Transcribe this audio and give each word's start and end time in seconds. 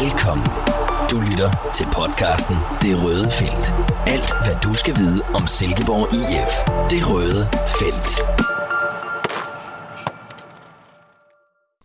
Velkommen. 0.00 0.46
Du 1.10 1.20
lytter 1.20 1.72
til 1.76 1.86
podcasten 1.94 2.56
Det 2.82 3.04
Røde 3.04 3.30
Felt. 3.30 3.66
Alt, 4.06 4.30
hvad 4.44 4.56
du 4.64 4.74
skal 4.74 4.94
vide 4.96 5.22
om 5.34 5.46
Silkeborg 5.46 6.06
IF. 6.14 6.52
Det 6.90 7.02
Røde 7.10 7.42
Felt. 7.78 8.10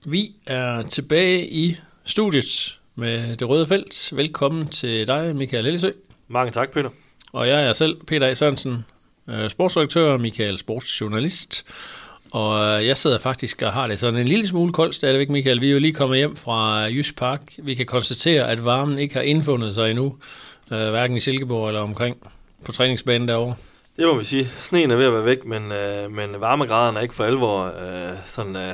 Vi 0.05 0.35
er 0.47 0.81
tilbage 0.81 1.47
i 1.47 1.75
studiet 2.05 2.79
med 2.95 3.37
Det 3.37 3.49
Røde 3.49 3.67
Felt. 3.67 4.09
Velkommen 4.15 4.67
til 4.67 5.07
dig, 5.07 5.35
Michael 5.35 5.63
Lillesø. 5.63 5.91
Mange 6.27 6.51
tak, 6.51 6.71
Peter. 6.71 6.89
Og 7.33 7.47
jeg 7.47 7.63
er 7.63 7.73
selv 7.73 8.05
Peter 8.05 8.27
A. 8.27 8.33
Sørensen, 8.33 8.85
øh, 9.29 9.49
sportsredaktør, 9.49 10.17
Michael 10.17 10.57
sportsjournalist. 10.57 11.65
Og 12.31 12.65
øh, 12.65 12.87
jeg 12.87 12.97
sidder 12.97 13.19
faktisk 13.19 13.61
og 13.61 13.73
har 13.73 13.87
det 13.87 13.99
sådan 13.99 14.19
en 14.19 14.27
lille 14.27 14.47
smule 14.47 14.71
koldt 14.71 14.95
stadigvæk, 14.95 15.29
Michael. 15.29 15.61
Vi 15.61 15.67
er 15.67 15.71
jo 15.71 15.79
lige 15.79 15.93
kommet 15.93 16.17
hjem 16.17 16.35
fra 16.35 16.77
Jysk 16.83 17.17
Park. 17.17 17.41
Vi 17.57 17.75
kan 17.75 17.85
konstatere, 17.85 18.49
at 18.49 18.65
varmen 18.65 18.99
ikke 18.99 19.15
har 19.15 19.21
indfundet 19.21 19.75
sig 19.75 19.89
endnu, 19.89 20.15
øh, 20.71 20.89
hverken 20.89 21.17
i 21.17 21.19
Silkeborg 21.19 21.67
eller 21.67 21.81
omkring 21.81 22.17
på 22.65 22.71
træningsbanen 22.71 23.27
derovre. 23.27 23.55
Det 23.97 24.05
må 24.07 24.17
vi 24.17 24.23
sige. 24.23 24.49
Sneen 24.59 24.91
er 24.91 24.95
ved 24.95 25.05
at 25.05 25.13
være 25.13 25.25
væk, 25.25 25.45
men, 25.45 25.71
øh, 25.71 26.11
men 26.11 26.29
varmegraderne 26.39 26.97
er 26.97 27.01
ikke 27.01 27.15
for 27.15 27.23
alvor 27.23 27.65
øh, 27.65 28.09
sådan, 28.25 28.55
øh, 28.55 28.69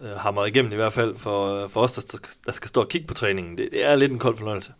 øh 0.00 0.16
hamret 0.16 0.48
igennem 0.48 0.72
i 0.72 0.76
hvert 0.76 0.92
fald 0.92 1.16
for, 1.16 1.64
øh, 1.64 1.70
for 1.70 1.80
os, 1.80 1.92
der, 1.92 2.18
der 2.46 2.52
skal 2.52 2.68
stå 2.68 2.80
og 2.80 2.88
kigge 2.88 3.06
på 3.06 3.14
træningen. 3.14 3.58
Det, 3.58 3.68
det 3.70 3.84
er 3.84 3.94
lidt 3.94 4.12
en 4.12 4.18
kold 4.18 4.36
fornøjelse. 4.36 4.72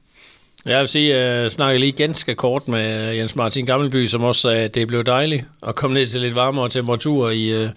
Jeg 0.67 0.81
vil 0.81 0.89
sige, 0.89 1.15
at 1.15 1.43
jeg 1.43 1.51
snakkede 1.51 1.81
lige 1.81 1.93
ganske 1.93 2.35
kort 2.35 2.69
med 2.69 3.13
Jens 3.13 3.37
Martin 3.37 3.67
Gammelby, 3.67 4.07
som 4.07 4.23
også 4.25 4.41
sagde, 4.41 4.65
at 4.65 4.75
det 4.75 4.89
blev 4.89 5.05
dejligt 5.05 5.45
at 5.67 5.75
komme 5.75 5.95
ned 5.95 6.07
til 6.07 6.21
lidt 6.21 6.35
varmere 6.35 6.69
temperaturer 6.69 7.31
i, 7.31 7.49
øh, 7.49 7.69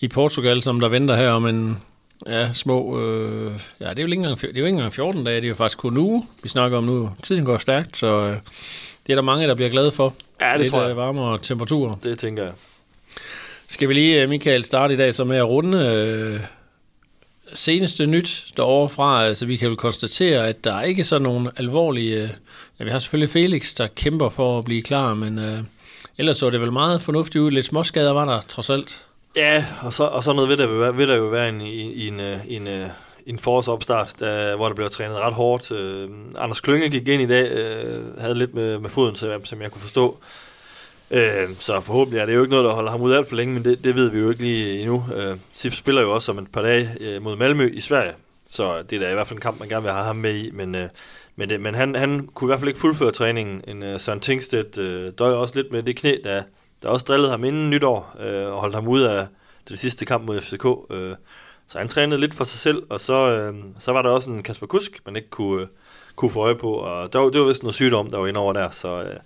i 0.00 0.08
Portugal, 0.08 0.62
som 0.62 0.80
der 0.80 0.88
venter 0.88 1.16
her 1.16 1.30
om 1.30 1.46
en 1.46 1.78
ja, 2.26 2.52
små... 2.52 3.00
Øh, 3.00 3.52
ja, 3.80 3.90
det 3.90 3.98
er, 3.98 4.02
jo 4.02 4.06
ikke 4.06 4.14
engang, 4.14 4.40
det 4.40 4.48
er 4.48 4.60
jo 4.60 4.66
ikke 4.66 4.76
engang 4.76 4.92
14 4.92 5.24
dage, 5.24 5.36
det 5.36 5.44
er 5.44 5.48
jo 5.48 5.54
faktisk 5.54 5.78
kun 5.78 5.96
uge, 5.96 6.26
vi 6.42 6.48
snakker 6.48 6.78
om 6.78 6.84
nu. 6.84 7.10
Tiden 7.22 7.44
går 7.44 7.58
stærkt, 7.58 7.96
så 7.96 8.06
øh, 8.06 8.36
det 9.06 9.12
er 9.12 9.14
der 9.14 9.22
mange, 9.22 9.48
der 9.48 9.54
bliver 9.54 9.70
glade 9.70 9.92
for. 9.92 10.14
Ja, 10.40 10.52
det 10.52 10.60
lidt 10.60 10.72
tror 10.72 10.86
jeg. 10.86 10.96
varmere 10.96 11.38
temperaturer. 11.38 11.94
Det 12.02 12.18
tænker 12.18 12.42
jeg. 12.42 12.52
Skal 13.68 13.88
vi 13.88 13.94
lige, 13.94 14.26
Michael, 14.26 14.64
starte 14.64 14.94
i 14.94 14.96
dag 14.96 15.14
så 15.14 15.24
med 15.24 15.36
at 15.36 15.48
runde 15.48 15.78
øh, 15.78 16.40
seneste 17.54 18.06
nyt 18.06 18.44
derovre 18.56 18.88
fra, 18.88 19.24
altså 19.24 19.46
vi 19.46 19.56
kan 19.56 19.68
jo 19.68 19.74
konstatere, 19.74 20.48
at 20.48 20.64
der 20.64 20.74
er 20.74 20.82
ikke 20.82 21.04
så 21.04 21.18
nogen 21.18 21.48
alvorlige... 21.56 22.22
Øh, 22.22 22.30
ja, 22.78 22.84
vi 22.84 22.90
har 22.90 22.98
selvfølgelig 22.98 23.32
Felix, 23.32 23.74
der 23.74 23.86
kæmper 23.86 24.28
for 24.28 24.58
at 24.58 24.64
blive 24.64 24.82
klar, 24.82 25.14
men 25.14 25.38
øh, 25.38 25.58
ellers 26.18 26.36
så 26.36 26.50
det 26.50 26.60
vel 26.60 26.72
meget 26.72 27.02
fornuftigt 27.02 27.42
ud. 27.42 27.50
Lidt 27.50 27.66
småskader 27.66 28.12
var 28.12 28.24
der 28.24 28.40
trods 28.40 28.70
alt. 28.70 29.04
Ja, 29.36 29.64
og 29.82 29.92
så, 29.92 30.04
og 30.04 30.24
så 30.24 30.32
noget 30.32 30.48
ved 30.48 30.56
der, 30.56 30.92
vil 30.92 31.08
der 31.08 31.16
jo 31.16 31.24
være 31.24 31.48
en, 31.48 31.60
i, 31.60 32.08
en, 32.08 32.20
en, 32.48 32.66
øh, 32.66 32.82
øh, 32.82 32.88
en 33.26 33.38
forårsopstart, 33.38 34.14
der, 34.20 34.56
hvor 34.56 34.68
der 34.68 34.74
blev 34.74 34.90
trænet 34.90 35.16
ret 35.16 35.34
hårdt. 35.34 35.72
Øh, 35.72 36.08
Anders 36.36 36.60
Klynge 36.60 36.88
gik 36.88 37.08
ind 37.08 37.22
i 37.22 37.26
dag, 37.26 37.50
øh, 37.50 38.20
havde 38.20 38.34
lidt 38.34 38.54
med, 38.54 38.78
med 38.78 38.90
foden, 38.90 39.16
som, 39.16 39.44
som 39.44 39.62
jeg 39.62 39.70
kunne 39.70 39.82
forstå. 39.82 40.18
Øh, 41.10 41.48
så 41.58 41.80
forhåbentlig 41.80 42.20
er 42.20 42.26
det 42.26 42.34
jo 42.34 42.40
ikke 42.40 42.50
noget, 42.50 42.64
der 42.64 42.72
holder 42.72 42.90
ham 42.90 43.02
ud 43.02 43.12
alt 43.12 43.28
for 43.28 43.36
længe, 43.36 43.54
men 43.54 43.64
det, 43.64 43.84
det 43.84 43.94
ved 43.94 44.10
vi 44.10 44.18
jo 44.18 44.30
ikke 44.30 44.42
lige 44.42 44.80
endnu. 44.80 45.04
Øh, 45.14 45.36
Sif 45.52 45.74
spiller 45.74 46.02
jo 46.02 46.14
også 46.14 46.32
om 46.32 46.38
et 46.38 46.52
par 46.52 46.62
dage 46.62 46.90
øh, 47.00 47.22
mod 47.22 47.36
Malmø 47.36 47.70
i 47.74 47.80
Sverige, 47.80 48.12
så 48.48 48.82
det 48.82 48.96
er 48.96 49.00
da 49.00 49.10
i 49.10 49.14
hvert 49.14 49.26
fald 49.26 49.36
en 49.36 49.40
kamp, 49.40 49.60
man 49.60 49.68
gerne 49.68 49.82
vil 49.82 49.92
have 49.92 50.04
ham 50.04 50.16
med 50.16 50.34
i. 50.34 50.50
Men, 50.50 50.74
øh, 50.74 50.88
men, 51.36 51.48
det, 51.48 51.60
men 51.60 51.74
han, 51.74 51.94
han 51.94 52.26
kunne 52.34 52.48
i 52.48 52.50
hvert 52.50 52.60
fald 52.60 52.68
ikke 52.68 52.80
fuldføre 52.80 53.10
træningen. 53.10 53.64
En 53.68 53.82
øh, 53.82 54.00
Søren 54.00 54.20
Tingstedt 54.20 54.78
øh, 54.78 55.12
døjer 55.18 55.34
også 55.34 55.54
lidt 55.56 55.72
med 55.72 55.82
det 55.82 55.96
knæ, 55.96 56.14
der, 56.24 56.42
der 56.82 56.88
også 56.88 57.04
drillede 57.08 57.30
ham 57.30 57.44
inden 57.44 57.70
nytår 57.70 58.16
øh, 58.20 58.52
og 58.52 58.60
holdt 58.60 58.74
ham 58.74 58.88
ud 58.88 59.00
af 59.00 59.26
det 59.68 59.78
sidste 59.78 60.04
kamp 60.04 60.26
mod 60.26 60.40
FCK. 60.40 60.66
Øh, 60.90 61.14
så 61.68 61.78
han 61.78 61.88
trænede 61.88 62.20
lidt 62.20 62.34
for 62.34 62.44
sig 62.44 62.58
selv, 62.58 62.82
og 62.90 63.00
så, 63.00 63.14
øh, 63.14 63.54
så 63.78 63.92
var 63.92 64.02
der 64.02 64.10
også 64.10 64.30
en 64.30 64.42
Kasper 64.42 64.66
Kusk, 64.66 65.00
man 65.06 65.16
ikke 65.16 65.30
kunne, 65.30 65.62
øh, 65.62 65.68
kunne 66.16 66.30
få 66.30 66.40
øje 66.40 66.54
på. 66.54 66.72
Og 66.72 67.12
der, 67.12 67.30
det 67.30 67.40
var 67.40 67.46
vist 67.46 67.62
noget 67.62 67.74
sygdom, 67.74 68.10
der 68.10 68.18
var 68.18 68.26
inde 68.26 68.40
over 68.40 68.52
der, 68.52 68.70
så... 68.70 69.02
Øh, 69.02 69.16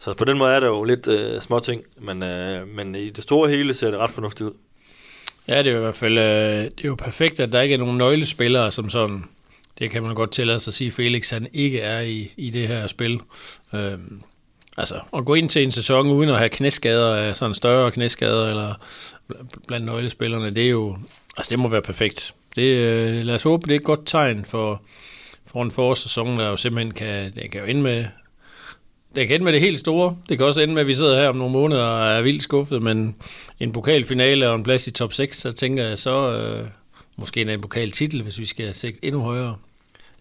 så 0.00 0.14
på 0.14 0.24
den 0.24 0.38
måde 0.38 0.54
er 0.54 0.60
det 0.60 0.66
jo 0.66 0.84
lidt 0.84 1.08
øh, 1.08 1.40
små 1.40 1.60
ting, 1.60 1.82
men, 1.98 2.22
øh, 2.22 2.68
men 2.68 2.94
i 2.94 3.10
det 3.10 3.22
store 3.22 3.50
hele 3.50 3.74
ser 3.74 3.90
det 3.90 3.98
ret 3.98 4.10
fornuftigt 4.10 4.48
ud. 4.48 4.54
Ja, 5.48 5.58
det 5.58 5.66
er 5.66 5.70
jo 5.70 5.76
i 5.76 5.80
hvert 5.80 5.96
fald 5.96 6.18
øh, 6.18 6.64
det 6.64 6.84
er 6.84 6.88
jo 6.88 6.94
perfekt, 6.94 7.40
at 7.40 7.52
der 7.52 7.60
ikke 7.60 7.74
er 7.74 7.78
nogen 7.78 7.98
nøglespillere, 7.98 8.72
som 8.72 8.90
sådan, 8.90 9.24
det 9.78 9.90
kan 9.90 10.02
man 10.02 10.14
godt 10.14 10.30
tillade 10.30 10.60
sig 10.60 10.70
at 10.70 10.74
sige, 10.74 10.90
Felix 10.90 11.30
han 11.30 11.46
ikke 11.52 11.80
er 11.80 12.00
i, 12.00 12.32
i 12.36 12.50
det 12.50 12.68
her 12.68 12.86
spil. 12.86 13.20
Øh, 13.74 13.98
altså, 14.76 15.00
at 15.16 15.24
gå 15.24 15.34
ind 15.34 15.48
til 15.48 15.62
en 15.62 15.72
sæson 15.72 16.06
uden 16.06 16.30
at 16.30 16.38
have 16.38 16.48
knæskader, 16.48 17.28
øh, 17.28 17.34
sådan 17.34 17.54
større 17.54 17.90
knæskader, 17.90 18.50
eller 18.50 18.74
blandt 19.68 19.86
nøglespillerne, 19.86 20.50
det 20.50 20.64
er 20.64 20.70
jo, 20.70 20.96
altså 21.36 21.50
det 21.50 21.58
må 21.58 21.68
være 21.68 21.82
perfekt. 21.82 22.34
Det, 22.56 22.76
øh, 22.76 23.24
lad 23.24 23.34
os 23.34 23.42
håbe, 23.42 23.68
det 23.68 23.74
er 23.74 23.78
et 23.78 23.84
godt 23.84 24.06
tegn 24.06 24.44
for, 24.44 24.82
for 25.46 25.62
en 25.62 25.70
forårssæson, 25.70 26.38
der 26.38 26.48
jo 26.48 26.56
simpelthen 26.56 26.94
kan, 26.94 27.32
det 27.34 27.50
kan 27.50 27.60
jo 27.60 27.66
ende 27.66 27.82
med 27.82 28.04
det 29.14 29.28
kan 29.28 29.34
ende 29.34 29.44
med 29.44 29.52
det 29.52 29.60
helt 29.60 29.78
store. 29.78 30.16
Det 30.28 30.38
kan 30.38 30.46
også 30.46 30.60
ende 30.60 30.74
med, 30.74 30.80
at 30.80 30.86
vi 30.86 30.94
sidder 30.94 31.20
her 31.20 31.28
om 31.28 31.36
nogle 31.36 31.52
måneder 31.52 31.84
og 31.84 32.18
er 32.18 32.22
vildt 32.22 32.42
skuffet, 32.42 32.82
men 32.82 33.16
en 33.60 33.72
pokalfinale 33.72 34.48
og 34.48 34.54
en 34.54 34.64
plads 34.64 34.86
i 34.86 34.90
top 34.90 35.12
6, 35.12 35.38
så 35.38 35.52
tænker 35.52 35.84
jeg 35.84 35.98
så 35.98 36.32
øh, 36.32 36.68
måske 37.16 37.40
en 37.40 37.60
pokaltitel, 37.60 38.22
hvis 38.22 38.38
vi 38.38 38.46
skal 38.46 38.74
sætte 38.74 38.98
endnu 39.02 39.20
højere. 39.20 39.56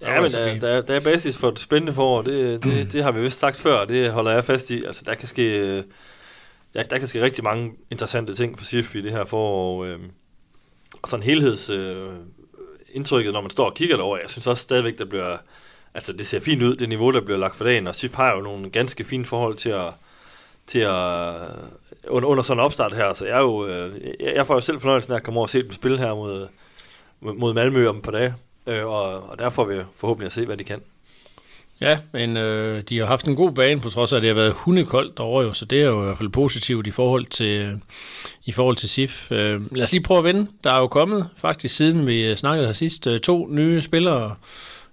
Ja, 0.01 0.21
men 0.21 0.31
der, 0.31 0.59
der, 0.59 0.81
der 0.81 0.93
er 0.93 0.99
basis 0.99 1.37
for 1.37 1.49
et 1.49 1.59
spændende 1.59 1.93
forår. 1.93 2.21
Det, 2.21 2.63
det, 2.63 2.91
det 2.91 3.03
har 3.03 3.11
vi 3.11 3.21
vist 3.21 3.39
sagt 3.39 3.57
før, 3.57 3.85
det 3.85 4.11
holder 4.11 4.31
jeg 4.31 4.43
fast 4.43 4.71
i. 4.71 4.83
Altså, 4.83 5.03
der 5.05 5.13
kan 5.13 5.27
ske, 5.27 5.59
øh, 5.59 5.83
der, 6.73 6.83
der 6.83 6.97
kan 6.97 7.07
ske 7.07 7.21
rigtig 7.21 7.43
mange 7.43 7.71
interessante 7.91 8.35
ting 8.35 8.57
for 8.57 8.65
SIF 8.65 8.95
i 8.95 9.01
det 9.01 9.11
her 9.11 9.25
forår. 9.25 9.85
Øh, 9.85 9.99
og 11.01 11.09
sådan 11.09 11.23
helheds 11.23 11.69
øh, 11.69 12.07
indtrykket, 12.93 13.33
når 13.33 13.41
man 13.41 13.49
står 13.49 13.65
og 13.65 13.75
kigger 13.75 13.95
derover, 13.95 14.17
jeg 14.17 14.29
synes 14.29 14.47
også 14.47 14.63
stadigvæk, 14.63 14.97
der 14.97 15.05
bliver 15.05 15.37
altså 15.93 16.13
det 16.13 16.27
ser 16.27 16.39
fint 16.39 16.63
ud, 16.63 16.75
det 16.75 16.89
niveau, 16.89 17.11
der 17.11 17.21
bliver 17.21 17.37
lagt 17.37 17.55
for 17.55 17.63
dagen, 17.63 17.87
og 17.87 17.95
SIF 17.95 18.13
har 18.13 18.35
jo 18.35 18.41
nogle 18.41 18.69
ganske 18.69 19.03
fine 19.03 19.25
forhold 19.25 19.55
til 19.55 19.69
at, 19.69 19.93
til 20.67 20.79
at 20.79 21.35
øh, 21.35 21.47
under, 22.07 22.29
under 22.29 22.43
sådan 22.43 22.59
en 22.59 22.65
opstart 22.65 22.95
her, 22.95 23.13
så 23.13 23.25
jeg, 23.25 23.37
er 23.37 23.41
jo, 23.41 23.67
øh, 23.67 24.01
jeg, 24.19 24.35
jeg 24.35 24.47
får 24.47 24.53
jo 24.53 24.61
selv 24.61 24.79
fornøjelsen 24.79 25.13
af 25.13 25.17
at 25.17 25.23
komme 25.23 25.37
over 25.37 25.45
og 25.45 25.49
se 25.49 25.63
dem 25.63 25.73
spille 25.73 25.97
her 25.97 26.15
mod, 26.15 26.47
mod 27.19 27.53
Malmø 27.53 27.87
om 27.87 27.97
et 27.97 28.03
par 28.03 28.11
dage, 28.11 28.33
øh, 28.67 28.85
og, 28.85 29.29
og 29.29 29.39
der 29.39 29.49
får 29.49 29.65
vi 29.65 29.75
forhåbentlig 29.95 30.25
at 30.25 30.33
se, 30.33 30.45
hvad 30.45 30.57
de 30.57 30.63
kan. 30.63 30.81
Ja, 31.81 31.97
men 32.11 32.37
øh, 32.37 32.83
de 32.89 32.97
har 32.99 33.05
haft 33.05 33.27
en 33.27 33.35
god 33.35 33.51
bane, 33.51 33.81
på 33.81 33.89
trods 33.89 34.13
af, 34.13 34.17
at 34.17 34.21
det 34.21 34.27
har 34.27 34.35
været 34.35 34.53
hundekoldt 34.53 35.17
derovre, 35.17 35.43
jo, 35.45 35.53
så 35.53 35.65
det 35.65 35.81
er 35.81 35.85
jo 35.85 36.01
i 36.01 36.05
hvert 36.05 36.17
fald 36.17 36.29
positivt 36.29 36.87
i 36.87 36.91
forhold 36.91 37.25
til, 37.25 37.61
øh, 37.61 37.73
i 38.45 38.51
forhold 38.51 38.75
til 38.75 38.89
SIF. 38.89 39.31
Øh, 39.31 39.75
lad 39.75 39.83
os 39.83 39.91
lige 39.91 40.03
prøve 40.03 40.17
at 40.17 40.23
vende. 40.23 40.47
Der 40.63 40.73
er 40.73 40.79
jo 40.79 40.87
kommet, 40.87 41.29
faktisk 41.37 41.75
siden 41.75 42.07
vi 42.07 42.35
snakkede 42.35 42.65
her 42.65 42.73
sidst, 42.73 43.07
to 43.23 43.47
nye 43.49 43.81
spillere, 43.81 44.35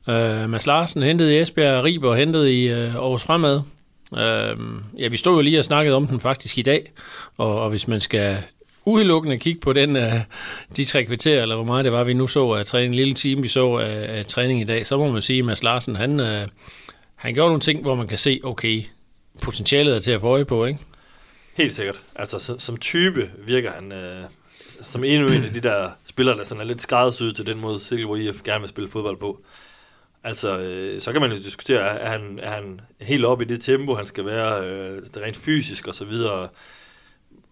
Uh, 0.08 0.50
Mads 0.50 0.66
Larsen 0.66 1.02
hentede 1.02 1.34
i 1.34 1.40
Esbjerg, 1.40 1.84
Riber 1.84 2.14
hentede 2.14 2.62
i 2.62 2.72
uh, 2.72 2.94
Aarhus 2.94 3.22
Fremad. 3.22 3.62
Uh, 4.10 4.18
ja, 4.98 5.08
vi 5.08 5.16
stod 5.16 5.34
jo 5.34 5.40
lige 5.40 5.58
og 5.58 5.64
snakkede 5.64 5.96
om 5.96 6.06
den 6.06 6.20
faktisk 6.20 6.58
i 6.58 6.62
dag, 6.62 6.92
og, 7.36 7.60
og 7.62 7.70
hvis 7.70 7.88
man 7.88 8.00
skal 8.00 8.38
udelukkende 8.84 9.38
kigge 9.38 9.60
på 9.60 9.72
den, 9.72 9.96
uh, 9.96 10.02
de 10.76 10.84
tre 10.84 11.04
kvarterer, 11.04 11.42
eller 11.42 11.54
hvor 11.54 11.64
meget 11.64 11.84
det 11.84 11.92
var, 11.92 12.04
vi 12.04 12.14
nu 12.14 12.26
så 12.26 12.50
at 12.50 12.66
træne 12.66 12.86
en 12.86 12.94
lille 12.94 13.14
time, 13.14 13.42
vi 13.42 13.48
så 13.48 13.76
af, 13.76 14.18
af 14.18 14.26
træning 14.26 14.60
i 14.60 14.64
dag, 14.64 14.86
så 14.86 14.98
må 14.98 15.10
man 15.10 15.22
sige, 15.22 15.38
at 15.38 15.44
Mads 15.44 15.62
Larsen, 15.62 15.96
han, 15.96 16.20
uh, 16.20 16.48
han 17.14 17.34
gjorde 17.34 17.48
nogle 17.48 17.60
ting, 17.60 17.82
hvor 17.82 17.94
man 17.94 18.08
kan 18.08 18.18
se, 18.18 18.40
okay, 18.44 18.82
potentialet 19.42 19.94
er 19.94 19.98
til 19.98 20.12
at 20.12 20.20
få 20.20 20.26
øje 20.26 20.44
på, 20.44 20.64
ikke? 20.64 20.80
Helt 21.54 21.74
sikkert. 21.74 22.02
Altså, 22.16 22.38
som, 22.38 22.58
som 22.58 22.76
type 22.76 23.30
virker 23.46 23.70
han 23.72 23.92
uh, 23.92 24.30
som 24.82 25.04
endnu 25.04 25.28
en 25.28 25.44
af 25.44 25.52
de 25.52 25.60
der 25.60 25.90
spillere, 26.04 26.36
der 26.36 26.44
sådan 26.44 26.60
er 26.60 26.64
lidt 26.64 26.82
skræddersyet 26.82 27.36
til 27.36 27.46
den 27.46 27.60
måde, 27.60 27.80
Silkeborg 27.80 28.18
IF 28.18 28.42
gerne 28.42 28.60
vil 28.60 28.68
spille 28.68 28.90
fodbold 28.90 29.16
på. 29.16 29.40
Altså, 30.26 30.59
øh, 30.59 31.00
så 31.00 31.12
kan 31.12 31.20
man 31.20 31.31
jo 31.31 31.37
diskutere, 31.37 31.81
er 31.81 32.09
han, 32.09 32.38
er 32.42 32.50
han 32.50 32.81
helt 33.00 33.25
oppe 33.25 33.44
i 33.44 33.48
det 33.48 33.60
tempo, 33.60 33.94
han 33.94 34.06
skal 34.06 34.26
være, 34.26 34.64
øh, 34.64 35.03
det 35.14 35.22
rent 35.22 35.37
fysisk 35.37 35.87
og 35.87 35.94
så 35.94 36.04
videre, 36.04 36.48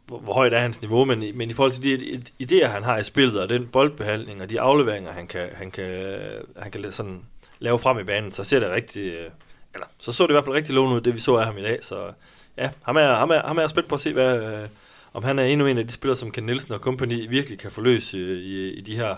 hvor, 0.07 0.19
hvor 0.19 0.33
højt 0.33 0.53
er 0.53 0.59
hans 0.59 0.81
niveau, 0.81 1.05
men, 1.05 1.39
men 1.39 1.51
i 1.51 1.53
forhold 1.53 1.73
til 1.73 1.83
de 1.83 2.23
idéer, 2.43 2.67
han 2.67 2.83
har 2.83 2.99
i 2.99 3.05
spillet, 3.05 3.41
og 3.41 3.49
den 3.49 3.67
boldbehandling, 3.67 4.43
og 4.43 4.51
de 4.51 4.61
afleveringer, 4.61 5.13
han 5.13 5.27
kan, 5.27 5.49
han 5.55 5.71
kan, 5.71 6.19
han 6.59 6.71
kan 6.71 6.93
sådan 6.93 7.22
lave 7.59 7.78
frem 7.78 7.98
i 7.98 8.04
banen, 8.04 8.33
så 8.33 8.45
ser 8.45 8.60
det 8.60 8.71
rigtig, 8.71 9.03
øh, 9.03 9.31
eller 9.75 9.87
så 9.98 10.13
så 10.13 10.22
det 10.22 10.31
i 10.31 10.33
hvert 10.33 10.45
fald 10.45 10.57
rigtig 10.57 10.75
lovende 10.75 10.97
ud, 10.97 11.01
det 11.01 11.15
vi 11.15 11.21
så 11.21 11.37
af 11.37 11.47
ham 11.47 11.59
i 11.59 11.63
dag, 11.63 11.78
så 11.83 12.13
ja, 12.57 12.71
ham 12.83 12.97
er, 12.97 13.15
ham 13.15 13.31
er, 13.31 13.47
ham 13.47 13.59
er 13.59 13.69
spændt 13.69 13.89
på 13.89 13.95
at 13.95 14.01
se, 14.01 14.13
hvad, 14.13 14.43
øh, 14.43 14.69
om 15.13 15.25
han 15.25 15.39
er 15.39 15.45
endnu 15.45 15.66
en 15.66 15.78
af 15.78 15.87
de 15.87 15.93
spillere, 15.93 16.16
som 16.16 16.31
Ken 16.31 16.47
Nielsen 16.47 16.72
og 16.72 16.81
company 16.81 17.28
virkelig 17.28 17.59
kan 17.59 17.71
forløse 17.71 18.16
øh, 18.16 18.39
i, 18.39 18.71
i 18.71 18.81
de 18.81 18.97
her 18.97 19.16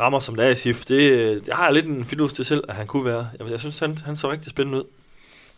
rammer, 0.00 0.20
som 0.20 0.34
det 0.34 0.46
er 0.46 0.50
i 0.50 0.54
SIF, 0.54 0.84
det, 0.84 1.46
det 1.46 1.54
har 1.54 1.64
jeg 1.64 1.74
lidt 1.74 1.86
en 1.86 2.04
fidus 2.04 2.32
til 2.32 2.44
selv, 2.44 2.64
at 2.68 2.74
han 2.74 2.86
kunne 2.86 3.04
være. 3.04 3.28
Jeg, 3.38 3.50
jeg 3.50 3.60
synes, 3.60 3.78
han, 3.78 3.98
han 4.04 4.16
så 4.16 4.30
rigtig 4.30 4.50
spændende 4.50 4.78
ud. 4.78 4.84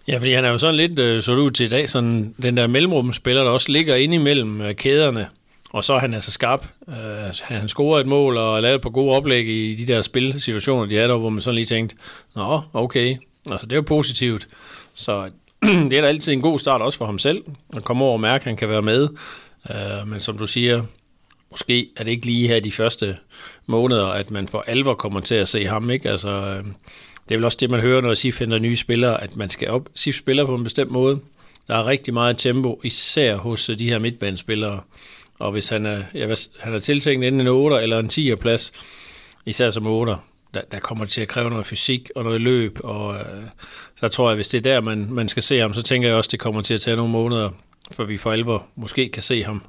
Ja, 0.08 0.19
fordi 0.19 0.32
han 0.32 0.44
er 0.44 0.50
jo 0.50 0.58
sådan 0.58 0.75
lidt, 0.75 0.98
øh, 0.98 1.22
så 1.22 1.34
ud 1.34 1.50
til 1.50 1.66
i 1.66 1.69
dag, 1.69 1.88
sådan 1.88 2.34
den 2.42 2.56
der 2.56 2.66
mellemrumspiller, 2.66 3.44
der 3.44 3.50
også 3.50 3.72
ligger 3.72 3.94
inde 3.94 4.14
imellem 4.14 4.60
øh, 4.60 4.75
kæderne, 4.75 5.28
og 5.72 5.84
så 5.84 5.94
er 5.94 5.98
han 5.98 6.14
altså 6.14 6.31
skarp. 6.31 6.66
Øh, 6.88 6.94
han 7.42 7.69
scorer 7.69 8.00
et 8.00 8.06
mål 8.06 8.36
og 8.36 8.62
lavet 8.62 8.81
på 8.81 8.90
gode 8.90 9.16
oplæg 9.16 9.48
i 9.48 9.75
de 9.75 9.86
der 9.92 10.00
spilsituationer, 10.00 10.86
de 10.86 10.98
er 10.98 11.06
der, 11.06 11.16
hvor 11.16 11.28
man 11.28 11.40
sådan 11.40 11.54
lige 11.54 11.66
tænkte, 11.66 11.96
nå, 12.34 12.60
okay, 12.72 13.16
altså 13.50 13.66
det 13.66 13.72
er 13.72 13.76
jo 13.76 13.82
positivt. 13.82 14.48
Så 14.94 15.31
det 15.90 15.92
er 15.92 16.00
da 16.00 16.06
altid 16.06 16.32
en 16.32 16.42
god 16.42 16.58
start 16.58 16.82
også 16.82 16.98
for 16.98 17.06
ham 17.06 17.19
selv, 17.19 17.44
at 17.76 17.84
komme 17.84 18.04
over 18.04 18.12
og 18.12 18.20
mærke, 18.20 18.42
at 18.42 18.46
han 18.46 18.56
kan 18.56 18.69
være 18.69 18.82
med. 18.82 19.08
Øh, 19.70 20.08
men 20.08 20.20
som 20.20 20.38
du 20.38 20.46
siger, 20.46 20.82
måske 21.50 21.88
er 21.96 22.04
det 22.04 22.10
ikke 22.10 22.26
lige 22.26 22.48
her 22.48 22.60
de 22.60 22.72
første 22.72 23.16
måneder, 23.66 24.06
at 24.06 24.31
man 24.31 24.49
for 24.49 24.64
alvor 24.66 24.94
kommer 24.94 25.20
til 25.20 25.34
at 25.34 25.49
se 25.49 25.66
ham. 25.66 25.90
Ikke? 25.90 26.11
Altså, 26.11 26.28
øhm, 26.28 26.75
det 27.28 27.34
er 27.34 27.38
vel 27.38 27.44
også 27.44 27.58
det, 27.61 27.70
man 27.70 27.81
hører, 27.81 28.00
når 28.00 28.14
SIF 28.14 28.38
henter 28.38 28.58
nye 28.58 28.76
spillere, 28.76 29.22
at 29.22 29.37
man 29.37 29.50
skal 29.50 29.70
op. 29.70 29.88
SIF 29.94 30.14
spiller 30.14 30.46
på 30.46 30.55
en 30.55 30.64
bestemt 30.64 30.90
måde. 30.90 31.20
Der 31.69 31.75
er 31.75 31.87
rigtig 31.87 32.14
meget 32.14 32.38
tempo, 32.38 32.81
især 32.84 33.37
hos 33.37 33.70
øh, 33.70 33.78
de 33.78 33.88
her 33.88 33.99
midtbanespillere. 33.99 34.81
Og 35.38 35.52
hvis 35.52 35.69
han 35.69 35.87
er, 35.87 36.02
ja, 36.14 36.34
han 36.61 36.75
er 36.75 36.78
tiltænkt 36.78 37.25
enten 37.25 37.40
en 37.40 37.46
8 37.46 37.82
eller 37.82 37.99
en 37.99 38.11
10'er 38.12 38.34
plads, 38.34 38.72
især 39.46 39.70
som 39.70 39.87
8, 39.87 40.17
der, 40.55 40.60
der 40.72 40.78
kommer 40.78 41.05
det 41.05 41.12
til 41.12 41.20
at 41.20 41.28
kræve 41.28 41.50
noget 41.50 41.67
fysik 41.67 42.10
og 42.14 42.25
noget 42.25 42.40
løb, 42.40 42.78
og 42.84 43.14
øh, 43.14 43.44
så 43.96 44.08
tror 44.08 44.28
jeg, 44.28 44.34
hvis 44.34 44.49
det 44.49 44.58
er 44.58 44.62
der, 44.62 44.81
man, 44.81 45.06
man 45.10 45.28
skal 45.28 45.43
se 45.43 45.58
ham, 45.58 45.75
så 45.75 45.82
tænker 45.82 46.08
jeg 46.08 46.17
også, 46.17 46.28
det 46.32 46.40
kommer 46.40 46.62
til 46.62 46.75
at 46.75 46.81
tage 46.81 46.96
nogle 46.96 47.12
måneder, 47.12 47.50
for 47.90 48.05
vi 48.05 48.19
for 48.19 48.32
alvor 48.32 48.67
måske 48.76 49.08
kan 49.08 49.22
se 49.22 49.44
ham. 49.44 49.62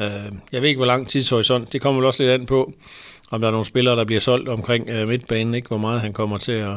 Øh, 0.00 0.08
jeg 0.52 0.62
ved 0.62 0.68
ikke, 0.68 0.78
hvor 0.78 0.86
lang 0.86 1.08
tidshorisont, 1.08 1.72
det 1.72 1.80
kommer 1.80 2.00
vel 2.00 2.06
også 2.06 2.22
lidt 2.22 2.32
an 2.32 2.46
på, 2.46 2.72
om 3.30 3.40
der 3.40 3.48
er 3.48 3.52
nogle 3.52 3.66
spillere, 3.66 3.96
der 3.96 4.04
bliver 4.04 4.20
solgt 4.20 4.48
omkring 4.48 4.88
øh, 4.88 5.08
midtbanen, 5.08 5.54
ikke? 5.54 5.68
hvor 5.68 5.78
meget 5.78 6.00
han 6.00 6.12
kommer 6.12 6.36
til 6.36 6.52
at, 6.52 6.74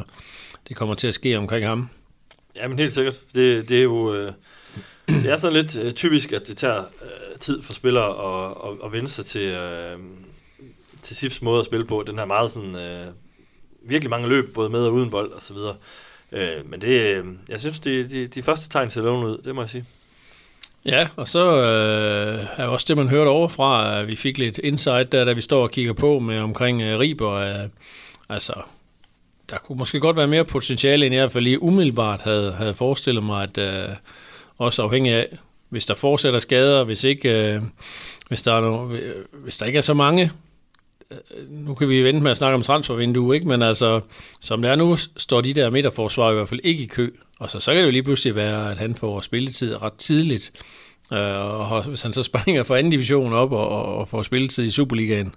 det 0.67 0.75
kommer 0.75 0.95
til 0.95 1.07
at 1.07 1.13
ske 1.13 1.37
omkring 1.37 1.65
ham. 1.65 1.89
Ja, 2.55 2.67
men 2.67 2.79
helt 2.79 2.93
sikkert. 2.93 3.19
Det, 3.33 3.69
det 3.69 3.79
er 3.79 3.83
jo 3.83 4.13
øh, 4.13 4.31
det 5.07 5.25
er 5.25 5.37
sådan 5.37 5.57
lidt 5.57 5.77
øh, 5.77 5.91
typisk, 5.91 6.31
at 6.31 6.47
det 6.47 6.57
tager 6.57 6.79
øh, 6.79 7.39
tid 7.39 7.61
for 7.61 7.73
spillere 7.73 8.09
at, 8.09 8.51
at, 8.65 8.85
at 8.85 8.91
vende 8.91 9.09
sig 9.09 9.25
til, 9.25 9.41
øh, 9.41 9.99
til 11.01 11.15
SIFs 11.15 11.41
måde 11.41 11.59
at 11.59 11.65
spille 11.65 11.85
på. 11.85 12.03
Den 12.07 12.17
her 12.17 12.25
meget 12.25 12.51
sådan, 12.51 12.75
øh, 12.75 13.07
virkelig 13.81 14.09
mange 14.09 14.27
løb, 14.27 14.53
både 14.53 14.69
med 14.69 14.79
og 14.79 14.93
uden 14.93 15.09
bold 15.09 15.33
osv. 15.33 15.55
så. 15.55 15.73
Øh, 16.31 16.69
men 16.69 16.81
det, 16.81 17.15
øh, 17.15 17.25
jeg 17.49 17.59
synes, 17.59 17.79
det 17.79 18.11
de, 18.11 18.27
de 18.27 18.43
første 18.43 18.69
tegn 18.69 18.89
ser 18.89 19.01
lovende 19.01 19.27
ud, 19.27 19.37
det 19.37 19.55
må 19.55 19.61
jeg 19.61 19.69
sige. 19.69 19.85
Ja, 20.85 21.07
og 21.15 21.27
så 21.27 21.61
øh, 21.61 22.45
er 22.57 22.65
også 22.65 22.85
det, 22.89 22.97
man 22.97 23.09
hørte 23.09 23.29
overfra, 23.29 23.99
at 23.99 24.07
vi 24.07 24.15
fik 24.15 24.37
lidt 24.37 24.57
insight 24.57 25.11
der, 25.11 25.25
da 25.25 25.33
vi 25.33 25.41
står 25.41 25.63
og 25.63 25.71
kigger 25.71 25.93
på 25.93 26.19
med 26.19 26.39
omkring 26.39 26.81
øh, 26.81 26.99
Riber. 26.99 27.31
Øh, 27.31 27.69
altså, 28.29 28.53
der 29.49 29.57
kunne 29.57 29.77
måske 29.77 29.99
godt 29.99 30.17
være 30.17 30.27
mere 30.27 30.45
potentiale, 30.45 31.05
end 31.05 31.15
jeg 31.15 31.21
i 31.21 31.23
hvert 31.23 31.31
fald 31.31 31.43
lige 31.43 31.63
umiddelbart 31.63 32.21
havde, 32.21 32.51
havde 32.51 32.73
forestillet 32.73 33.23
mig, 33.23 33.43
at 33.43 33.57
øh, 33.57 33.95
også 34.57 34.83
afhængig 34.83 35.13
af, 35.13 35.27
hvis 35.69 35.85
der 35.85 35.95
fortsætter 35.95 36.39
skader, 36.39 36.83
hvis 36.83 37.03
ikke, 37.03 37.53
øh, 37.53 37.61
hvis, 38.27 38.41
der 38.41 38.53
er 38.53 38.61
no, 38.61 38.85
hvis 39.33 39.57
der 39.57 39.65
ikke 39.65 39.77
er 39.77 39.81
så 39.81 39.93
mange 39.93 40.31
øh, 41.11 41.17
nu 41.49 41.73
kan 41.73 41.89
vi 41.89 42.03
vente 42.03 42.21
med 42.21 42.31
at 42.31 42.37
snakke 42.37 42.55
om 42.55 42.61
transfervindue, 42.61 43.35
ikke? 43.35 43.47
men 43.47 43.61
altså, 43.61 44.01
som 44.39 44.61
det 44.61 44.71
er 44.71 44.75
nu, 44.75 44.95
står 45.17 45.41
de 45.41 45.53
der 45.53 45.69
midterforsvar 45.69 46.31
i 46.31 46.33
hvert 46.33 46.49
fald 46.49 46.59
ikke 46.63 46.83
i 46.83 46.87
kø. 46.87 47.11
Og 47.43 47.49
så, 47.49 47.59
så 47.59 47.71
kan 47.71 47.79
det 47.79 47.85
jo 47.85 47.91
lige 47.91 48.03
pludselig 48.03 48.35
være, 48.35 48.71
at 48.71 48.77
han 48.77 48.95
får 48.95 49.21
spilletid 49.21 49.81
ret 49.81 49.93
tidligt. 49.93 50.51
Øh, 51.13 51.71
og 51.71 51.83
hvis 51.83 52.01
han 52.01 52.13
så 52.13 52.23
springer 52.23 52.63
fra 52.63 52.77
anden 52.77 52.91
division 52.91 53.33
op 53.33 53.51
og, 53.51 53.69
og, 53.69 53.95
og 53.95 54.07
får 54.07 54.23
spilletid 54.23 54.63
i 54.63 54.69
Superligaen, 54.69 55.35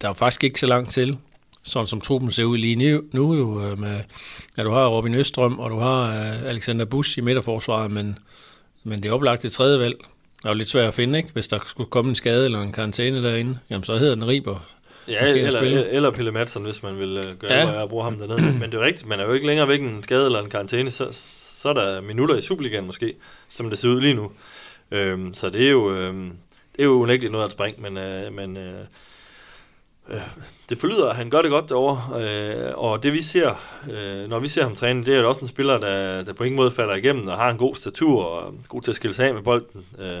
der 0.00 0.08
er 0.08 0.10
jo 0.10 0.14
faktisk 0.14 0.44
ikke 0.44 0.60
så 0.60 0.66
langt 0.66 0.90
til, 0.90 1.18
sådan 1.62 1.86
som 1.86 2.00
truppen 2.00 2.30
ser 2.30 2.44
ud 2.44 2.58
lige 2.58 2.76
nu, 2.76 3.02
nu 3.12 3.34
jo, 3.34 3.64
øh, 3.64 3.78
med, 3.78 4.00
ja, 4.56 4.62
du 4.62 4.70
har 4.70 4.86
Robin 4.86 5.14
Østrøm, 5.14 5.58
og 5.58 5.70
du 5.70 5.78
har 5.78 6.08
øh, 6.08 6.42
Alexander 6.42 6.84
Busch 6.84 7.18
i 7.18 7.20
midterforsvaret, 7.20 7.90
men, 7.90 8.18
men 8.84 9.02
det 9.02 9.08
er 9.08 9.12
oplagt 9.12 9.42
det 9.42 9.52
tredje 9.52 9.78
valg. 9.78 9.96
Det 10.38 10.44
er 10.44 10.48
jo 10.48 10.54
lidt 10.54 10.70
svært 10.70 10.88
at 10.88 10.94
finde, 10.94 11.18
ikke? 11.18 11.30
Hvis 11.32 11.48
der 11.48 11.58
skulle 11.66 11.90
komme 11.90 12.08
en 12.08 12.14
skade 12.14 12.44
eller 12.44 12.62
en 12.62 12.72
karantæne 12.72 13.22
derinde, 13.22 13.58
jamen 13.70 13.84
så 13.84 13.96
hedder 13.96 14.14
den 14.14 14.26
Riber 14.26 14.66
Ja, 15.08 15.32
eller, 15.32 15.60
eller 15.60 16.10
Pille 16.10 16.32
Madsen, 16.32 16.62
hvis 16.62 16.82
man 16.82 16.98
vil 16.98 17.18
uh, 17.18 17.38
gøre 17.38 17.52
ja. 17.52 17.82
og 17.82 17.88
bruge 17.88 18.04
ham 18.04 18.16
dernede. 18.16 18.42
Men 18.58 18.62
det 18.62 18.74
er 18.74 18.78
jo 18.78 18.84
rigtigt, 18.84 19.08
man 19.08 19.20
er 19.20 19.24
jo 19.24 19.32
ikke 19.32 19.46
længere 19.46 19.68
væk 19.68 19.80
en 19.80 20.02
skade 20.02 20.24
eller 20.24 20.42
en 20.42 20.50
karantæne, 20.50 20.90
så, 20.90 21.08
så 21.12 21.68
er 21.68 21.72
der 21.72 22.00
minutter 22.00 22.36
i 22.36 22.42
Superligaen 22.42 22.86
måske, 22.86 23.14
som 23.48 23.70
det 23.70 23.78
ser 23.78 23.88
ud 23.88 24.00
lige 24.00 24.14
nu. 24.14 24.32
Øhm, 24.90 25.34
så 25.34 25.50
det 25.50 25.66
er 25.66 25.70
jo, 25.70 25.94
øhm, 25.94 26.32
det 26.72 26.82
er 26.82 26.84
jo 26.84 26.92
unægteligt 26.92 27.32
noget 27.32 27.44
at 27.44 27.52
springe, 27.52 27.82
men, 27.82 27.96
øh, 27.96 28.32
men 28.32 28.56
øh, 28.56 28.84
øh, 30.10 30.20
det 30.68 30.78
forlyder, 30.78 31.08
at 31.08 31.16
han 31.16 31.30
gør 31.30 31.42
det 31.42 31.50
godt 31.50 31.68
derovre, 31.68 32.22
øh, 32.22 32.72
og 32.74 33.02
det 33.02 33.12
vi 33.12 33.22
ser, 33.22 33.62
øh, 33.90 34.28
når 34.28 34.38
vi 34.38 34.48
ser 34.48 34.62
ham 34.62 34.76
træne, 34.76 35.06
det 35.06 35.14
er 35.14 35.18
jo 35.18 35.28
også 35.28 35.40
en 35.40 35.48
spiller, 35.48 35.78
der, 35.78 36.24
der 36.24 36.32
på 36.32 36.44
ingen 36.44 36.56
måde 36.56 36.70
falder 36.70 36.94
igennem, 36.94 37.28
og 37.28 37.36
har 37.36 37.50
en 37.50 37.58
god 37.58 37.74
statur, 37.74 38.24
og 38.24 38.54
god 38.68 38.82
til 38.82 38.90
at 38.90 38.96
skille 38.96 39.14
sig 39.14 39.26
af 39.26 39.34
med 39.34 39.42
bolden. 39.42 39.86
Øh, 39.98 40.18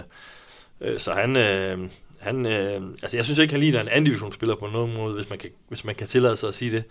øh, 0.80 0.98
så 0.98 1.12
han, 1.12 1.36
øh, 1.36 1.78
han, 2.20 2.46
øh, 2.46 2.82
altså 3.02 3.16
jeg 3.16 3.24
synes 3.24 3.38
ikke, 3.38 3.52
han 3.52 3.60
ligner 3.60 3.80
en 3.80 3.88
anden 3.88 4.04
divisionsspiller 4.04 4.56
på 4.56 4.66
nogen 4.66 4.96
måde, 4.96 5.14
hvis 5.14 5.30
man 5.30 5.38
kan, 5.38 5.50
hvis 5.68 5.84
man 5.84 5.94
kan 5.94 6.06
tillade 6.06 6.36
sig 6.36 6.48
at 6.48 6.54
sige 6.54 6.70
det. 6.70 6.84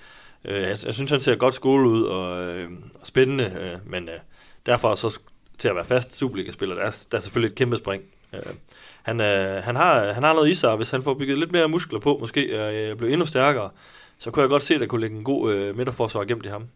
Øh, 0.46 0.62
jeg, 0.62 0.78
jeg 0.86 0.94
synes, 0.94 1.12
han 1.12 1.20
ser 1.20 1.36
godt 1.36 1.54
skole 1.54 1.90
ud 1.90 2.04
og, 2.04 2.44
øh, 2.44 2.70
og 3.02 3.08
spændende, 3.08 3.44
øh, 3.44 3.92
men 3.92 4.10
øh, 4.10 4.16
derfor 4.66 4.96
så 4.96 5.20
til 5.58 5.68
at 5.68 5.76
være 5.76 5.86
fast 5.86 6.18
Superliga-spiller, 6.18 6.76
der 6.76 6.82
er, 6.82 7.06
der 7.12 7.18
er 7.18 7.22
selvfølgelig 7.22 7.52
et 7.52 7.58
kæmpe 7.58 7.78
spring. 7.78 8.04
Øh, 8.34 8.40
han, 9.04 9.22
øh, 9.22 9.64
han, 9.64 9.76
har, 9.76 10.12
han 10.14 10.24
har 10.24 10.34
noget 10.34 10.50
i 10.50 10.56
sig, 10.56 10.70
og 10.70 10.78
hvis 10.78 10.92
han 10.92 11.04
får 11.04 11.14
bygget 11.14 11.40
lidt 11.40 11.52
mere 11.52 11.68
muskler 11.68 12.00
på, 12.00 12.18
måske 12.22 12.42
øh, 12.42 12.98
bliver 12.98 13.12
endnu 13.12 13.26
stærkere, 13.26 13.70
så 14.18 14.32
kunne 14.32 14.42
jeg 14.42 14.50
godt 14.50 14.64
se, 14.64 14.74
at 14.74 14.82
der 14.82 14.88
kunne 14.88 15.02
ligge 15.02 15.18
en 15.18 15.24
god 15.24 15.54
øh, 15.54 15.78
midterforsvar 15.78 16.24
gemt 16.24 16.46
i 16.46 16.50
ham. 16.50 16.68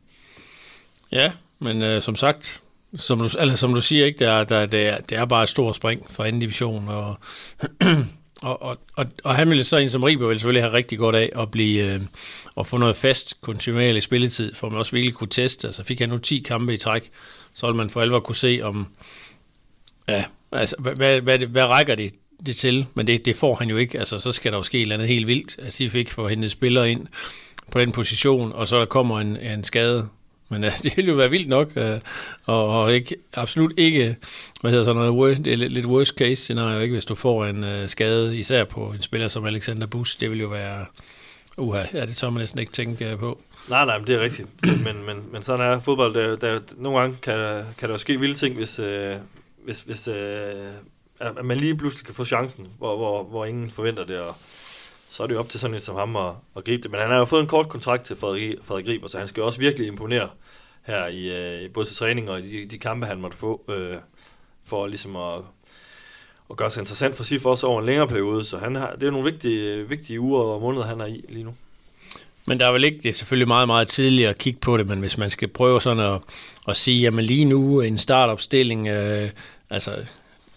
Ja, 1.11 1.31
men 1.59 1.81
øh, 1.81 2.01
som 2.01 2.15
sagt, 2.15 2.63
som 2.95 3.19
du, 3.19 3.29
eller 3.39 3.55
som 3.55 3.73
du 3.73 3.81
siger, 3.81 4.05
ikke, 4.05 4.19
der, 4.19 4.43
der, 4.43 4.65
det, 4.65 4.87
er, 4.87 4.97
det 4.97 5.17
er 5.17 5.25
bare 5.25 5.43
et 5.43 5.49
stort 5.49 5.75
spring 5.75 6.05
fra 6.09 6.27
anden 6.27 6.39
division, 6.39 6.87
og 6.87 7.15
Og, 8.43 8.61
og, 8.61 8.77
og, 8.95 9.05
og 9.23 9.35
han 9.35 9.49
ville 9.49 9.63
så 9.63 9.77
en 9.77 9.89
som 9.89 10.03
Riber 10.03 10.27
ville 10.27 10.39
selvfølgelig 10.39 10.63
have 10.63 10.73
rigtig 10.73 10.97
godt 10.97 11.15
af 11.15 11.29
at 11.35 11.51
blive 11.51 11.93
øh, 11.93 12.01
at 12.57 12.67
få 12.67 12.77
noget 12.77 12.95
fast 12.95 13.41
kontinuerlig 13.41 14.03
spilletid, 14.03 14.55
for 14.55 14.69
man 14.69 14.79
også 14.79 14.91
virkelig 14.91 15.13
kunne 15.13 15.29
teste. 15.29 15.67
Altså 15.67 15.83
fik 15.83 15.99
han 15.99 16.09
nu 16.09 16.17
10 16.17 16.39
kampe 16.39 16.73
i 16.73 16.77
træk, 16.77 17.11
så 17.53 17.65
ville 17.65 17.77
man 17.77 17.89
for 17.89 18.01
alvor 18.01 18.19
kunne 18.19 18.35
se 18.35 18.59
om, 18.63 18.87
ja, 20.07 20.23
altså, 20.51 20.75
hvad, 20.79 20.95
hvad, 20.95 21.21
hvad, 21.21 21.39
hvad 21.39 21.65
rækker 21.65 21.95
det, 21.95 22.13
det 22.45 22.55
til? 22.55 22.85
Men 22.93 23.07
det, 23.07 23.25
det 23.25 23.35
får 23.35 23.55
han 23.55 23.69
jo 23.69 23.77
ikke. 23.77 23.99
Altså, 23.99 24.19
så 24.19 24.31
skal 24.31 24.51
der 24.51 24.57
jo 24.57 24.63
ske 24.63 24.77
et 24.77 24.81
eller 24.81 24.95
andet 24.95 25.07
helt 25.07 25.27
vildt, 25.27 25.59
at 25.59 25.75
de 25.77 25.89
fik 25.89 26.11
for 26.11 26.27
hende 26.27 26.49
spillere 26.49 26.91
ind 26.91 27.07
på 27.71 27.79
den 27.79 27.91
position, 27.91 28.53
og 28.53 28.67
så 28.67 28.79
der 28.79 28.85
kommer 28.85 29.19
en, 29.19 29.37
en 29.37 29.63
skade 29.63 30.09
men 30.53 30.63
uh, 30.63 30.69
det 30.83 30.97
ville 30.97 31.11
jo 31.11 31.17
være 31.17 31.29
vildt 31.29 31.47
nok, 31.47 31.71
uh, 31.75 31.83
og, 32.45 32.81
og 32.81 32.93
ikke, 32.93 33.15
absolut 33.33 33.73
ikke, 33.77 34.15
hvad 34.61 34.71
hedder 34.71 34.85
sådan 34.85 35.01
noget, 35.01 35.45
det 35.45 35.53
er 35.53 35.57
lidt, 35.57 35.73
lidt 35.73 35.85
worst 35.85 36.17
case 36.17 36.35
scenario, 36.35 36.79
ikke, 36.79 36.93
hvis 36.93 37.05
du 37.05 37.15
får 37.15 37.45
en 37.45 37.63
uh, 37.63 37.87
skade, 37.87 38.37
især 38.37 38.63
på 38.63 38.91
en 38.91 39.01
spiller 39.01 39.27
som 39.27 39.45
Alexander 39.45 39.87
Busch, 39.87 40.19
det 40.19 40.31
vil 40.31 40.39
jo 40.39 40.47
være, 40.47 40.85
uha, 41.57 41.83
ja, 41.93 42.05
det 42.05 42.15
tør 42.15 42.29
man 42.29 42.39
næsten 42.39 42.59
ikke 42.59 42.71
tænke 42.71 43.13
uh, 43.13 43.19
på. 43.19 43.41
Nej, 43.69 43.85
nej, 43.85 43.97
men 43.97 44.07
det 44.07 44.15
er 44.15 44.21
rigtigt. 44.21 44.47
men, 44.85 45.05
men, 45.05 45.23
men 45.31 45.43
sådan 45.43 45.71
er 45.71 45.79
fodbold. 45.79 46.13
Der, 46.13 46.35
der, 46.35 46.59
nogle 46.77 46.99
gange 46.99 47.17
kan 47.21 47.39
der, 47.39 47.63
kan 47.77 47.89
der 47.89 47.95
jo 47.95 47.99
ske 47.99 48.19
vilde 48.19 48.35
ting, 48.35 48.55
hvis, 48.55 48.79
øh, 48.79 49.15
hvis, 49.65 49.81
hvis 49.81 50.07
øh, 50.07 50.15
at 51.19 51.45
man 51.45 51.57
lige 51.57 51.77
pludselig 51.77 52.05
kan 52.05 52.15
få 52.15 52.25
chancen, 52.25 52.67
hvor, 52.77 52.97
hvor, 52.97 53.23
hvor 53.23 53.45
ingen 53.45 53.71
forventer 53.71 54.05
det, 54.05 54.19
og 54.19 54.35
så 55.13 55.23
er 55.23 55.27
det 55.27 55.33
jo 55.33 55.39
op 55.39 55.49
til 55.49 55.59
sådan 55.59 55.73
en 55.73 55.79
som 55.79 55.95
ham 55.95 56.15
at, 56.15 56.33
at 56.57 56.63
gribe 56.63 56.83
det. 56.83 56.91
Men 56.91 56.99
han 56.99 57.09
har 57.09 57.17
jo 57.17 57.25
fået 57.25 57.41
en 57.41 57.47
kort 57.47 57.69
kontrakt 57.69 58.03
til 58.03 58.15
Frederik, 58.15 58.55
Frederik 58.63 58.87
Riber, 58.87 59.07
så 59.07 59.17
han 59.17 59.27
skal 59.27 59.41
jo 59.41 59.47
også 59.47 59.59
virkelig 59.59 59.87
imponere 59.87 60.29
her 60.83 61.07
i 61.07 61.25
øh, 61.63 61.71
både 61.71 61.87
til 61.87 61.95
træning 61.95 62.29
og 62.29 62.39
i 62.39 62.41
de, 62.41 62.65
de 62.65 62.77
kampe, 62.77 63.05
han 63.05 63.21
måtte 63.21 63.37
få, 63.37 63.61
øh, 63.69 63.97
for 64.65 64.87
ligesom 64.87 65.15
at, 65.15 65.39
at 66.49 66.57
gøre 66.57 66.71
sig 66.71 66.81
interessant 66.81 67.15
for 67.15 67.23
sig 67.23 67.41
for 67.41 67.51
os 67.51 67.63
over 67.63 67.79
en 67.79 67.85
længere 67.85 68.07
periode. 68.07 68.45
Så 68.45 68.57
han 68.57 68.75
har, 68.75 68.95
det 68.99 69.07
er 69.07 69.11
nogle 69.11 69.31
vigtige, 69.31 69.89
vigtige 69.89 70.19
uger 70.19 70.41
og 70.41 70.61
måneder, 70.61 70.85
han 70.85 71.01
er 71.01 71.05
i 71.05 71.25
lige 71.29 71.43
nu. 71.43 71.53
Men 72.45 72.59
der 72.59 72.67
er 72.67 72.71
vel 72.71 72.83
ikke, 72.83 72.97
det 73.03 73.09
er 73.09 73.13
selvfølgelig 73.13 73.47
meget, 73.47 73.67
meget 73.67 73.87
tidligt 73.87 74.29
at 74.29 74.37
kigge 74.37 74.59
på 74.59 74.77
det, 74.77 74.87
men 74.87 74.99
hvis 74.99 75.17
man 75.17 75.31
skal 75.31 75.47
prøve 75.47 75.81
sådan 75.81 76.03
at, 76.03 76.21
at 76.67 76.77
sige, 76.77 77.01
jamen 77.01 77.25
lige 77.25 77.45
nu 77.45 77.81
en 77.81 77.97
startopstilling, 77.97 78.87
øh, 78.87 79.29
altså 79.69 80.05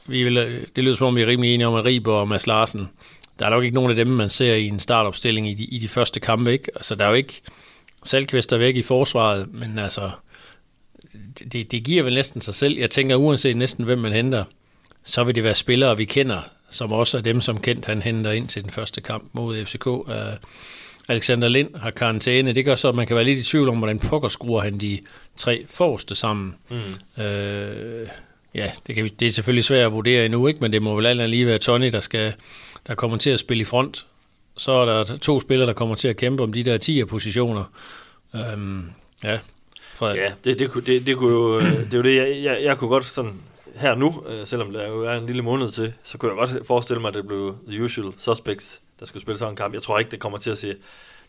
vi 0.07 0.25
vil, 0.25 0.67
det 0.77 0.85
lyder 0.85 0.97
som 0.97 1.07
om, 1.07 1.17
vi 1.17 1.23
er 1.23 1.27
rimelig 1.27 1.55
enige 1.55 1.67
om, 1.67 1.75
at 1.75 1.85
Riber 1.85 2.13
og 2.13 2.29
Mads 2.29 2.47
Larsen, 2.47 2.91
der 3.39 3.47
er 3.47 3.51
nok 3.51 3.65
ikke 3.65 3.75
nogen 3.75 3.91
af 3.91 3.97
dem, 3.97 4.07
man 4.07 4.31
ser 4.31 4.55
i 4.55 4.67
en 4.67 4.81
startopstilling 4.81 5.51
i 5.51 5.55
de, 5.55 5.65
i 5.65 5.79
de 5.79 5.89
første 5.89 6.21
kampe. 6.21 6.53
Ikke? 6.53 6.71
Altså, 6.75 6.95
der 6.95 7.05
er 7.05 7.09
jo 7.09 7.15
ikke 7.15 7.43
Salkvist 8.07 8.53
er 8.53 8.57
væk 8.57 8.77
i 8.77 8.83
forsvaret, 8.83 9.55
men 9.55 9.79
altså, 9.79 10.11
det, 11.53 11.73
det 11.73 11.85
giver 11.85 12.03
vel 12.03 12.15
næsten 12.15 12.41
sig 12.41 12.55
selv. 12.55 12.79
Jeg 12.79 12.91
tænker, 12.91 13.17
uanset 13.17 13.57
næsten 13.57 13.85
hvem 13.85 13.99
man 13.99 14.13
henter, 14.13 14.45
så 15.05 15.25
vil 15.25 15.35
det 15.35 15.45
være 15.45 15.55
spillere, 15.55 15.97
vi 15.97 16.05
kender, 16.05 16.41
som 16.71 16.93
også 16.93 17.19
er 17.19 17.23
dem, 17.23 17.41
som 17.41 17.61
kendt 17.61 17.85
han 17.85 18.03
henter 18.03 18.31
ind 18.31 18.49
til 18.49 18.63
den 18.63 18.71
første 18.71 19.01
kamp 19.01 19.25
mod 19.33 19.65
FCK. 19.65 19.87
Uh, 19.87 20.07
Alexander 21.09 21.49
Lind 21.49 21.75
har 21.75 21.91
karantæne. 21.91 22.53
Det 22.53 22.65
gør 22.65 22.75
så, 22.75 22.89
at 22.89 22.95
man 22.95 23.07
kan 23.07 23.17
være 23.17 23.25
lidt 23.25 23.39
i 23.39 23.45
tvivl 23.45 23.69
om, 23.69 23.79
hvordan 23.79 23.99
pokker 23.99 24.29
skruer 24.29 24.61
han 24.61 24.79
de 24.79 25.01
tre 25.37 25.65
forreste 25.69 26.15
sammen. 26.15 26.55
Mm. 26.71 26.77
Uh, 27.17 27.25
ja, 28.55 28.71
det, 28.87 28.95
kan 28.95 29.05
vi, 29.05 29.09
det 29.09 29.27
er 29.27 29.31
selvfølgelig 29.31 29.65
svært 29.65 29.87
at 29.87 29.93
vurdere 29.93 30.25
endnu, 30.25 30.47
ikke? 30.47 30.61
men 30.61 30.73
det 30.73 30.83
må 30.83 30.95
vel 30.95 31.07
alt 31.07 31.31
lige 31.31 31.47
være 31.47 31.59
Tony, 31.59 31.93
der 31.93 32.01
skal 32.01 32.35
der 32.87 32.95
kommer 32.95 33.17
til 33.17 33.31
at 33.31 33.39
spille 33.39 33.61
i 33.61 33.65
front. 33.65 34.07
Så 34.57 34.73
er 34.73 34.85
der 34.85 35.17
to 35.17 35.41
spillere, 35.41 35.67
der 35.67 35.73
kommer 35.75 35.95
til 35.95 36.09
at 36.09 36.17
kæmpe 36.17 36.43
om 36.43 36.53
de 36.53 36.63
der 36.63 36.77
10 36.77 37.05
positioner. 37.05 37.65
Øhm, 38.35 38.91
ja, 39.25 39.39
Frederik. 39.95 40.21
Ja, 40.21 40.33
det, 40.45 40.59
det, 40.59 40.87
det, 40.87 41.07
det, 41.07 41.17
kunne 41.17 41.33
jo, 41.33 41.59
øh, 41.59 41.65
det 41.65 41.95
er 41.95 41.99
jo 41.99 42.03
det, 42.03 42.17
jeg, 42.17 42.45
jeg, 42.45 42.63
jeg 42.63 42.79
kunne 42.79 42.91
godt 42.91 43.05
sådan 43.05 43.41
her 43.75 43.95
nu, 43.95 44.25
øh, 44.29 44.47
selvom 44.47 44.73
der 44.73 44.89
jo 44.89 45.05
er 45.05 45.13
en 45.13 45.27
lille 45.27 45.43
måned 45.43 45.71
til, 45.71 45.93
så 46.03 46.19
kunne 46.19 46.31
jeg 46.31 46.49
godt 46.49 46.67
forestille 46.67 47.01
mig, 47.01 47.09
at 47.09 47.15
det 47.15 47.27
blev 47.27 47.57
the 47.69 47.83
usual 47.83 48.13
suspects, 48.19 48.81
der 49.01 49.07
skulle 49.07 49.23
spille 49.23 49.39
sådan 49.39 49.53
en 49.53 49.57
kamp. 49.57 49.75
Jeg 49.75 49.83
tror 49.83 49.99
ikke, 49.99 50.11
det 50.11 50.21
kommer 50.21 50.39
til 50.39 50.51
at 50.51 50.59
se 50.59 50.75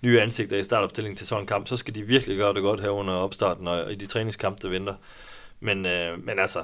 nye 0.01 0.21
ansigter 0.21 0.57
i 0.57 0.63
startopstillingen 0.63 1.17
til 1.17 1.27
sådan 1.27 1.43
en 1.43 1.47
kamp. 1.47 1.67
Så 1.67 1.77
skal 1.77 1.95
de 1.95 2.01
virkelig 2.01 2.37
gøre 2.37 2.53
det 2.53 2.61
godt 2.61 2.81
her 2.81 2.89
under 2.89 3.13
opstarten 3.13 3.67
og 3.67 3.91
i 3.91 3.95
de 3.95 4.05
træningskampe, 4.05 4.59
der 4.63 4.69
venter. 4.69 4.93
Men, 5.59 5.85
øh, 5.85 6.25
men 6.25 6.39
altså, 6.39 6.59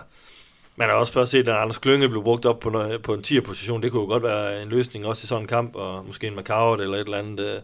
man 0.76 0.90
har 0.90 0.96
også 0.96 1.14
først 1.14 1.32
set, 1.32 1.48
at 1.50 1.56
Anders 1.56 1.78
Klynge 1.78 2.10
blev 2.10 2.24
brugt 2.24 2.46
op 2.46 2.60
på, 2.60 3.00
på 3.04 3.14
en 3.14 3.24
10'er 3.28 3.42
position. 3.42 3.84
Det 3.84 3.92
kunne 3.92 4.02
jo 4.02 4.08
godt 4.08 4.24
være 4.24 4.62
en 4.62 4.70
løsning 4.70 5.06
også 5.06 5.26
i 5.26 5.28
sådan 5.28 5.44
en 5.44 5.48
kamp, 5.48 5.76
og 5.76 6.06
måske 6.06 6.28
en 6.28 6.36
Macau 6.36 6.74
eller 6.74 6.98
et 6.98 7.06
eller 7.06 7.18
andet. 7.18 7.40
Øh. 7.40 7.62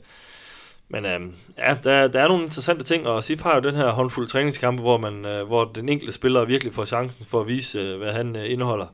Men 0.89 1.05
øh, 1.05 1.21
ja, 1.57 1.77
der, 1.83 2.07
der 2.07 2.21
er 2.21 2.27
nogle 2.27 2.43
interessante 2.43 2.83
ting, 2.83 3.07
og 3.07 3.23
SIF 3.23 3.41
har 3.41 3.55
jo 3.55 3.61
den 3.61 3.75
her 3.75 3.89
håndfuld 3.89 4.27
træningskampe, 4.27 4.81
hvor, 4.81 4.97
man, 4.97 5.25
øh, 5.25 5.47
hvor 5.47 5.65
den 5.65 5.89
enkelte 5.89 6.13
spiller 6.13 6.45
virkelig 6.45 6.73
får 6.73 6.85
chancen 6.85 7.25
for 7.25 7.41
at 7.41 7.47
vise, 7.47 7.79
øh, 7.79 7.97
hvad 7.97 8.13
han 8.13 8.35
øh, 8.35 8.51
indeholder. 8.51 8.87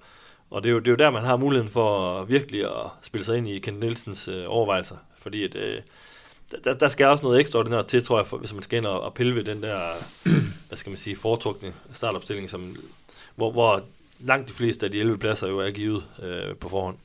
Og 0.49 0.63
det 0.63 0.69
er, 0.69 0.73
jo, 0.73 0.79
det 0.79 0.87
er 0.87 0.91
jo 0.91 0.95
der, 0.95 1.09
man 1.09 1.23
har 1.23 1.37
muligheden 1.37 1.71
for 1.71 2.19
at 2.19 2.29
virkelig 2.29 2.63
at 2.63 2.87
spille 3.01 3.25
sig 3.25 3.37
ind 3.37 3.47
i 3.47 3.59
Kent 3.59 3.79
Nielsens 3.79 4.27
øh, 4.27 4.43
overvejelser. 4.47 4.95
Fordi 5.17 5.43
at, 5.43 5.55
øh, 5.55 5.81
der, 6.63 6.73
der 6.73 6.87
skal 6.87 7.07
også 7.07 7.23
noget 7.23 7.39
ekstraordinært 7.39 7.87
til, 7.87 8.03
tror 8.03 8.19
jeg, 8.19 8.27
for, 8.27 8.37
hvis 8.37 8.53
man 8.53 8.63
skal 8.63 8.77
ind 8.77 8.85
og, 8.85 9.01
og 9.01 9.13
pille 9.13 9.35
ved 9.35 9.43
den 9.43 9.63
der, 9.63 9.79
hvad 10.67 10.77
skal 10.77 10.89
man 10.89 10.97
sige, 10.97 11.15
foretrukne 11.15 11.73
startopstilling, 11.93 12.49
som, 12.49 12.75
hvor, 13.35 13.51
hvor 13.51 13.83
langt 14.19 14.49
de 14.49 14.53
fleste 14.53 14.85
af 14.85 14.91
de 14.91 14.99
11 14.99 15.17
pladser 15.17 15.47
jo 15.47 15.59
er 15.59 15.71
givet 15.71 16.03
øh, 16.23 16.55
på 16.55 16.69
forhånd. 16.69 16.97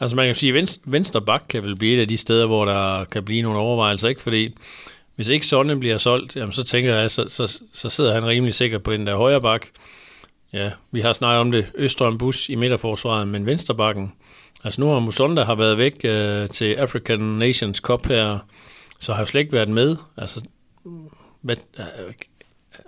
Altså 0.00 0.16
man 0.16 0.26
kan 0.26 0.34
sige, 0.34 0.58
at 0.58 0.78
venstre 0.84 1.22
bak 1.22 1.44
kan 1.48 1.62
vel 1.62 1.76
blive 1.76 1.96
et 1.96 2.00
af 2.00 2.08
de 2.08 2.16
steder, 2.16 2.46
hvor 2.46 2.64
der 2.64 3.04
kan 3.04 3.24
blive 3.24 3.42
nogle 3.42 3.58
overvejelser, 3.58 4.08
ikke? 4.08 4.22
Fordi 4.22 4.54
hvis 5.16 5.28
ikke 5.28 5.46
Sonne 5.46 5.78
bliver 5.78 5.98
solgt, 5.98 6.36
jamen 6.36 6.52
så 6.52 6.64
tænker 6.64 6.94
jeg, 6.94 7.10
så, 7.10 7.28
så, 7.28 7.62
så 7.72 7.88
sidder 7.88 8.14
han 8.14 8.26
rimelig 8.26 8.54
sikkert 8.54 8.82
på 8.82 8.92
den 8.92 9.06
der 9.06 9.16
højre 9.16 9.40
bak. 9.40 9.66
Ja, 10.52 10.70
vi 10.90 11.00
har 11.00 11.12
snakket 11.12 11.40
om 11.40 11.52
det, 11.52 11.72
Østrøm 11.74 12.18
Bus 12.18 12.48
i 12.48 12.54
midterforsvaret, 12.54 13.28
men 13.28 13.46
venstrebakken, 13.46 14.12
altså 14.64 14.80
nu 14.80 14.90
har 14.90 14.98
Musonda 14.98 15.42
har 15.42 15.54
været 15.54 15.78
væk 15.78 16.04
øh, 16.04 16.48
til 16.48 16.74
African 16.74 17.20
Nations 17.20 17.78
Cup 17.78 18.06
her, 18.06 18.38
så 19.00 19.12
har 19.12 19.20
jo 19.20 19.26
slet 19.26 19.40
ikke 19.40 19.52
været 19.52 19.68
med. 19.68 19.96
Altså, 20.16 20.44
hvad, 21.40 21.56
øh, 21.78 22.14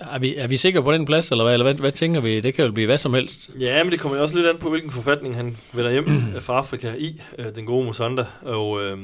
er 0.00 0.18
vi, 0.18 0.36
er 0.36 0.48
vi 0.48 0.56
sikre 0.56 0.82
på 0.82 0.92
den 0.92 1.06
plads, 1.06 1.30
eller 1.30 1.44
hvad, 1.44 1.52
eller 1.52 1.64
hvad, 1.64 1.74
hvad 1.74 1.90
tænker 1.90 2.20
vi? 2.20 2.40
Det 2.40 2.54
kan 2.54 2.64
jo 2.64 2.72
blive 2.72 2.86
hvad 2.86 2.98
som 2.98 3.14
helst. 3.14 3.50
Ja, 3.60 3.84
men 3.84 3.92
det 3.92 4.00
kommer 4.00 4.16
jo 4.18 4.22
også 4.22 4.36
lidt 4.36 4.46
an 4.46 4.58
på, 4.58 4.70
hvilken 4.70 4.90
forfatning 4.90 5.36
han 5.36 5.56
vender 5.72 5.90
hjem 5.90 6.06
fra 6.46 6.56
Afrika 6.56 6.92
i, 6.98 7.20
øh, 7.38 7.54
den 7.54 7.66
gode 7.66 7.86
Musonda. 7.86 8.24
Og, 8.42 8.84
øh, 8.84 8.98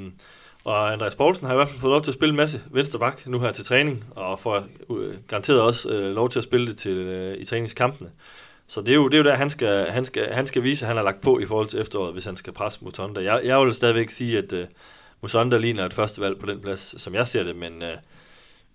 og 0.64 0.92
Andreas 0.92 1.14
Poulsen 1.14 1.46
har 1.46 1.54
i 1.54 1.56
hvert 1.56 1.68
fald 1.68 1.80
fået 1.80 1.90
lov 1.90 2.02
til 2.02 2.10
at 2.10 2.14
spille 2.14 2.30
en 2.30 2.36
masse 2.36 2.60
venstre 2.70 2.98
bak 2.98 3.26
nu 3.26 3.40
her 3.40 3.52
til 3.52 3.64
træning, 3.64 4.04
og 4.10 4.40
får 4.40 4.64
øh, 4.90 5.14
garanteret 5.28 5.60
også 5.60 5.88
øh, 5.88 6.14
lov 6.14 6.28
til 6.28 6.38
at 6.38 6.44
spille 6.44 6.66
det 6.66 6.76
til, 6.76 6.98
øh, 6.98 7.38
i 7.38 7.44
træningskampene. 7.44 8.10
Så 8.66 8.80
det 8.80 8.88
er 8.88 8.94
jo, 8.94 9.08
det 9.08 9.14
er 9.14 9.18
jo 9.18 9.24
der, 9.24 9.34
han 9.34 9.50
skal, 9.50 9.90
han, 9.90 10.04
skal, 10.04 10.32
han 10.32 10.46
skal 10.46 10.62
vise, 10.62 10.84
at 10.84 10.88
han 10.88 10.96
har 10.96 11.04
lagt 11.04 11.20
på 11.20 11.38
i 11.38 11.46
forhold 11.46 11.68
til 11.68 11.80
efteråret, 11.80 12.12
hvis 12.12 12.24
han 12.24 12.36
skal 12.36 12.52
presse 12.52 12.78
Musonda. 12.82 13.20
Jeg, 13.20 13.40
jeg 13.44 13.60
vil 13.60 13.74
stadigvæk 13.74 14.10
sige, 14.10 14.38
at 14.38 14.52
øh, 14.52 14.66
Musonda 15.22 15.56
ligner 15.56 15.86
et 15.86 15.94
første 15.94 16.20
valg 16.20 16.38
på 16.38 16.46
den 16.46 16.60
plads, 16.60 17.02
som 17.02 17.14
jeg 17.14 17.26
ser 17.26 17.44
det, 17.44 17.56
men... 17.56 17.82
Øh, 17.82 17.96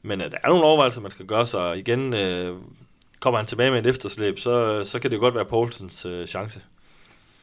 men 0.01 0.21
øh, 0.21 0.31
der 0.31 0.37
er 0.43 0.47
nogle 0.47 0.63
overvejelser, 0.63 1.01
man 1.01 1.11
skal 1.11 1.25
gøre, 1.25 1.45
så 1.45 1.73
igen, 1.73 2.13
øh, 2.13 2.55
kommer 3.19 3.37
han 3.37 3.47
tilbage 3.47 3.71
med 3.71 3.79
et 3.79 3.85
efterslæb, 3.85 4.39
så, 4.39 4.83
så 4.85 4.99
kan 4.99 5.11
det 5.11 5.17
jo 5.17 5.21
godt 5.21 5.35
være 5.35 5.45
Poulsens 5.45 6.05
øh, 6.05 6.27
chance. 6.27 6.61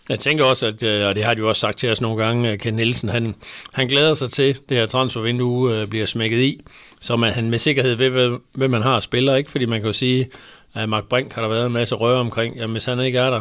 Jeg 0.09 0.19
tænker 0.19 0.45
også, 0.45 0.67
at, 0.67 0.83
øh, 0.83 1.07
og 1.07 1.15
det 1.15 1.25
har 1.25 1.35
de 1.35 1.41
jo 1.41 1.49
også 1.49 1.61
sagt 1.61 1.79
til 1.79 1.91
os 1.91 2.01
nogle 2.01 2.25
gange, 2.25 2.53
øh, 2.53 2.59
Ken 2.59 2.75
Nielsen, 2.75 3.09
han, 3.09 3.35
han 3.73 3.89
glæder 3.89 4.15
sig 4.15 4.31
til, 4.31 4.59
det 4.69 4.77
her 4.77 4.87
transfervindue 4.87 5.77
øh, 5.77 5.87
bliver 5.87 6.07
smækket 6.07 6.43
i, 6.43 6.61
så 7.01 7.17
man, 7.17 7.33
han 7.33 7.51
med 7.51 7.59
sikkerhed 7.59 7.95
ved, 7.95 8.39
hvem 8.55 8.71
man 8.71 8.83
har 8.83 9.01
spiller, 9.01 9.37
ikke? 9.37 9.51
Fordi 9.51 9.65
man 9.65 9.81
kan 9.81 9.87
jo 9.87 9.93
sige, 9.93 10.31
at 10.75 10.89
Mark 10.89 11.05
Brink 11.05 11.33
har 11.33 11.43
der 11.43 11.49
været 11.49 11.67
en 11.67 11.73
masse 11.73 11.95
røre 11.95 12.21
omkring, 12.21 12.57
jamen 12.57 12.73
hvis 12.73 12.85
han 12.85 13.01
ikke 13.01 13.19
er 13.19 13.31
der, 13.31 13.41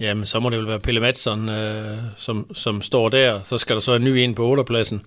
jamen 0.00 0.26
så 0.26 0.40
må 0.40 0.50
det 0.50 0.58
vel 0.58 0.66
være 0.66 0.80
Pelle 0.80 1.00
Madsen, 1.00 1.48
øh, 1.48 1.98
som, 2.16 2.54
som 2.54 2.82
står 2.82 3.08
der, 3.08 3.40
så 3.44 3.58
skal 3.58 3.76
der 3.76 3.80
så 3.80 3.94
en 3.94 4.04
ny 4.04 4.18
ind 4.18 4.34
på 4.34 4.60
8-pladsen. 4.60 5.02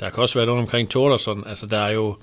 Der 0.00 0.10
kan 0.10 0.18
også 0.22 0.38
være 0.38 0.46
nogen 0.46 0.60
omkring 0.60 0.90
Tordersson, 0.90 1.44
altså 1.46 1.66
der 1.66 1.78
er 1.78 1.90
jo, 1.90 2.16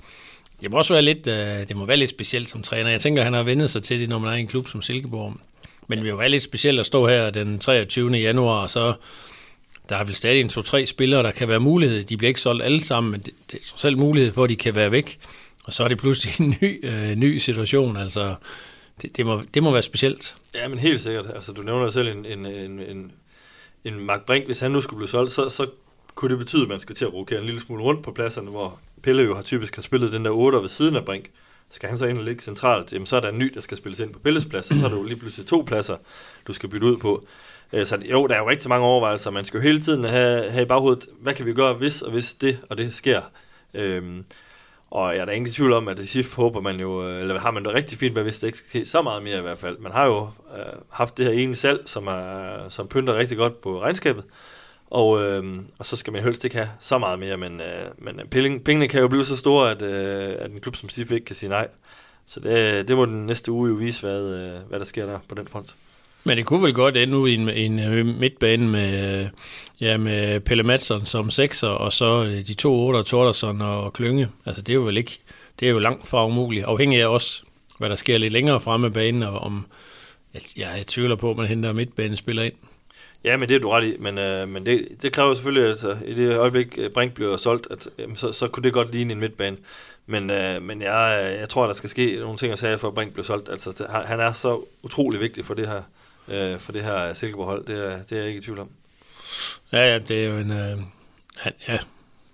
det 0.62 0.70
må 0.70 0.76
også 0.76 0.94
være 0.94 1.02
lidt, 1.02 1.26
øh, 1.26 1.68
det 1.68 1.76
må 1.76 1.86
være 1.86 1.96
lidt 1.96 2.10
specielt 2.10 2.48
som 2.48 2.62
træner. 2.62 2.90
Jeg 2.90 3.00
tænker, 3.00 3.22
han 3.22 3.32
har 3.32 3.42
vendet 3.42 3.70
sig 3.70 3.82
til 3.82 4.00
det, 4.00 4.08
når 4.08 4.18
man 4.18 4.32
er 4.32 4.36
i 4.36 4.40
en 4.40 4.46
klub 4.46 4.68
som 4.68 4.82
Silkeborg. 4.82 5.34
Men 5.86 5.98
det 5.98 6.04
vil 6.04 6.10
jo 6.10 6.16
være 6.16 6.28
lidt 6.28 6.42
specielt 6.42 6.80
at 6.80 6.86
stå 6.86 7.06
her 7.06 7.30
den 7.30 7.58
23. 7.58 8.10
januar, 8.10 8.62
og 8.62 8.70
så 8.70 8.94
der 9.88 9.96
er 9.96 10.04
vel 10.04 10.14
stadig 10.14 10.40
en 10.40 10.48
to-tre 10.48 10.86
spillere, 10.86 11.22
der 11.22 11.30
kan 11.30 11.48
være 11.48 11.60
mulighed. 11.60 12.04
De 12.04 12.16
bliver 12.16 12.28
ikke 12.28 12.40
solgt 12.40 12.64
alle 12.64 12.80
sammen, 12.80 13.10
men 13.10 13.20
det, 13.20 13.34
det 13.50 13.58
er 13.58 13.72
selv 13.76 13.98
mulighed 13.98 14.32
for, 14.32 14.44
at 14.44 14.50
de 14.50 14.56
kan 14.56 14.74
være 14.74 14.92
væk. 14.92 15.18
Og 15.64 15.72
så 15.72 15.84
er 15.84 15.88
det 15.88 15.98
pludselig 15.98 16.40
en 16.40 16.56
ny, 16.62 16.86
øh, 16.86 17.16
ny 17.16 17.38
situation. 17.38 17.96
Altså, 17.96 18.34
det, 19.02 19.16
det, 19.16 19.26
må, 19.26 19.42
det 19.54 19.62
må 19.62 19.70
være 19.70 19.82
specielt. 19.82 20.34
Ja, 20.54 20.68
men 20.68 20.78
helt 20.78 21.00
sikkert. 21.00 21.26
Altså, 21.34 21.52
du 21.52 21.62
nævner 21.62 21.90
selv 21.90 22.08
en, 22.08 22.26
en, 22.26 22.46
en, 22.46 22.80
en, 22.80 23.12
en 23.84 23.98
Mark 23.98 24.26
Brink. 24.26 24.46
Hvis 24.46 24.60
han 24.60 24.70
nu 24.70 24.80
skulle 24.80 24.98
blive 24.98 25.08
solgt, 25.08 25.32
så, 25.32 25.48
så 25.48 25.66
kunne 26.14 26.30
det 26.30 26.38
betyde, 26.38 26.62
at 26.62 26.68
man 26.68 26.80
skal 26.80 26.94
til 26.94 27.04
at 27.04 27.14
rokere 27.14 27.40
en 27.40 27.46
lille 27.46 27.60
smule 27.60 27.82
rundt 27.82 28.02
på 28.02 28.12
pladserne, 28.12 28.50
hvor 28.50 28.78
Pelle 29.02 29.22
jo 29.22 29.34
har 29.34 29.42
typisk 29.42 29.74
har 29.74 29.82
spillet 29.82 30.12
den 30.12 30.24
der 30.24 30.30
8 30.30 30.58
ved 30.58 30.68
siden 30.68 30.96
af 30.96 31.04
Brink. 31.04 31.30
Skal 31.70 31.88
han 31.88 31.98
så 31.98 32.06
ind 32.06 32.18
og 32.18 32.24
ligge 32.24 32.42
centralt, 32.42 32.92
jamen 32.92 33.06
så 33.06 33.16
er 33.16 33.20
der 33.20 33.28
en 33.28 33.38
ny, 33.38 33.50
der 33.54 33.60
skal 33.60 33.76
spilles 33.76 34.00
ind 34.00 34.12
på 34.12 34.18
Pelles 34.18 34.46
plads, 34.46 34.70
og 34.70 34.76
så 34.76 34.84
er 34.84 34.88
der 34.88 34.96
jo 34.96 35.02
lige 35.02 35.18
pludselig 35.18 35.46
to 35.46 35.64
pladser, 35.66 35.96
du 36.46 36.52
skal 36.52 36.68
bytte 36.68 36.86
ud 36.86 36.96
på. 36.96 37.26
Øh, 37.72 37.86
så 37.86 37.96
jo, 37.96 38.26
der 38.26 38.34
er 38.34 38.38
jo 38.38 38.48
rigtig 38.48 38.68
mange 38.68 38.86
overvejelser. 38.86 39.30
Man 39.30 39.44
skal 39.44 39.58
jo 39.58 39.62
hele 39.62 39.80
tiden 39.80 40.04
have, 40.04 40.50
have 40.50 40.62
i 40.62 40.66
baghovedet, 40.66 41.06
hvad 41.20 41.34
kan 41.34 41.46
vi 41.46 41.52
gøre, 41.52 41.74
hvis 41.74 42.02
og 42.02 42.12
hvis 42.12 42.34
det 42.34 42.58
og 42.70 42.78
det 42.78 42.94
sker. 42.94 43.20
Øhm, 43.74 44.24
og 44.90 45.14
jeg 45.14 45.20
er 45.20 45.24
da 45.24 45.32
ingen 45.32 45.52
tvivl 45.52 45.72
om, 45.72 45.88
at 45.88 45.96
det 45.96 46.08
sidste 46.08 46.36
håber 46.36 46.60
man 46.60 46.80
jo, 46.80 47.08
øh, 47.08 47.20
eller 47.20 47.40
har 47.40 47.50
man 47.50 47.64
det 47.64 47.74
rigtig 47.74 47.98
fint 47.98 48.14
med, 48.14 48.22
hvis 48.22 48.38
det 48.38 48.46
ikke 48.46 48.58
skal 48.58 48.68
ske 48.68 48.84
så 48.84 49.02
meget 49.02 49.22
mere 49.22 49.38
i 49.38 49.40
hvert 49.40 49.58
fald. 49.58 49.78
Man 49.78 49.92
har 49.92 50.04
jo 50.04 50.30
øh, 50.56 50.64
haft 50.90 51.18
det 51.18 51.26
her 51.26 51.32
ene 51.32 51.54
salg, 51.54 51.82
som, 51.86 52.06
er, 52.06 52.68
som 52.68 52.88
pynter 52.88 53.16
rigtig 53.16 53.36
godt 53.36 53.60
på 53.60 53.82
regnskabet. 53.82 54.24
Og, 54.92 55.22
øh, 55.22 55.44
og 55.78 55.86
så 55.86 55.96
skal 55.96 56.12
man 56.12 56.22
helst 56.22 56.44
ikke 56.44 56.56
have 56.56 56.68
så 56.80 56.98
meget 56.98 57.18
mere, 57.18 57.36
men, 57.36 57.60
øh, 57.60 57.84
men 57.98 58.20
øh, 58.20 58.26
penge, 58.26 58.60
pengene 58.60 58.88
kan 58.88 59.00
jo 59.00 59.08
blive 59.08 59.24
så 59.24 59.36
store, 59.36 59.70
at, 59.70 59.82
øh, 59.82 60.34
at 60.38 60.50
en 60.50 60.60
klub 60.60 60.76
som 60.76 60.88
SIF 60.88 61.10
ikke 61.10 61.24
kan 61.24 61.36
sige 61.36 61.50
nej. 61.50 61.68
Så 62.26 62.40
det, 62.40 62.88
det 62.88 62.96
må 62.96 63.06
den 63.06 63.26
næste 63.26 63.52
uge 63.52 63.68
jo 63.68 63.74
vise, 63.74 64.00
hvad, 64.00 64.28
øh, 64.28 64.68
hvad 64.68 64.78
der 64.78 64.84
sker 64.84 65.06
der 65.06 65.18
på 65.28 65.34
den 65.34 65.48
front. 65.48 65.74
Men 66.24 66.36
det 66.36 66.46
kunne 66.46 66.62
vel 66.62 66.74
godt 66.74 66.96
ende 66.96 67.18
ud 67.18 67.28
i 67.28 67.34
en, 67.34 67.48
en 67.48 67.78
øh, 67.78 68.06
midtbane 68.06 68.68
med, 68.68 69.28
ja, 69.80 69.96
med 69.96 70.40
Pelle 70.40 70.62
Madsen 70.62 71.06
som 71.06 71.30
sekser, 71.30 71.68
og 71.68 71.92
så 71.92 72.24
øh, 72.24 72.46
de 72.46 72.54
to 72.54 72.86
otter, 72.86 73.02
Tordersson 73.02 73.60
og 73.60 73.92
Klynge. 73.92 74.28
Altså 74.46 74.62
det 74.62 74.72
er 74.72 74.76
jo 74.76 74.82
vel 74.82 74.96
ikke, 74.96 75.18
det 75.60 75.66
er 75.68 75.72
jo 75.72 75.78
langt 75.78 76.08
fra 76.08 76.26
umuligt, 76.26 76.64
afhængig 76.64 77.02
af 77.02 77.06
også, 77.06 77.42
hvad 77.78 77.90
der 77.90 77.96
sker 77.96 78.18
lidt 78.18 78.32
længere 78.32 78.60
fremme 78.60 78.86
af 78.86 78.92
banen, 78.92 79.22
og 79.22 79.38
om, 79.38 79.66
jeg, 80.34 80.42
jeg 80.56 80.86
tvivler 80.86 81.16
på, 81.16 81.30
at 81.30 81.36
man 81.36 81.46
henter 81.46 81.72
midtbanespiller 81.72 82.42
ind. 82.42 82.54
Ja, 83.24 83.36
men 83.36 83.48
det 83.48 83.54
er 83.54 83.58
du 83.58 83.70
ret 83.70 83.84
i, 83.84 83.96
men, 83.98 84.18
øh, 84.18 84.48
men 84.48 84.66
det, 84.66 84.88
det 85.02 85.12
kræver 85.12 85.34
selvfølgelig, 85.34 85.64
at 85.64 85.70
altså, 85.70 85.96
i 86.06 86.14
det 86.14 86.36
øjeblik 86.36 86.78
øh, 86.78 86.90
Brink 86.90 87.14
bliver 87.14 87.36
solgt, 87.36 87.66
at, 87.70 87.88
jamen, 87.98 88.16
så, 88.16 88.32
så 88.32 88.48
kunne 88.48 88.64
det 88.64 88.72
godt 88.72 88.92
ligne 88.92 89.12
en 89.12 89.20
midtbane. 89.20 89.56
Men, 90.06 90.30
øh, 90.30 90.62
men 90.62 90.82
jeg, 90.82 91.36
jeg 91.40 91.48
tror, 91.48 91.66
der 91.66 91.74
skal 91.74 91.90
ske 91.90 92.16
nogle 92.20 92.38
ting 92.38 92.52
og 92.52 92.58
sige, 92.58 92.78
for 92.78 92.88
at 92.88 92.94
Brink 92.94 93.12
bliver 93.12 93.24
solgt. 93.24 93.48
Altså, 93.48 93.70
det, 93.70 93.86
han 94.06 94.20
er 94.20 94.32
så 94.32 94.60
utrolig 94.82 95.20
vigtig 95.20 95.44
for 95.44 95.54
det 95.54 95.68
her, 95.68 95.82
øh, 96.28 96.58
for 96.58 96.72
det 96.72 96.82
her 96.82 97.14
Silkeborg-hold. 97.14 97.64
Det 97.66 97.76
er, 97.76 98.02
det 98.02 98.12
er 98.12 98.16
jeg 98.16 98.26
ikke 98.28 98.38
i 98.38 98.42
tvivl 98.42 98.58
om. 98.58 98.68
Ja, 99.72 99.92
ja, 99.92 99.98
det 99.98 100.24
er 100.24 100.28
jo 100.28 100.36
en... 100.36 100.50
Øh, 100.50 100.78
han, 101.36 101.52
ja. 101.68 101.78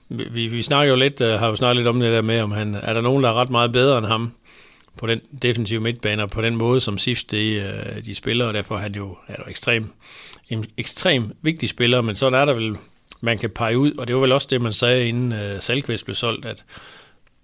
Vi, 0.09 0.47
vi 0.47 0.63
snakker 0.63 0.91
jo 0.91 0.97
lidt, 0.97 1.21
øh, 1.21 1.39
har 1.39 1.49
jo 1.49 1.57
snakket 1.57 1.77
lidt 1.77 1.89
om 1.89 2.01
det 2.01 2.13
der 2.13 2.23
med, 2.23 2.41
om 2.41 2.53
han, 2.53 2.75
er 2.75 2.93
der 2.93 3.01
nogen, 3.01 3.25
der 3.25 3.31
er 3.31 3.35
ret 3.35 3.51
meget 3.51 3.73
bedre 3.73 3.99
end 3.99 4.07
ham 4.07 4.33
på 4.99 5.07
den 5.07 5.21
defensive 5.43 5.81
midtbane, 5.81 6.23
og 6.23 6.31
på 6.31 6.43
den 6.43 6.57
måde, 6.57 6.81
som 6.81 6.99
SIF 6.99 7.23
de, 7.31 7.55
øh, 7.55 8.05
de 8.05 8.15
spiller, 8.15 8.47
og 8.47 8.55
derfor 8.55 8.75
er 8.77 8.81
han 8.81 8.95
jo, 8.95 9.17
er 9.29 9.35
jo 9.39 9.51
ekstrem 9.51 9.93
en 10.49 10.67
ekstrem 10.77 11.33
vigtig 11.43 11.69
spiller, 11.69 12.01
men 12.01 12.17
sådan 12.17 12.41
er 12.41 12.45
der 12.45 12.53
vel, 12.53 12.77
man 13.21 13.39
kan 13.39 13.51
pege 13.51 13.79
ud, 13.79 13.93
og 13.93 14.07
det 14.07 14.15
var 14.15 14.21
vel 14.21 14.33
også 14.33 14.49
det, 14.51 14.63
man 14.63 14.73
sagde, 14.73 15.09
inden 15.09 15.33
uh, 15.33 15.61
Salkvist 15.61 16.05
blev 16.05 16.15
solgt, 16.15 16.47
at 16.47 16.65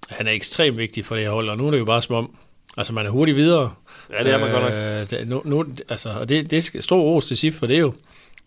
han 0.08 0.26
er 0.26 0.32
ekstremt 0.32 0.78
vigtig 0.78 1.04
for 1.04 1.14
det 1.14 1.25
her 1.25 1.30
hold, 1.30 1.49
og 1.49 1.56
nu 1.56 1.66
er 1.66 1.70
det 1.70 1.78
jo 1.78 1.84
bare 1.84 2.02
som 2.02 2.16
om, 2.16 2.37
altså 2.76 2.92
man 2.92 3.06
er 3.06 3.11
hurtigt 3.11 3.37
videre. 3.37 3.73
Ja, 4.11 4.25
det 4.25 4.32
er 4.32 4.38
man 4.38 4.46
uh, 4.46 4.52
godt 4.52 4.62
nok. 4.62 5.20
Øh, 5.20 5.28
nu, 5.28 5.42
nu, 5.44 5.64
altså, 5.88 6.11
og 6.11 6.28
det, 6.28 6.50
det 6.50 6.75
er 6.75 6.80
stor 6.80 7.02
ros 7.02 7.25
til 7.25 7.37
SIF, 7.37 7.54
for 7.54 7.66
det 7.66 7.76
er 7.76 7.80
jo, 7.80 7.92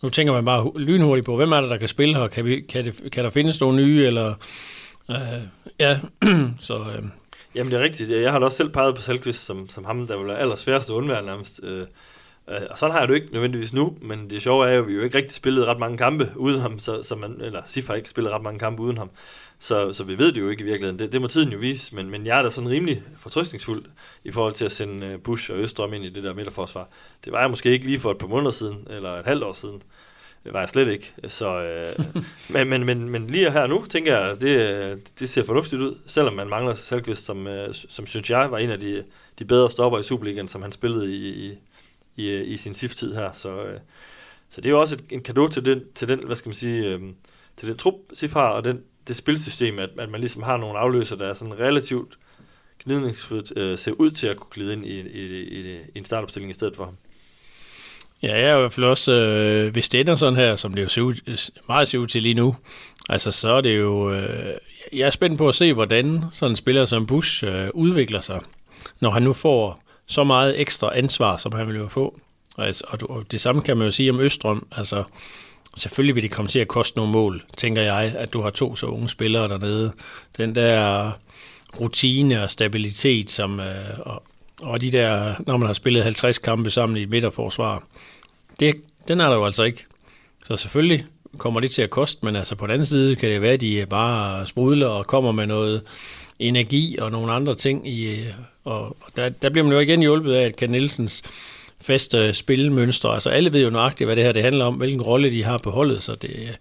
nu 0.01 0.09
tænker 0.09 0.33
man 0.33 0.45
bare 0.45 0.71
lynhurtigt 0.75 1.25
på, 1.25 1.35
hvem 1.35 1.51
er 1.51 1.61
det, 1.61 1.69
der 1.69 1.77
kan 1.77 1.87
spille 1.87 2.15
her? 2.15 2.27
Kan, 2.27 2.45
vi, 2.45 2.61
kan, 2.61 2.85
det, 2.85 3.11
kan 3.11 3.23
der 3.23 3.29
findes 3.29 3.61
nogle 3.61 3.77
nye, 3.77 4.05
eller... 4.05 4.33
Uh, 5.09 5.15
ja, 5.79 5.99
så... 6.59 6.77
Uh, 6.77 7.05
Jamen 7.55 7.71
det 7.71 7.79
er 7.79 7.83
rigtigt. 7.83 8.09
Jeg 8.09 8.31
har 8.31 8.39
da 8.39 8.45
også 8.45 8.57
selv 8.57 8.69
peget 8.69 8.95
på 8.95 9.01
Salkvist 9.01 9.45
som, 9.45 9.69
som 9.69 9.85
ham, 9.85 10.07
der 10.07 10.17
vil 10.17 10.27
være 10.27 10.39
allersværest 10.39 10.89
at 10.89 10.93
undvære 10.93 11.25
nærmest. 11.25 11.59
Uh, 11.63 11.87
Øh, 12.49 12.61
og 12.69 12.77
sådan 12.77 12.91
har 12.91 12.99
jeg 12.99 13.07
det 13.07 13.15
ikke 13.15 13.33
nødvendigvis 13.33 13.73
nu, 13.73 13.97
men 14.01 14.29
det 14.29 14.41
sjove 14.41 14.69
er 14.69 14.73
jo, 14.73 14.81
at 14.81 14.87
vi 14.87 14.93
jo 14.93 15.01
ikke 15.01 15.17
rigtig 15.17 15.35
spillet 15.35 15.65
ret 15.65 15.79
mange 15.79 15.97
kampe 15.97 16.31
uden 16.35 16.61
ham, 16.61 16.79
så, 16.79 17.03
så 17.03 17.15
man, 17.15 17.41
eller 17.41 17.61
Sif 17.65 17.87
har 17.87 17.95
ikke 17.95 18.09
spillet 18.09 18.33
ret 18.33 18.43
mange 18.43 18.59
kampe 18.59 18.81
uden 18.81 18.97
ham, 18.97 19.09
så, 19.59 19.93
så 19.93 20.03
vi 20.03 20.17
ved 20.17 20.31
det 20.31 20.41
jo 20.41 20.49
ikke 20.49 20.61
i 20.61 20.65
virkeligheden. 20.65 20.99
Det, 20.99 21.13
det 21.13 21.21
må 21.21 21.27
tiden 21.27 21.51
jo 21.51 21.57
vise, 21.57 21.95
men, 21.95 22.09
men 22.09 22.25
jeg 22.25 22.37
er 22.37 22.41
da 22.41 22.49
sådan 22.49 22.69
rimelig 22.69 23.03
fortrystningsfuld 23.17 23.85
i 24.23 24.31
forhold 24.31 24.53
til 24.53 24.65
at 24.65 24.71
sende 24.71 25.07
øh, 25.07 25.19
Bush 25.19 25.51
og 25.51 25.57
Østrøm 25.57 25.93
ind 25.93 26.05
i 26.05 26.09
det 26.09 26.23
der 26.23 26.33
midterforsvar. 26.33 26.87
Det 27.25 27.33
var 27.33 27.39
jeg 27.39 27.49
måske 27.49 27.69
ikke 27.71 27.85
lige 27.85 27.99
for 27.99 28.11
et 28.11 28.17
par 28.17 28.27
måneder 28.27 28.51
siden, 28.51 28.87
eller 28.89 29.19
et 29.19 29.25
halvt 29.25 29.43
år 29.43 29.53
siden. 29.53 29.81
Det 30.43 30.53
var 30.53 30.59
jeg 30.59 30.69
slet 30.69 30.87
ikke. 30.87 31.13
Så, 31.27 31.61
øh, 31.61 32.05
men, 32.53 32.69
men, 32.69 32.83
men, 32.83 33.09
men 33.09 33.27
lige 33.27 33.51
her 33.51 33.67
nu, 33.67 33.85
tænker 33.89 34.17
jeg, 34.17 34.41
det, 34.41 35.19
det 35.19 35.29
ser 35.29 35.43
fornuftigt 35.43 35.81
ud, 35.81 35.95
selvom 36.07 36.33
man 36.33 36.49
mangler 36.49 36.73
Salkvist, 36.73 37.25
som, 37.25 37.47
øh, 37.47 37.73
som 37.73 38.07
synes 38.07 38.29
jeg 38.29 38.51
var 38.51 38.57
en 38.57 38.69
af 38.69 38.79
de, 38.79 39.03
de 39.39 39.45
bedre 39.45 39.71
stopper 39.71 39.99
i 39.99 40.03
Superligaen, 40.03 40.47
som 40.47 40.61
han 40.61 40.71
spillede 40.71 41.15
i, 41.15 41.47
i, 41.47 41.57
i, 42.17 42.41
i 42.41 42.57
sin 42.57 42.75
SIF-tid 42.75 43.15
her. 43.15 43.31
Så, 43.33 43.63
øh, 43.63 43.79
så 44.49 44.61
det 44.61 44.65
er 44.65 44.71
jo 44.71 44.79
også 44.79 44.95
et, 44.95 45.03
en 45.09 45.21
gave 45.21 45.49
til 45.49 45.65
den, 45.65 45.81
til 45.95 46.07
den, 46.07 46.19
hvad 46.25 46.35
skal 46.35 46.49
man 46.49 46.55
sige, 46.55 46.87
øh, 46.87 47.01
til 47.57 47.67
den 47.67 47.77
trup, 47.77 47.95
SIF 48.13 48.33
har, 48.33 48.49
og 48.49 48.63
den, 48.63 48.81
det 49.07 49.15
spilsystem, 49.15 49.79
at, 49.79 49.89
at 49.99 50.09
man 50.09 50.19
ligesom 50.19 50.43
har 50.43 50.57
nogle 50.57 50.79
afløser, 50.79 51.15
der 51.15 51.27
er 51.27 51.33
sådan 51.33 51.59
relativt 51.59 52.17
gnidningsfrit, 52.83 53.53
øh, 53.55 53.77
ser 53.77 53.91
ud 53.91 54.11
til 54.11 54.27
at 54.27 54.37
kunne 54.37 54.51
glide 54.51 54.73
ind 54.73 54.85
i, 54.85 54.99
i, 54.99 55.43
i, 55.43 55.77
i 55.77 55.97
en 55.97 56.05
startopstilling 56.05 56.51
i 56.51 56.53
stedet 56.53 56.75
for 56.75 56.85
ham. 56.85 56.97
Ja, 58.23 58.39
jeg 58.39 58.49
er 58.49 58.57
i 58.57 58.59
hvert 58.59 58.73
fald 58.73 58.85
også, 58.85 59.13
øh, 59.13 59.71
hvis 59.71 59.89
det 59.89 59.99
ender 59.99 60.15
sådan 60.15 60.35
her, 60.35 60.55
som 60.55 60.73
det 60.73 60.83
jo 60.83 60.87
ser 60.87 61.01
ud, 61.01 61.51
meget 61.67 61.87
ser 61.87 61.97
ud 61.97 62.05
til 62.05 62.23
lige 62.23 62.33
nu, 62.33 62.55
altså 63.09 63.31
så 63.31 63.51
er 63.51 63.61
det 63.61 63.77
jo, 63.77 64.11
øh, 64.11 64.53
jeg 64.93 65.05
er 65.05 65.09
spændt 65.09 65.37
på 65.37 65.47
at 65.47 65.55
se, 65.55 65.73
hvordan 65.73 66.23
sådan 66.31 66.51
en 66.51 66.55
spiller 66.55 66.85
som 66.85 67.07
Bush 67.07 67.43
øh, 67.47 67.69
udvikler 67.73 68.19
sig, 68.19 68.41
når 68.99 69.09
han 69.09 69.23
nu 69.23 69.33
får 69.33 69.83
så 70.07 70.23
meget 70.23 70.61
ekstra 70.61 70.97
ansvar, 70.97 71.37
som 71.37 71.51
han 71.51 71.67
vil 71.67 71.75
jo 71.75 71.87
få. 71.87 72.19
Og, 72.55 72.65
altså, 72.65 72.83
og, 72.87 73.09
og 73.09 73.31
det 73.31 73.41
samme 73.41 73.61
kan 73.61 73.77
man 73.77 73.87
jo 73.87 73.91
sige 73.91 74.09
om 74.09 74.19
Østrøm. 74.19 74.67
Altså, 74.71 75.03
selvfølgelig 75.75 76.15
vil 76.15 76.23
det 76.23 76.31
komme 76.31 76.49
til 76.49 76.59
at 76.59 76.67
koste 76.67 76.97
nogle 76.97 77.11
mål, 77.11 77.43
tænker 77.57 77.81
jeg, 77.81 78.13
at 78.17 78.33
du 78.33 78.41
har 78.41 78.49
to 78.49 78.75
så 78.75 78.85
unge 78.85 79.09
spillere 79.09 79.47
dernede. 79.47 79.93
Den 80.37 80.55
der 80.55 81.11
rutine 81.81 82.43
og 82.43 82.51
stabilitet, 82.51 83.31
som, 83.31 83.59
øh, 83.59 83.99
og, 83.99 84.23
og 84.61 84.81
de 84.81 84.91
der, 84.91 85.35
når 85.39 85.57
man 85.57 85.67
har 85.67 85.73
spillet 85.73 86.03
50 86.03 86.37
kampe 86.37 86.69
sammen 86.69 86.97
i 86.97 87.01
et 87.01 87.09
midterforsvar, 87.09 87.83
det, 88.59 88.75
den 89.07 89.21
er 89.21 89.29
der 89.29 89.35
jo 89.35 89.45
altså 89.45 89.63
ikke. 89.63 89.85
Så 90.43 90.57
selvfølgelig 90.57 91.05
kommer 91.37 91.59
det 91.59 91.71
til 91.71 91.81
at 91.81 91.89
koste, 91.89 92.25
men 92.25 92.35
altså 92.35 92.55
på 92.55 92.65
den 92.65 92.73
anden 92.73 92.85
side 92.85 93.15
kan 93.15 93.29
det 93.29 93.41
være, 93.41 93.53
at 93.53 93.61
de 93.61 93.85
bare 93.89 94.47
sprudler 94.47 94.87
og 94.87 95.05
kommer 95.05 95.31
med 95.31 95.47
noget 95.47 95.81
energi 96.39 96.97
og 96.97 97.11
nogle 97.11 97.31
andre 97.31 97.55
ting. 97.55 97.89
I, 97.89 98.23
og 98.67 98.97
der, 99.15 99.29
der 99.29 99.49
bliver 99.49 99.63
man 99.63 99.73
jo 99.73 99.79
igen 99.79 100.01
hjulpet 100.01 100.33
af, 100.33 100.45
at 100.45 100.55
Ken 100.55 100.69
Nielsens 100.69 101.23
faste 101.81 102.33
spilmønstre, 102.33 103.13
altså 103.13 103.29
alle 103.29 103.53
ved 103.53 103.63
jo 103.63 103.69
nøjagtigt, 103.69 104.07
hvad 104.07 104.15
det 104.15 104.23
her 104.23 104.31
det 104.31 104.43
handler 104.43 104.65
om, 104.65 104.75
hvilken 104.75 105.01
rolle 105.01 105.31
de 105.31 105.43
har 105.43 105.57
på 105.57 105.69
holdet, 105.69 106.03
så 106.03 106.15
det, 106.15 106.57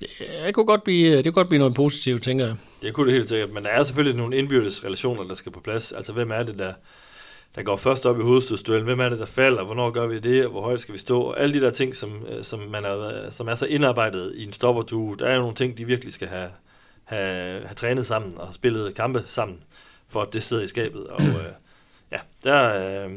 det, 0.00 0.08
det 0.46 0.54
kunne 0.54 0.66
godt 0.66 0.84
blive, 0.84 1.16
det 1.16 1.24
kunne 1.24 1.32
godt 1.32 1.48
blive 1.48 1.58
noget 1.58 1.74
positivt, 1.74 2.22
tænker 2.22 2.46
jeg. 2.46 2.56
Det 2.82 2.94
kunne 2.94 3.06
det 3.06 3.14
helt 3.14 3.28
sikkert, 3.28 3.52
men 3.52 3.64
der 3.64 3.70
er 3.70 3.84
selvfølgelig 3.84 4.16
nogle 4.16 4.36
indbyrdes 4.36 4.84
relationer, 4.84 5.24
der 5.24 5.34
skal 5.34 5.52
på 5.52 5.60
plads. 5.60 5.92
Altså, 5.92 6.12
hvem 6.12 6.30
er 6.30 6.42
det, 6.42 6.58
der, 6.58 6.72
der 7.54 7.62
går 7.62 7.76
først 7.76 8.06
op 8.06 8.18
i 8.18 8.22
hovedstødsduellen? 8.22 8.84
Hvem 8.84 9.00
er 9.00 9.08
det, 9.08 9.18
der 9.18 9.26
falder? 9.26 9.64
Hvornår 9.64 9.90
gør 9.90 10.06
vi 10.06 10.18
det? 10.18 10.46
Hvor 10.46 10.62
højt 10.62 10.80
skal 10.80 10.94
vi 10.94 10.98
stå? 10.98 11.20
Og 11.20 11.40
alle 11.40 11.54
de 11.54 11.60
der 11.60 11.70
ting, 11.70 11.94
som, 11.96 12.26
øh, 12.28 12.44
som, 12.44 12.60
man 12.60 12.84
er, 12.84 13.30
som 13.30 13.48
er 13.48 13.54
så 13.54 13.66
indarbejdet 13.66 14.32
i 14.36 14.44
en 14.44 14.52
stoppertue, 14.52 15.16
der 15.16 15.26
er 15.26 15.34
jo 15.34 15.40
nogle 15.40 15.54
ting, 15.54 15.78
de 15.78 15.84
virkelig 15.84 16.12
skal 16.12 16.28
have, 16.28 16.48
have, 17.04 17.60
have 17.60 17.74
trænet 17.76 18.06
sammen 18.06 18.32
og 18.36 18.54
spillet 18.54 18.94
kampe 18.94 19.22
sammen, 19.26 19.58
for 20.10 20.22
at 20.22 20.32
det 20.32 20.42
sidder 20.42 20.62
i 20.62 20.68
skabet. 20.68 21.06
Og 21.06 21.22
øh, 21.22 21.52
ja, 22.12 22.18
der, 22.44 23.04
øh, 23.04 23.10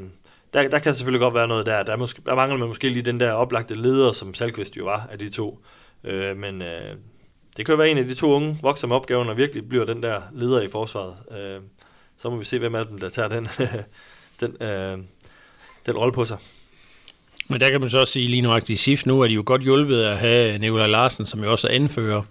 der, 0.53 0.67
der 0.67 0.79
kan 0.79 0.95
selvfølgelig 0.95 1.19
godt 1.19 1.33
være 1.33 1.47
noget 1.47 1.65
der. 1.65 1.83
Der, 1.83 1.95
måske, 1.95 2.21
der 2.25 2.35
mangler 2.35 2.57
man 2.57 2.67
måske 2.67 2.89
lige 2.89 3.03
den 3.03 3.19
der 3.19 3.31
oplagte 3.31 3.75
leder, 3.75 4.11
som 4.11 4.33
Salkvist 4.33 4.77
jo 4.77 4.85
var 4.85 5.07
af 5.11 5.19
de 5.19 5.29
to. 5.29 5.59
Øh, 6.03 6.37
men 6.37 6.61
øh, 6.61 6.95
det 7.57 7.65
kan 7.65 7.73
jo 7.73 7.77
være 7.77 7.89
en 7.89 7.97
af 7.97 8.05
de 8.05 8.15
to 8.15 8.33
unge 8.33 8.57
vokser 8.61 8.87
med 8.87 8.95
opgaven 8.95 9.29
og 9.29 9.37
virkelig 9.37 9.69
bliver 9.69 9.85
den 9.85 10.03
der 10.03 10.21
leder 10.31 10.61
i 10.61 10.67
forsvaret. 10.67 11.15
Øh, 11.31 11.61
så 12.17 12.29
må 12.29 12.35
vi 12.35 12.45
se, 12.45 12.59
hvem 12.59 12.75
af 12.75 12.85
dem, 12.85 12.99
der 12.99 13.09
tager 13.09 13.27
den, 13.27 13.47
den, 14.39 14.61
øh, 14.61 14.97
den 15.85 15.97
rolle 15.97 16.13
på 16.13 16.25
sig. 16.25 16.37
Men 17.47 17.61
der 17.61 17.69
kan 17.69 17.81
man 17.81 17.89
så 17.89 17.99
også 17.99 18.13
sige 18.13 18.27
lige 18.27 18.41
nu 18.41 18.55
i 18.69 18.75
SIF 18.75 19.05
nu, 19.05 19.21
er 19.21 19.27
de 19.27 19.33
jo 19.33 19.43
godt 19.45 19.61
hjulpet 19.61 20.03
at 20.03 20.17
have 20.17 20.57
Nikolaj 20.57 20.87
Larsen, 20.87 21.25
som 21.25 21.43
jo 21.43 21.51
også 21.51 21.67
er 21.67 21.71
anfører. 21.71 22.21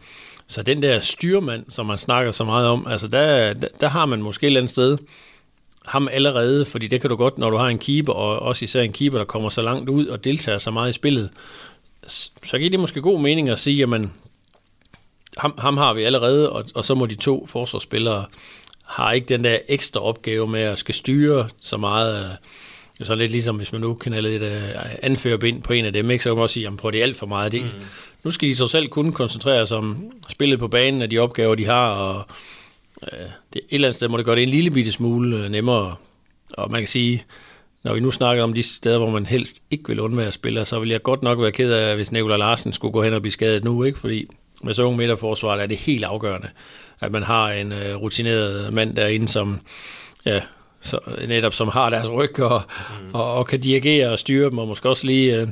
Så 0.53 0.63
den 0.63 0.83
der 0.83 1.01
styrmand, 1.01 1.65
som 1.69 1.87
man 1.87 1.99
snakker 1.99 2.33
så 2.33 2.45
meget 2.45 2.67
om, 2.67 2.87
altså 2.87 3.09
der, 3.09 3.53
der, 3.53 3.69
der 3.81 3.89
har 3.89 4.07
man 4.07 4.23
måske 4.23 4.45
et 4.45 4.49
eller 4.49 4.61
andet 4.61 4.71
sted 4.71 4.99
ham 5.87 6.09
allerede, 6.13 6.65
fordi 6.65 6.87
det 6.87 7.01
kan 7.01 7.11
du 7.11 7.17
godt, 7.17 7.39
når 7.39 7.51
du 7.51 7.57
har 7.57 7.69
en 7.69 7.79
keeper, 7.79 8.13
og 8.13 8.39
også 8.39 8.65
især 8.65 8.83
en 8.83 8.93
keeper, 8.93 9.19
der 9.19 9.25
kommer 9.25 9.49
så 9.49 9.63
langt 9.63 9.89
ud 9.89 10.07
og 10.07 10.25
deltager 10.25 10.59
så 10.59 10.71
meget 10.71 10.91
i 10.91 10.93
spillet, 10.93 11.31
så 12.43 12.59
giver 12.59 12.71
det 12.71 12.81
måske 12.81 13.01
god 13.01 13.21
mening 13.21 13.49
at 13.49 13.59
sige, 13.59 13.77
jamen, 13.77 14.13
ham, 15.39 15.55
ham 15.59 15.77
har 15.77 15.95
vi 15.95 16.03
allerede, 16.03 16.53
og, 16.53 16.65
og 16.75 16.85
så 16.85 16.95
må 16.95 17.07
de 17.07 17.15
to 17.15 17.47
forsvarsspillere 17.47 18.25
har 18.85 19.13
ikke 19.13 19.27
den 19.27 19.45
der 19.45 19.59
ekstra 19.69 20.01
opgave 20.01 20.47
med 20.47 20.61
at 20.61 20.79
skal 20.79 20.95
styre 20.95 21.49
så 21.61 21.77
meget. 21.77 22.25
Øh, 22.25 22.31
så 23.07 23.15
lidt 23.15 23.31
ligesom, 23.33 23.57
hvis 23.57 23.73
man 23.73 23.81
nu 23.81 23.95
kan 23.95 24.13
have 24.13 24.23
lidt 24.23 24.43
uh, 24.43 24.49
øh, 24.49 24.95
anførerbind 25.03 25.63
på 25.63 25.73
en 25.73 25.85
af 25.85 25.93
dem, 25.93 26.11
ikke? 26.11 26.25
så 26.25 26.31
kan 26.31 26.37
man 26.37 26.43
også 26.43 26.55
sige, 26.55 26.65
jamen, 26.65 26.77
prøv 26.77 26.93
det 26.93 27.03
alt 27.03 27.17
for 27.17 27.27
meget. 27.27 27.53
Det, 27.53 27.63
mm. 27.63 27.69
Nu 28.25 28.31
skal 28.31 28.49
de 28.49 28.57
så 28.57 28.69
selv 28.69 28.89
kunne 28.89 29.13
koncentrere 29.13 29.67
sig 29.67 29.77
om 29.77 30.13
spillet 30.29 30.59
på 30.59 30.69
banen 30.69 31.03
af 31.03 31.11
de 31.11 31.19
opgaver, 31.19 31.55
de 31.55 31.67
har, 31.67 31.89
og 31.89 32.27
uh, 33.03 33.19
det, 33.53 33.61
et 33.61 33.63
eller 33.71 33.89
andet 33.89 33.97
sted 33.97 34.09
må 34.09 34.17
det 34.17 34.25
gøre 34.25 34.37
det 34.37 34.43
en 34.43 34.49
lille 34.49 34.71
bitte 34.71 34.93
smule 34.93 35.37
uh, 35.37 35.51
nemmere. 35.51 35.95
Og 36.53 36.71
man 36.71 36.81
kan 36.81 36.89
sige, 36.89 37.25
når 37.83 37.95
vi 37.95 38.01
nu 38.01 38.11
snakker 38.11 38.43
om 38.45 38.53
de 38.53 38.63
steder, 38.63 38.99
hvor 38.99 39.11
man 39.11 39.27
helst 39.27 39.63
ikke 39.71 39.85
vil 39.89 40.01
undvære 40.01 40.33
spillere, 40.33 40.65
så 40.65 40.81
vil 40.81 40.89
jeg 40.89 41.03
godt 41.03 41.23
nok 41.23 41.41
være 41.41 41.53
ked 41.53 41.73
af, 41.73 41.95
hvis 41.97 42.13
Nikolaj 42.13 42.37
Larsen 42.37 42.73
skulle 42.73 42.93
gå 42.93 43.03
hen 43.03 43.13
og 43.13 43.23
blive 43.23 43.33
skadet 43.33 43.65
nu, 43.65 43.83
ikke? 43.83 43.99
fordi 43.99 44.29
med 44.63 44.75
så 44.75 44.83
unge 44.83 44.99
midterforsvar 44.99 45.57
er 45.57 45.67
det 45.67 45.77
helt 45.77 46.05
afgørende, 46.05 46.49
at 47.01 47.13
man 47.13 47.23
har 47.23 47.53
en 47.53 47.73
uh, 47.73 48.03
rutineret 48.03 48.73
mand 48.73 48.97
derinde, 48.97 49.29
som 49.29 49.61
ja, 50.25 50.41
så, 50.81 50.99
netop 51.29 51.55
som 51.55 51.69
har 51.69 51.91
deres 51.91 52.11
ryg 52.11 52.41
og, 52.41 52.63
mm. 53.03 53.15
og, 53.15 53.35
og 53.35 53.47
kan 53.47 53.61
dirigere 53.61 54.11
og 54.11 54.19
styre 54.19 54.51
dem, 54.51 54.59
og 54.59 54.69
måske 54.69 54.89
også 54.89 55.07
lige 55.07 55.43
uh, 55.43 55.49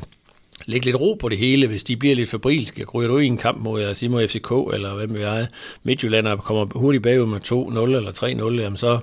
lægge 0.67 0.87
lidt 0.87 1.01
ro 1.01 1.15
på 1.15 1.29
det 1.29 1.39
hele, 1.39 1.67
hvis 1.67 1.85
de 1.85 1.97
bliver 1.97 2.15
lidt 2.15 2.29
fabrilske. 2.29 2.85
Ryger 2.85 3.09
du 3.09 3.19
i 3.19 3.27
en 3.27 3.39
kamp 3.39 3.59
mod, 3.59 3.95
Simo 3.95 4.27
FCK, 4.27 4.51
eller 4.75 4.95
hvem 4.95 5.15
vi 5.15 5.21
er, 5.21 5.47
Midtjylland 5.83 6.39
kommer 6.39 6.79
hurtigt 6.79 7.03
bagud 7.03 7.27
med 7.27 7.41
2-0 7.45 7.97
eller 7.97 8.13
3-0, 8.57 8.61
jamen 8.63 8.77
så, 8.77 9.01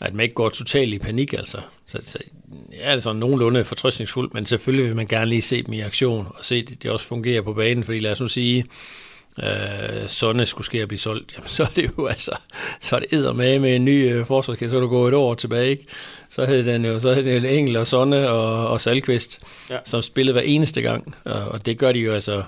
at 0.00 0.14
man 0.14 0.22
ikke 0.22 0.34
går 0.34 0.48
totalt 0.48 0.94
i 0.94 0.98
panik, 0.98 1.32
altså. 1.32 1.58
Så, 1.84 1.98
så 2.02 2.18
ja, 2.72 2.90
det 2.90 2.96
er 2.96 3.00
sådan 3.00 3.20
nogenlunde 3.20 3.64
fortrøstningsfuldt, 3.64 4.34
men 4.34 4.46
selvfølgelig 4.46 4.86
vil 4.86 4.96
man 4.96 5.06
gerne 5.06 5.30
lige 5.30 5.42
se 5.42 5.62
dem 5.62 5.72
i 5.74 5.80
aktion, 5.80 6.26
og 6.30 6.44
se, 6.44 6.56
at 6.56 6.82
det 6.82 6.90
også 6.90 7.06
fungerer 7.06 7.42
på 7.42 7.52
banen, 7.52 7.84
fordi 7.84 7.98
lad 7.98 8.12
os 8.12 8.20
nu 8.20 8.28
sige, 8.28 8.64
øh, 9.42 10.08
Sonne 10.08 10.46
skulle 10.46 10.66
ske 10.66 10.82
at 10.82 10.88
blive 10.88 10.98
solgt, 10.98 11.32
jamen, 11.36 11.48
så 11.48 11.62
er 11.62 11.66
det 11.76 11.90
jo 11.98 12.06
altså, 12.06 12.36
så 12.80 12.96
er 12.96 13.00
det 13.00 13.36
med 13.36 13.58
med 13.58 13.76
en 13.76 13.84
ny 13.84 14.12
øh, 14.12 14.26
forsvarskæde, 14.26 14.70
så 14.70 14.76
er 14.76 14.80
du 14.80 14.88
gå 14.88 15.08
et 15.08 15.14
år 15.14 15.34
tilbage, 15.34 15.70
ikke? 15.70 15.84
Så 16.30 16.46
hed 16.46 16.64
den 16.64 16.84
jo, 16.84 16.98
så 16.98 17.14
hed 17.14 17.24
det 17.24 17.58
Engel 17.58 17.76
og 17.76 17.86
Sonne 17.86 18.28
og, 18.28 18.68
og 18.68 18.80
Salkvist, 18.80 19.40
ja. 19.70 19.76
som 19.84 20.02
spillede 20.02 20.32
hver 20.32 20.42
eneste 20.42 20.82
gang, 20.82 21.14
og, 21.24 21.40
og 21.40 21.66
det 21.66 21.78
gør 21.78 21.92
de 21.92 21.98
jo 21.98 22.12
altså, 22.12 22.42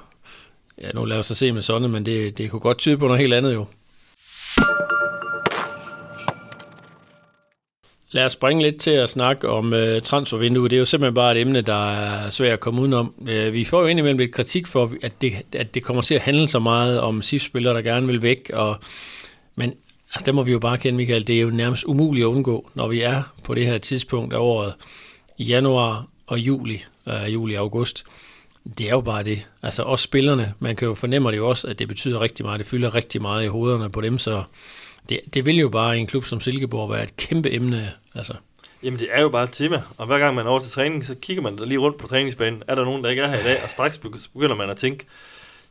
ja, 0.81 0.91
nu 0.95 1.05
lader 1.05 1.19
os 1.19 1.27
se 1.27 1.53
med 1.53 1.63
Sonne, 1.63 1.89
men 1.89 2.07
det, 2.07 2.39
det 2.39 2.51
kunne 2.51 2.61
godt 2.61 2.79
tyde 2.79 2.99
på 2.99 3.07
noget 3.07 3.21
helt 3.21 3.35
andet 3.35 3.55
jo. 3.55 3.67
Lad 8.13 8.25
os 8.25 8.33
springe 8.33 8.63
lidt 8.63 8.77
til 8.77 8.91
at 8.91 9.11
snakke 9.11 9.49
om 9.49 9.73
uh, 9.73 9.99
transfervinduet. 10.05 10.71
Det 10.71 10.77
er 10.77 10.79
jo 10.79 10.85
simpelthen 10.85 11.15
bare 11.15 11.33
et 11.33 11.41
emne, 11.41 11.61
der 11.61 11.91
er 11.93 12.31
svært 12.31 12.53
at 12.53 12.61
komme 12.61 12.81
udenom. 12.81 13.15
Uh, 13.19 13.53
vi 13.53 13.65
får 13.65 13.81
jo 13.81 13.87
indimellem 13.87 14.19
lidt 14.19 14.33
kritik 14.33 14.67
for, 14.67 14.93
at 15.03 15.13
det, 15.21 15.33
at 15.53 15.75
det 15.75 15.83
kommer 15.83 16.03
til 16.03 16.15
at 16.15 16.21
handle 16.21 16.49
så 16.49 16.59
meget 16.59 17.01
om 17.01 17.23
SIF-spillere, 17.23 17.75
der 17.75 17.83
gerne 17.83 18.07
vil 18.07 18.23
væk. 18.23 18.51
Og, 18.55 18.79
men 19.57 19.75
altså, 20.15 20.27
det 20.27 20.35
må 20.35 20.43
vi 20.43 20.53
jo 20.53 20.59
bare 20.59 20.79
kende, 20.79 20.97
Michael, 20.97 21.27
det 21.27 21.37
er 21.37 21.41
jo 21.41 21.51
nærmest 21.51 21.85
umuligt 21.85 22.25
at 22.25 22.29
undgå, 22.29 22.71
når 22.75 22.89
vi 22.89 23.01
er 23.01 23.23
på 23.45 23.55
det 23.55 23.67
her 23.67 23.79
tidspunkt 23.79 24.35
af 24.35 24.39
året, 24.39 24.75
i 25.39 25.45
januar 25.45 26.07
og 26.27 26.39
juli, 26.39 26.85
øh, 27.07 27.33
juli-august. 27.33 28.05
Det 28.79 28.87
er 28.87 28.91
jo 28.91 29.01
bare 29.01 29.23
det. 29.23 29.47
Altså 29.63 29.83
også 29.83 30.03
spillerne, 30.03 30.55
man 30.59 30.77
kan 30.77 30.89
jo 30.89 30.95
fornemme 30.95 31.31
det 31.31 31.37
jo 31.37 31.49
også, 31.49 31.69
at 31.69 31.79
det 31.79 31.89
betyder 31.89 32.21
rigtig 32.21 32.45
meget. 32.45 32.59
Det 32.59 32.67
fylder 32.67 32.95
rigtig 32.95 33.23
meget 33.23 33.45
i 33.45 33.47
hovederne 33.47 33.91
på 33.91 34.01
dem, 34.01 34.19
så 34.19 34.43
det, 35.09 35.21
det 35.35 35.47
vil 35.47 35.59
jo 35.59 35.69
bare 35.69 35.97
i 35.97 36.01
en 36.01 36.07
klub 36.07 36.25
som 36.25 36.41
Silkeborg 36.41 36.91
være 36.91 37.03
et 37.03 37.17
kæmpe 37.17 37.53
emne. 37.55 37.93
Altså. 38.15 38.35
Jamen 38.83 38.99
det 38.99 39.09
er 39.13 39.21
jo 39.21 39.29
bare 39.29 39.45
et 39.45 39.53
tema, 39.53 39.83
og 39.99 40.07
hver 40.07 40.19
gang 40.19 40.35
man 40.35 40.47
er 40.47 40.51
over 40.51 40.61
til 40.61 40.71
træning, 40.71 41.07
så 41.07 41.15
kigger 41.15 41.43
man 41.43 41.57
lige 41.57 41.79
rundt 41.79 41.99
på 41.99 42.07
træningsbanen. 42.07 42.63
Er 42.69 42.75
der 42.75 42.85
nogen, 42.85 43.05
der 43.05 43.11
ikke 43.11 43.23
er 43.23 43.29
her 43.29 43.39
i 43.39 43.43
dag? 43.43 43.63
Og 43.63 43.71
straks 43.71 43.99
begynder 43.99 44.55
man 44.55 44.71
at 44.71 44.77
tænke, 44.77 45.07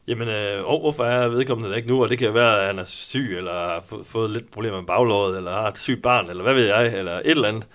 jamen 0.07 0.27
øh, 0.27 0.63
oh, 0.65 0.81
hvorfor 0.81 1.03
er 1.03 1.27
vedkommende 1.27 1.69
der 1.69 1.75
ikke 1.75 1.89
nu? 1.89 2.03
Og 2.03 2.09
det 2.09 2.17
kan 2.17 2.33
være, 2.33 2.61
at 2.61 2.67
han 2.67 2.79
er 2.79 2.85
syg, 2.85 3.37
eller 3.37 3.53
har 3.53 3.83
fået 4.03 4.31
lidt 4.31 4.51
problemer 4.51 4.77
med 4.77 4.87
baglåret, 4.87 5.37
eller 5.37 5.51
har 5.51 5.67
et 5.67 5.79
sygt 5.79 6.03
barn, 6.03 6.29
eller 6.29 6.43
hvad 6.43 6.53
ved 6.53 6.65
jeg, 6.65 6.97
eller 6.97 7.17
et 7.19 7.31
eller 7.31 7.47
andet. 7.47 7.67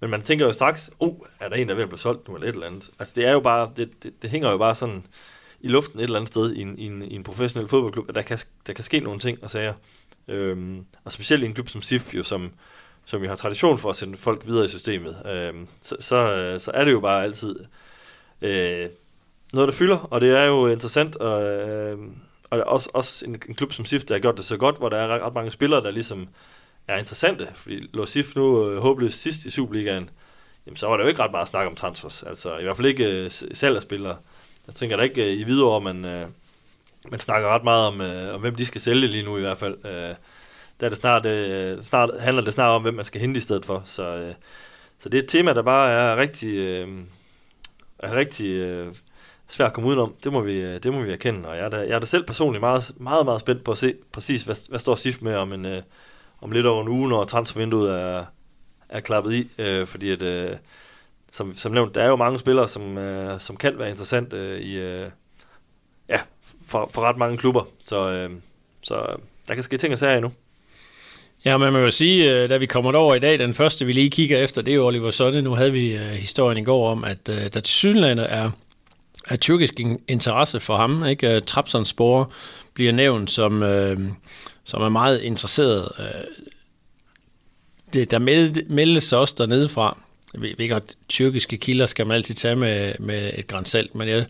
Men 0.00 0.10
man 0.10 0.22
tænker 0.22 0.46
jo 0.46 0.52
straks, 0.52 0.90
oh, 0.98 1.14
er 1.40 1.48
der 1.48 1.56
en, 1.56 1.66
der 1.66 1.72
er 1.72 1.76
ved 1.76 1.82
at 1.82 1.88
blive 1.88 1.98
solgt 1.98 2.28
nu, 2.28 2.34
eller 2.34 2.48
et 2.48 2.54
eller 2.54 2.66
andet. 2.66 2.90
Altså 2.98 3.12
det 3.16 3.26
er 3.26 3.32
jo 3.32 3.40
bare, 3.40 3.70
det, 3.76 4.02
det, 4.02 4.22
det 4.22 4.30
hænger 4.30 4.50
jo 4.50 4.58
bare 4.58 4.74
sådan 4.74 5.06
i 5.60 5.68
luften 5.68 5.98
et 5.98 6.04
eller 6.04 6.16
andet 6.16 6.28
sted 6.28 6.52
i 6.52 6.60
en, 6.60 6.78
i 6.78 6.86
en, 6.86 7.02
i 7.02 7.14
en 7.14 7.22
professionel 7.22 7.68
fodboldklub, 7.68 8.08
at 8.08 8.14
der 8.14 8.22
kan, 8.22 8.38
der 8.66 8.72
kan 8.72 8.84
ske 8.84 9.00
nogle 9.00 9.20
ting 9.20 9.38
og 9.42 9.50
sager. 9.50 9.74
Øhm, 10.28 10.86
og 11.04 11.12
specielt 11.12 11.42
i 11.42 11.46
en 11.46 11.54
klub 11.54 11.68
som 11.68 11.82
SIF, 11.82 12.14
jo, 12.14 12.22
som, 12.22 12.52
som 13.04 13.22
vi 13.22 13.26
har 13.26 13.34
tradition 13.34 13.78
for 13.78 13.90
at 13.90 13.96
sende 13.96 14.16
folk 14.16 14.46
videre 14.46 14.64
i 14.64 14.68
systemet, 14.68 15.22
øhm, 15.26 15.68
så, 15.80 15.96
så, 16.00 16.16
øh, 16.34 16.60
så 16.60 16.70
er 16.74 16.84
det 16.84 16.92
jo 16.92 17.00
bare 17.00 17.24
altid 17.24 17.64
øh, 18.42 18.88
noget, 19.52 19.68
der 19.68 19.74
fylder, 19.74 19.98
og 19.98 20.20
det 20.20 20.38
er 20.38 20.44
jo 20.44 20.66
interessant, 20.66 21.16
og, 21.16 21.42
øh, 21.42 21.98
og 22.50 22.60
også, 22.66 22.90
også 22.94 23.24
en, 23.24 23.42
en 23.48 23.54
klub 23.54 23.72
som 23.72 23.84
SIF, 23.84 24.04
der 24.04 24.14
har 24.14 24.20
gjort 24.20 24.36
det 24.36 24.44
så 24.44 24.56
godt, 24.56 24.78
hvor 24.78 24.88
der 24.88 24.96
er 24.96 25.08
ret, 25.08 25.22
ret 25.22 25.34
mange 25.34 25.50
spillere, 25.50 25.82
der 25.82 25.90
ligesom 25.90 26.28
er 26.88 26.98
interessante, 26.98 27.48
fordi 27.54 27.88
lå 27.92 28.06
SIF 28.06 28.36
nu 28.36 28.70
øh, 28.70 28.78
håbløst 28.78 29.22
sidst 29.22 29.44
i 29.44 29.50
Superligaen, 29.50 30.10
jamen 30.66 30.76
så 30.76 30.86
var 30.86 30.96
der 30.96 31.04
jo 31.04 31.08
ikke 31.08 31.22
ret 31.22 31.30
meget 31.30 31.48
snak 31.48 31.66
om 31.66 31.74
transfers, 31.74 32.22
altså 32.22 32.58
i 32.58 32.62
hvert 32.62 32.76
fald 32.76 32.86
ikke 32.86 33.24
øh, 33.24 33.30
salg 33.30 33.76
af 33.76 33.82
spillere. 33.82 34.16
Jeg 34.66 34.74
tænker 34.74 34.96
da 34.96 35.02
ikke 35.02 35.24
øh, 35.24 35.40
i 35.40 35.42
videre, 35.42 35.80
man, 35.80 36.04
øh, 36.04 36.26
man 37.10 37.20
snakker 37.20 37.48
ret 37.48 37.64
meget 37.64 37.86
om, 37.86 38.00
øh, 38.00 38.34
om, 38.34 38.40
hvem 38.40 38.54
de 38.54 38.66
skal 38.66 38.80
sælge 38.80 39.06
lige 39.06 39.24
nu 39.24 39.36
i 39.38 39.40
hvert 39.40 39.58
fald. 39.58 39.84
Øh, 39.84 40.14
der 40.80 40.86
er 40.86 40.88
det 40.88 40.98
snart, 40.98 41.26
øh, 41.26 41.82
snart, 41.82 42.10
handler 42.20 42.42
det 42.42 42.54
snart 42.54 42.70
om, 42.70 42.82
hvem 42.82 42.94
man 42.94 43.04
skal 43.04 43.20
hente 43.20 43.38
i 43.38 43.40
stedet 43.40 43.64
for. 43.64 43.82
Så, 43.84 44.16
øh, 44.16 44.34
så 44.98 45.08
det 45.08 45.18
er 45.18 45.22
et 45.22 45.28
tema, 45.28 45.52
der 45.52 45.62
bare 45.62 45.90
er 45.90 46.16
rigtig, 46.16 46.54
øh, 46.54 46.88
er 47.98 48.16
rigtig 48.16 48.46
øh, 48.46 48.94
svært 49.48 49.66
at 49.66 49.72
komme 49.72 49.88
udenom. 49.88 50.14
Det 50.24 50.32
må 50.32 50.40
vi, 50.40 50.54
øh, 50.54 50.82
det 50.82 50.92
må 50.92 51.00
vi 51.00 51.12
erkende. 51.12 51.48
Og 51.48 51.56
jeg 51.56 51.64
er, 51.64 51.68
da, 51.68 51.76
jeg 51.76 51.90
er 51.90 51.98
da 51.98 52.06
selv 52.06 52.26
personligt 52.26 52.60
meget, 52.60 52.92
meget, 52.96 53.24
meget 53.24 53.40
spændt 53.40 53.64
på 53.64 53.70
at 53.70 53.78
se 53.78 53.94
præcis, 54.12 54.42
hvad, 54.42 54.68
hvad 54.68 54.78
står 54.78 54.94
SIF 54.94 55.22
med 55.22 55.34
om, 55.34 55.52
en, 55.52 55.64
øh, 55.64 55.82
om 56.40 56.52
lidt 56.52 56.66
over 56.66 56.82
en 56.82 56.88
uge, 56.88 57.08
når 57.08 57.24
transfervinduet 57.24 57.90
er, 57.90 58.24
er 58.88 59.00
klappet 59.00 59.32
i. 59.32 59.48
Øh, 59.58 59.86
fordi 59.86 60.10
at, 60.10 60.22
øh, 60.22 60.56
som, 61.32 61.54
som 61.54 61.72
nævnt, 61.72 61.94
der 61.94 62.02
er 62.02 62.08
jo 62.08 62.16
mange 62.16 62.38
spillere, 62.38 62.68
som, 62.68 62.98
øh, 62.98 63.40
som 63.40 63.56
kan 63.56 63.78
være 63.78 63.90
interessant 63.90 64.32
øh, 64.32 64.60
i, 64.60 64.78
øh, 64.78 65.10
ja, 66.08 66.20
for, 66.66 66.90
for 66.94 67.02
ret 67.02 67.16
mange 67.16 67.36
klubber. 67.36 67.64
Så, 67.80 68.10
øh, 68.10 68.30
så 68.82 68.96
øh, 68.96 69.18
der 69.48 69.54
kan 69.54 69.62
ske 69.62 69.76
ting 69.76 69.92
og 69.92 69.98
sager 69.98 70.16
endnu. 70.16 70.32
Ja, 71.44 71.56
man 71.56 71.72
må 71.72 71.78
jo 71.78 71.90
sige, 71.90 72.32
øh, 72.32 72.48
da 72.48 72.56
vi 72.56 72.66
kommer 72.66 72.92
over 72.92 73.14
i 73.14 73.18
dag, 73.18 73.38
den 73.38 73.54
første 73.54 73.86
vi 73.86 73.92
lige 73.92 74.10
kigger 74.10 74.38
efter, 74.38 74.62
det 74.62 74.72
er 74.72 74.76
jo 74.76 74.86
Oliver 74.86 75.10
Sonne. 75.10 75.42
Nu 75.42 75.54
havde 75.54 75.72
vi 75.72 75.96
historien 75.96 76.58
i 76.58 76.64
går 76.64 76.90
om, 76.90 77.04
at 77.04 77.26
der 77.26 77.60
til 77.60 78.02
er, 78.18 78.50
af 79.28 79.38
tyrkisk 79.38 79.80
interesse 80.08 80.60
for 80.60 80.76
ham. 80.76 81.06
Ikke? 81.06 81.34
Øh, 81.34 81.42
Trabzonspor 81.42 82.32
bliver 82.74 82.92
nævnt 82.92 83.30
som, 83.30 83.62
øh, 83.62 83.98
som 84.64 84.82
er 84.82 84.88
meget 84.88 85.22
interesseret. 85.22 85.88
Øh, 85.98 86.24
det, 87.94 88.10
der 88.10 88.18
meldes 88.68 89.12
også 89.12 89.34
dernede 89.38 89.68
fra. 89.68 89.98
Jeg 90.34 90.42
ved 90.42 90.54
ikke, 90.58 90.74
at 90.74 90.96
tyrkiske 91.08 91.56
kilder 91.56 91.86
skal 91.86 92.06
man 92.06 92.14
altid 92.14 92.34
tage 92.34 92.56
med, 92.56 92.92
med 92.98 93.30
et 93.34 93.46
grænsalt, 93.46 93.94
men 93.94 94.08
jeg, 94.08 94.26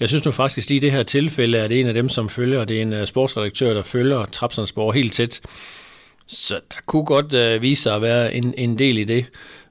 jeg 0.00 0.08
synes 0.08 0.24
nu 0.24 0.30
faktisk 0.30 0.68
lige 0.68 0.76
i 0.76 0.80
det 0.80 0.92
her 0.92 1.02
tilfælde, 1.02 1.60
at 1.60 1.70
det 1.70 1.76
er 1.76 1.80
en 1.80 1.88
af 1.88 1.94
dem, 1.94 2.08
som 2.08 2.28
følger, 2.28 2.64
det 2.64 2.78
er 2.78 2.82
en 2.82 2.92
øh, 2.92 3.06
sportsredaktør, 3.06 3.74
der 3.74 3.82
følger 3.82 4.26
Trabzonspor 4.26 4.92
helt 4.92 5.12
tæt. 5.12 5.40
Så 6.26 6.54
der 6.54 6.76
kunne 6.86 7.04
godt 7.04 7.34
øh, 7.34 7.62
vise 7.62 7.82
sig 7.82 7.94
at 7.94 8.02
være 8.02 8.34
en, 8.34 8.54
en 8.58 8.78
del 8.78 8.98
i 8.98 9.04
det. 9.04 9.26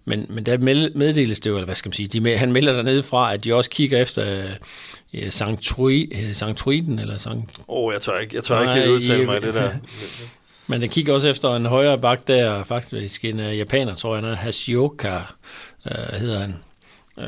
Men, 0.06 0.26
men 0.30 0.46
der 0.46 0.58
meddeles 0.96 1.40
det 1.40 1.50
jo, 1.50 1.56
eller 1.56 1.66
hvad 1.66 1.76
skal 1.76 1.90
man 1.90 1.94
sige, 1.94 2.08
de, 2.08 2.38
han 2.38 2.52
melder 2.52 2.74
dernede 2.74 3.04
fra, 3.04 3.34
at 3.34 3.44
de 3.44 3.54
også 3.54 3.70
kigger 3.70 4.02
efter 4.02 4.46
øh, 5.14 5.32
Sankt 5.32 6.58
Truiden, 6.58 7.00
eller 7.00 7.18
Sankt... 7.18 7.58
Åh, 7.60 7.64
oh, 7.68 7.94
jeg 7.94 8.02
tør 8.02 8.20
ikke, 8.20 8.36
jeg 8.36 8.44
tør 8.44 8.62
ikke 8.62 8.74
helt 8.74 8.88
udtale 8.88 9.26
mig 9.26 9.38
i 9.38 9.42
det 9.42 9.54
der. 9.54 9.72
Men 10.68 10.82
den 10.82 10.90
kigger 10.90 11.14
også 11.14 11.28
efter 11.28 11.56
en 11.56 11.66
højere 11.66 12.00
bak 12.00 12.28
der, 12.28 12.64
faktisk 12.64 13.26
en 13.26 13.40
uh, 13.40 13.58
japaner, 13.58 13.96
tror 13.96 14.16
jeg, 14.16 14.38
Hashioka 14.38 15.18
uh, 15.86 16.20
hedder 16.20 16.40
han. 16.40 16.56
Uh, 17.18 17.24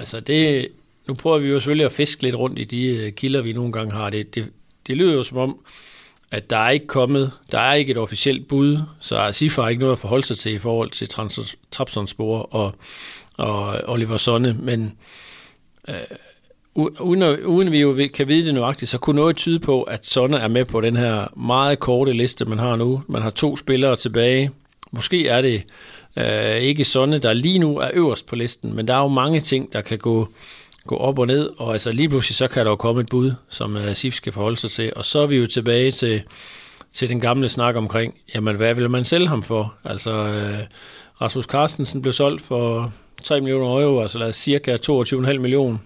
altså 0.00 0.20
det, 0.20 0.68
nu 1.08 1.14
prøver 1.14 1.38
vi 1.38 1.48
jo 1.48 1.60
selvfølgelig 1.60 1.86
at 1.86 1.92
fiske 1.92 2.22
lidt 2.22 2.34
rundt 2.34 2.58
i 2.58 2.64
de 2.64 3.06
uh, 3.06 3.12
kilder, 3.12 3.42
vi 3.42 3.52
nogle 3.52 3.72
gange 3.72 3.92
har. 3.92 4.10
Det, 4.10 4.34
det, 4.34 4.46
det 4.86 4.96
lyder 4.96 5.14
jo 5.14 5.22
som 5.22 5.38
om, 5.38 5.58
at 6.30 6.50
der 6.50 6.56
er 6.56 6.70
ikke 6.70 6.86
kommet, 6.86 7.32
der 7.52 7.58
er 7.58 7.74
ikke 7.74 7.90
et 7.90 7.98
officielt 7.98 8.48
bud, 8.48 8.78
så 9.00 9.28
Sifa 9.32 9.62
har 9.62 9.68
ikke 9.68 9.80
noget 9.80 9.92
at 9.92 9.98
forholde 9.98 10.26
sig 10.26 10.38
til 10.38 10.54
i 10.54 10.58
forhold 10.58 10.90
til 10.90 11.08
Trabzonspor 11.70 12.54
og, 12.54 12.74
og 13.36 13.80
Oliver 13.86 14.16
Sonne, 14.16 14.56
men 14.58 14.96
øh, 15.88 15.94
uden, 16.74 17.22
at, 17.22 17.38
uden 17.40 17.72
vi 17.72 17.80
jo 17.80 18.08
kan 18.14 18.28
vide 18.28 18.46
det 18.46 18.54
nøjagtigt, 18.54 18.90
så 18.90 18.98
kunne 18.98 19.16
noget 19.16 19.36
tyde 19.36 19.60
på, 19.60 19.82
at 19.82 20.06
Sonne 20.06 20.38
er 20.38 20.48
med 20.48 20.64
på 20.64 20.80
den 20.80 20.96
her 20.96 21.26
meget 21.36 21.78
korte 21.78 22.12
liste, 22.12 22.44
man 22.44 22.58
har 22.58 22.76
nu. 22.76 23.02
Man 23.08 23.22
har 23.22 23.30
to 23.30 23.56
spillere 23.56 23.96
tilbage. 23.96 24.50
Måske 24.90 25.28
er 25.28 25.40
det 25.42 25.62
øh, 26.16 26.56
ikke 26.56 26.84
Sonne, 26.84 27.18
der 27.18 27.32
lige 27.32 27.58
nu 27.58 27.78
er 27.78 27.90
øverst 27.92 28.26
på 28.26 28.36
listen, 28.36 28.76
men 28.76 28.88
der 28.88 28.94
er 28.94 29.00
jo 29.00 29.08
mange 29.08 29.40
ting, 29.40 29.72
der 29.72 29.80
kan 29.80 29.98
gå 29.98 30.28
gå 30.86 30.96
op 30.96 31.18
og 31.18 31.26
ned, 31.26 31.50
og 31.58 31.72
altså 31.72 31.92
lige 31.92 32.08
pludselig 32.08 32.36
så 32.36 32.48
kan 32.48 32.64
der 32.64 32.70
jo 32.70 32.76
komme 32.76 33.00
et 33.00 33.08
bud, 33.08 33.32
som 33.48 33.76
uh, 33.76 33.92
SIF 33.94 34.14
skal 34.14 34.32
forholde 34.32 34.56
sig 34.56 34.70
til, 34.70 34.92
og 34.96 35.04
så 35.04 35.20
er 35.20 35.26
vi 35.26 35.36
jo 35.36 35.46
tilbage 35.46 35.90
til, 35.90 36.22
til 36.92 37.08
den 37.08 37.20
gamle 37.20 37.48
snak 37.48 37.76
omkring, 37.76 38.14
jamen 38.34 38.56
hvad 38.56 38.74
vil 38.74 38.90
man 38.90 39.04
sælge 39.04 39.28
ham 39.28 39.42
for? 39.42 39.74
Altså 39.84 40.12
uh, 40.24 40.66
Rasmus 41.20 41.44
Carstensen 41.44 42.02
blev 42.02 42.12
solgt 42.12 42.42
for 42.42 42.92
3 43.24 43.40
millioner 43.40 43.82
euro, 43.82 44.00
altså 44.00 44.18
lad 44.18 44.28
os 44.28 44.36
cirka 44.36 44.76
22,5 44.90 45.38
millioner. 45.38 45.78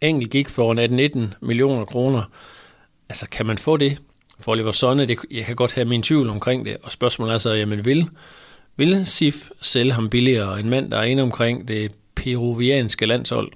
Engel 0.00 0.28
gik 0.28 0.48
for 0.48 0.74
18-19 1.34 1.36
millioner 1.40 1.84
kroner. 1.84 2.22
Altså 3.08 3.26
kan 3.30 3.46
man 3.46 3.58
få 3.58 3.76
det 3.76 3.98
for 4.40 4.52
Oliver 4.52 4.72
Sonne? 4.72 5.06
Det, 5.06 5.18
jeg 5.30 5.44
kan 5.44 5.56
godt 5.56 5.74
have 5.74 5.84
min 5.84 6.02
tvivl 6.02 6.28
omkring 6.28 6.64
det, 6.64 6.76
og 6.82 6.92
spørgsmålet 6.92 7.34
er 7.34 7.38
så, 7.38 7.50
jamen 7.50 7.84
vil, 7.84 8.08
vil 8.76 9.06
SIF 9.06 9.50
sælge 9.60 9.92
ham 9.92 10.10
billigere? 10.10 10.60
En 10.60 10.70
mand, 10.70 10.90
der 10.90 10.98
er 10.98 11.04
inde 11.04 11.22
omkring 11.22 11.68
det 11.68 11.92
peruvianske 12.14 13.06
landshold. 13.06 13.50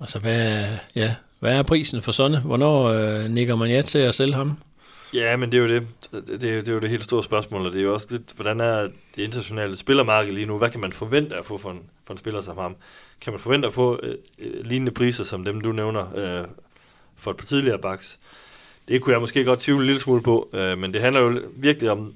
Altså, 0.00 0.18
hvad, 0.18 0.66
ja, 0.94 1.14
hvad 1.38 1.58
er 1.58 1.62
prisen 1.62 2.02
for 2.02 2.12
sådan? 2.12 2.42
Hvornår 2.42 2.84
øh, 2.84 3.30
nikker 3.30 3.54
man 3.54 3.70
ja 3.70 3.82
til 3.82 3.98
at 3.98 4.14
sælge 4.14 4.34
ham? 4.34 4.58
Ja, 5.14 5.36
men 5.36 5.52
det 5.52 5.58
er 5.58 5.62
jo 5.62 5.68
det. 5.68 5.86
Det, 6.12 6.40
det, 6.42 6.50
er, 6.50 6.60
det 6.60 6.68
er 6.68 6.72
jo 6.72 6.80
det 6.80 6.90
helt 6.90 7.04
store 7.04 7.22
spørgsmål, 7.22 7.66
og 7.66 7.72
det 7.72 7.78
er 7.78 7.84
jo 7.84 7.94
også 7.94 8.06
lidt, 8.10 8.32
hvordan 8.36 8.60
er 8.60 8.80
det 9.16 9.22
internationale 9.22 9.76
spillermarked 9.76 10.32
lige 10.32 10.46
nu? 10.46 10.58
Hvad 10.58 10.70
kan 10.70 10.80
man 10.80 10.92
forvente 10.92 11.36
at 11.36 11.46
få 11.46 11.58
for 11.58 11.70
en, 11.70 11.80
for 12.04 12.14
en 12.14 12.18
spiller 12.18 12.40
som 12.40 12.58
ham? 12.58 12.76
Kan 13.20 13.32
man 13.32 13.40
forvente 13.40 13.68
at 13.68 13.74
få 13.74 14.00
øh, 14.02 14.14
øh 14.38 14.64
lignende 14.64 14.92
priser 14.92 15.24
som 15.24 15.44
dem, 15.44 15.60
du 15.60 15.72
nævner 15.72 16.16
øh, 16.16 16.46
for 17.16 17.30
et 17.30 17.36
par 17.36 17.46
tidligere 17.46 17.78
baks? 17.78 18.18
Det 18.88 19.02
kunne 19.02 19.12
jeg 19.12 19.20
måske 19.20 19.44
godt 19.44 19.60
tvivle 19.60 19.80
en 19.80 19.86
lille 19.86 20.00
smule 20.00 20.22
på, 20.22 20.48
øh, 20.52 20.78
men 20.78 20.94
det 20.94 21.00
handler 21.00 21.20
jo 21.20 21.40
virkelig 21.56 21.90
om, 21.90 22.14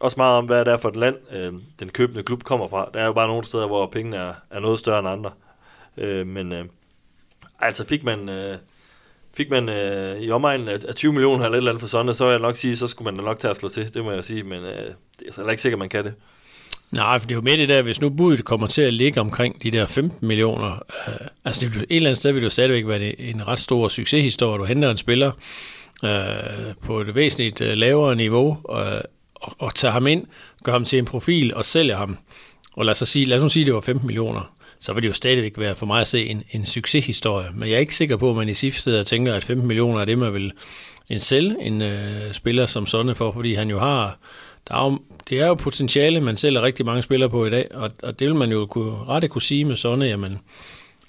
også 0.00 0.14
meget 0.16 0.38
om, 0.38 0.46
hvad 0.46 0.64
det 0.64 0.72
er 0.72 0.76
for 0.76 0.88
et 0.88 0.96
land, 0.96 1.16
øh, 1.32 1.52
den 1.80 1.88
købende 1.88 2.22
klub 2.22 2.42
kommer 2.42 2.68
fra. 2.68 2.90
Der 2.94 3.00
er 3.00 3.06
jo 3.06 3.12
bare 3.12 3.28
nogle 3.28 3.44
steder, 3.44 3.66
hvor 3.66 3.86
pengene 3.86 4.16
er, 4.16 4.32
er 4.50 4.60
noget 4.60 4.78
større 4.78 4.98
end 4.98 5.08
andre. 5.08 5.30
Øh, 5.96 6.26
men 6.26 6.52
øh, 6.52 6.64
Altså 7.62 7.86
fik 7.86 8.04
man, 8.04 8.28
øh, 8.28 8.56
fik 9.36 9.50
man 9.50 9.68
øh, 9.68 10.20
i 10.20 10.30
omegnen 10.30 10.68
af, 10.68 10.78
af 10.88 10.94
20 10.94 11.12
millioner 11.12 11.44
eller 11.44 11.56
et 11.56 11.56
eller 11.56 11.70
andet 11.70 11.80
for 11.80 11.88
sådan, 11.88 12.14
så 12.14 12.24
vil 12.24 12.30
jeg 12.30 12.40
nok 12.40 12.56
sige, 12.56 12.76
så 12.76 12.86
skulle 12.86 13.14
man 13.14 13.24
nok 13.24 13.38
tage 13.38 13.50
at 13.50 13.56
slå 13.56 13.68
til, 13.68 13.94
det 13.94 14.04
må 14.04 14.12
jeg 14.12 14.24
sige, 14.24 14.42
men 14.42 14.64
øh, 14.64 14.86
det 15.18 15.28
er 15.28 15.32
så 15.32 15.48
ikke 15.48 15.62
sikkert, 15.62 15.78
man 15.78 15.88
kan 15.88 16.04
det. 16.04 16.14
Nej, 16.90 17.18
for 17.18 17.26
det 17.26 17.34
er 17.34 17.36
jo 17.36 17.42
med 17.42 17.58
det 17.58 17.68
der, 17.68 17.82
hvis 17.82 18.00
nu 18.00 18.10
budet 18.10 18.44
kommer 18.44 18.66
til 18.66 18.82
at 18.82 18.94
ligge 18.94 19.20
omkring 19.20 19.62
de 19.62 19.70
der 19.70 19.86
15 19.86 20.28
millioner, 20.28 20.72
øh, 21.08 21.26
altså 21.44 21.60
det 21.60 21.74
vil, 21.74 21.82
et 21.82 21.96
eller 21.96 22.10
andet 22.10 22.18
sted 22.18 22.32
vil 22.32 22.40
det 22.40 22.44
jo 22.44 22.50
stadigvæk 22.50 22.86
være 22.86 23.20
en 23.20 23.48
ret 23.48 23.58
stor 23.58 23.88
succeshistorie. 23.88 24.58
Du 24.58 24.64
henter 24.64 24.90
en 24.90 24.98
spiller 24.98 25.32
øh, 26.04 26.74
på 26.82 27.00
et 27.00 27.14
væsentligt 27.14 27.60
øh, 27.60 27.74
lavere 27.74 28.16
niveau, 28.16 28.58
øh, 28.70 29.00
og, 29.34 29.52
og 29.58 29.74
tager 29.74 29.92
ham 29.92 30.06
ind, 30.06 30.26
gør 30.64 30.72
ham 30.72 30.84
til 30.84 30.98
en 30.98 31.04
profil 31.04 31.54
og 31.54 31.64
sælger 31.64 31.96
ham. 31.96 32.18
Og 32.76 32.84
lad 32.84 33.02
os, 33.02 33.08
sige, 33.08 33.24
lad 33.24 33.36
os 33.36 33.42
nu 33.42 33.48
sige, 33.48 33.62
at 33.62 33.66
det 33.66 33.74
var 33.74 33.80
15 33.80 34.06
millioner 34.06 34.51
så 34.82 34.92
vil 34.92 35.02
det 35.02 35.08
jo 35.08 35.12
stadigvæk 35.12 35.58
være 35.58 35.76
for 35.76 35.86
mig 35.86 36.00
at 36.00 36.06
se 36.06 36.26
en, 36.26 36.42
en 36.50 36.66
succeshistorie. 36.66 37.48
Men 37.54 37.68
jeg 37.68 37.74
er 37.74 37.78
ikke 37.78 37.94
sikker 37.94 38.16
på, 38.16 38.30
at 38.30 38.36
man 38.36 38.48
i 38.48 38.54
SIF 38.54 38.74
sidder 38.74 38.98
og 38.98 39.06
tænker, 39.06 39.34
at 39.34 39.44
15 39.44 39.68
millioner 39.68 40.00
er 40.00 40.04
det, 40.04 40.18
man 40.18 40.34
vil 40.34 40.52
en 41.08 41.20
selv 41.20 41.56
en 41.60 41.82
øh, 41.82 42.32
spiller 42.32 42.66
som 42.66 42.86
sådan 42.86 43.16
for, 43.16 43.30
fordi 43.30 43.54
han 43.54 43.70
jo 43.70 43.78
har, 43.78 44.18
der 44.68 44.74
er 44.74 44.84
jo, 44.84 44.98
det 45.28 45.40
er 45.40 45.46
jo 45.46 45.54
potentiale, 45.54 46.20
man 46.20 46.36
sælger 46.36 46.62
rigtig 46.62 46.86
mange 46.86 47.02
spillere 47.02 47.30
på 47.30 47.46
i 47.46 47.50
dag, 47.50 47.68
og, 47.74 47.90
og 48.02 48.18
det 48.18 48.26
vil 48.26 48.34
man 48.34 48.52
jo 48.52 48.66
kunne, 48.66 48.92
rette 48.92 49.28
kunne 49.28 49.42
sige 49.42 49.64
med 49.64 49.76
sådan, 49.76 50.02
jamen, 50.02 50.40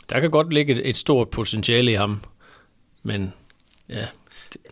der 0.09 0.19
kan 0.19 0.31
godt 0.31 0.53
ligge 0.53 0.73
et, 0.73 0.89
et 0.89 0.97
stort 0.97 1.29
potentiale 1.29 1.91
i 1.91 1.95
ham, 1.95 2.23
men 3.03 3.33
ja, 3.89 4.05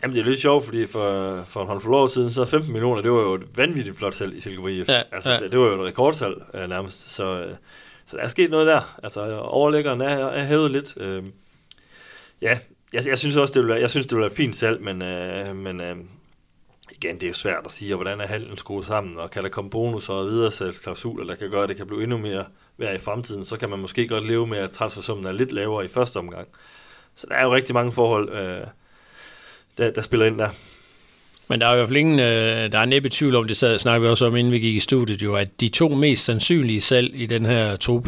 Jamen, 0.03 0.15
det 0.15 0.21
er 0.21 0.25
lidt 0.25 0.41
sjovt, 0.41 0.65
fordi 0.65 0.87
for, 0.87 1.41
for 1.43 1.61
en 1.61 1.67
håndfuld 1.67 1.95
år 1.95 2.07
siden, 2.07 2.31
så 2.31 2.45
15 2.45 2.71
millioner, 2.71 3.01
det 3.01 3.11
var 3.11 3.21
jo 3.21 3.33
et 3.33 3.57
vanvittigt 3.57 3.97
flot 3.97 4.13
salg 4.13 4.37
i 4.37 4.41
Silkeborg 4.41 4.71
IF. 4.71 4.89
Ja, 4.89 5.01
altså, 5.11 5.31
ja. 5.31 5.39
Det, 5.39 5.51
det, 5.51 5.59
var 5.59 5.65
jo 5.65 5.81
et 5.81 5.87
rekordsalg 5.87 6.35
uh, 6.53 6.69
nærmest, 6.69 7.11
så, 7.11 7.45
uh, 7.45 7.51
så 8.11 8.17
der 8.17 8.23
er 8.23 8.27
sket 8.27 8.51
noget 8.51 8.67
der. 8.67 8.99
Altså, 9.03 9.39
overlæggeren 9.39 10.01
er, 10.01 10.07
er 10.07 10.45
hævet 10.45 10.71
lidt. 10.71 10.93
Øh, 10.97 11.23
ja, 12.41 12.59
jeg, 12.93 13.07
jeg 13.07 13.17
synes 13.17 13.35
også, 13.35 13.53
det 13.53 13.59
ville 13.61 13.73
være, 13.73 13.81
jeg 13.81 13.89
synes, 13.89 14.07
det 14.07 14.15
ville 14.15 14.27
være 14.27 14.35
fint 14.35 14.55
salg, 14.55 14.81
men, 14.81 15.01
øh, 15.01 15.55
men 15.55 15.81
øh, 15.81 15.95
igen, 16.91 17.15
det 17.15 17.23
er 17.23 17.27
jo 17.27 17.33
svært 17.33 17.65
at 17.65 17.71
sige, 17.71 17.95
hvordan 17.95 18.21
er 18.21 18.27
handlen 18.27 18.57
skruet 18.57 18.85
sammen, 18.85 19.17
og 19.17 19.31
kan 19.31 19.43
der 19.43 19.49
komme 19.49 19.69
bonus 19.69 20.09
og 20.09 20.27
videresalgsklausuler, 20.27 21.25
der 21.25 21.35
kan 21.35 21.49
gøre, 21.49 21.63
at 21.63 21.69
det 21.69 21.77
kan 21.77 21.87
blive 21.87 22.03
endnu 22.03 22.17
mere 22.17 22.45
værd 22.77 22.95
i 22.95 22.99
fremtiden, 22.99 23.45
så 23.45 23.57
kan 23.57 23.69
man 23.69 23.79
måske 23.79 24.07
godt 24.07 24.27
leve 24.27 24.47
med, 24.47 24.57
at 24.57 24.71
transfersummen 24.71 25.25
er 25.25 25.31
lidt 25.31 25.51
lavere 25.51 25.85
i 25.85 25.87
første 25.87 26.17
omgang. 26.17 26.47
Så 27.15 27.27
der 27.29 27.35
er 27.35 27.43
jo 27.43 27.55
rigtig 27.55 27.73
mange 27.73 27.91
forhold, 27.91 28.29
øh, 28.29 28.67
der, 29.77 29.91
der 29.91 30.01
spiller 30.01 30.25
ind 30.25 30.39
der. 30.39 30.49
Men 31.51 31.61
der 31.61 31.67
er 31.67 31.73
i 31.73 31.75
hvert 31.75 31.87
fald 31.87 31.97
ingen, 31.97 32.19
øh, 32.19 32.71
der 32.71 32.79
er 32.79 32.85
næppe 32.85 33.09
tvivl 33.09 33.35
om, 33.35 33.47
det 33.47 33.57
sad, 33.57 33.79
snakker 33.79 33.99
vi 33.99 34.07
også 34.07 34.27
om, 34.27 34.35
inden 34.35 34.53
vi 34.53 34.59
gik 34.59 34.75
i 34.75 34.79
studiet, 34.79 35.23
jo, 35.23 35.35
at 35.35 35.61
de 35.61 35.67
to 35.67 35.89
mest 35.89 36.25
sandsynlige 36.25 36.81
salg 36.81 37.15
i 37.15 37.25
den 37.25 37.45
her 37.45 37.75
trup 37.75 38.07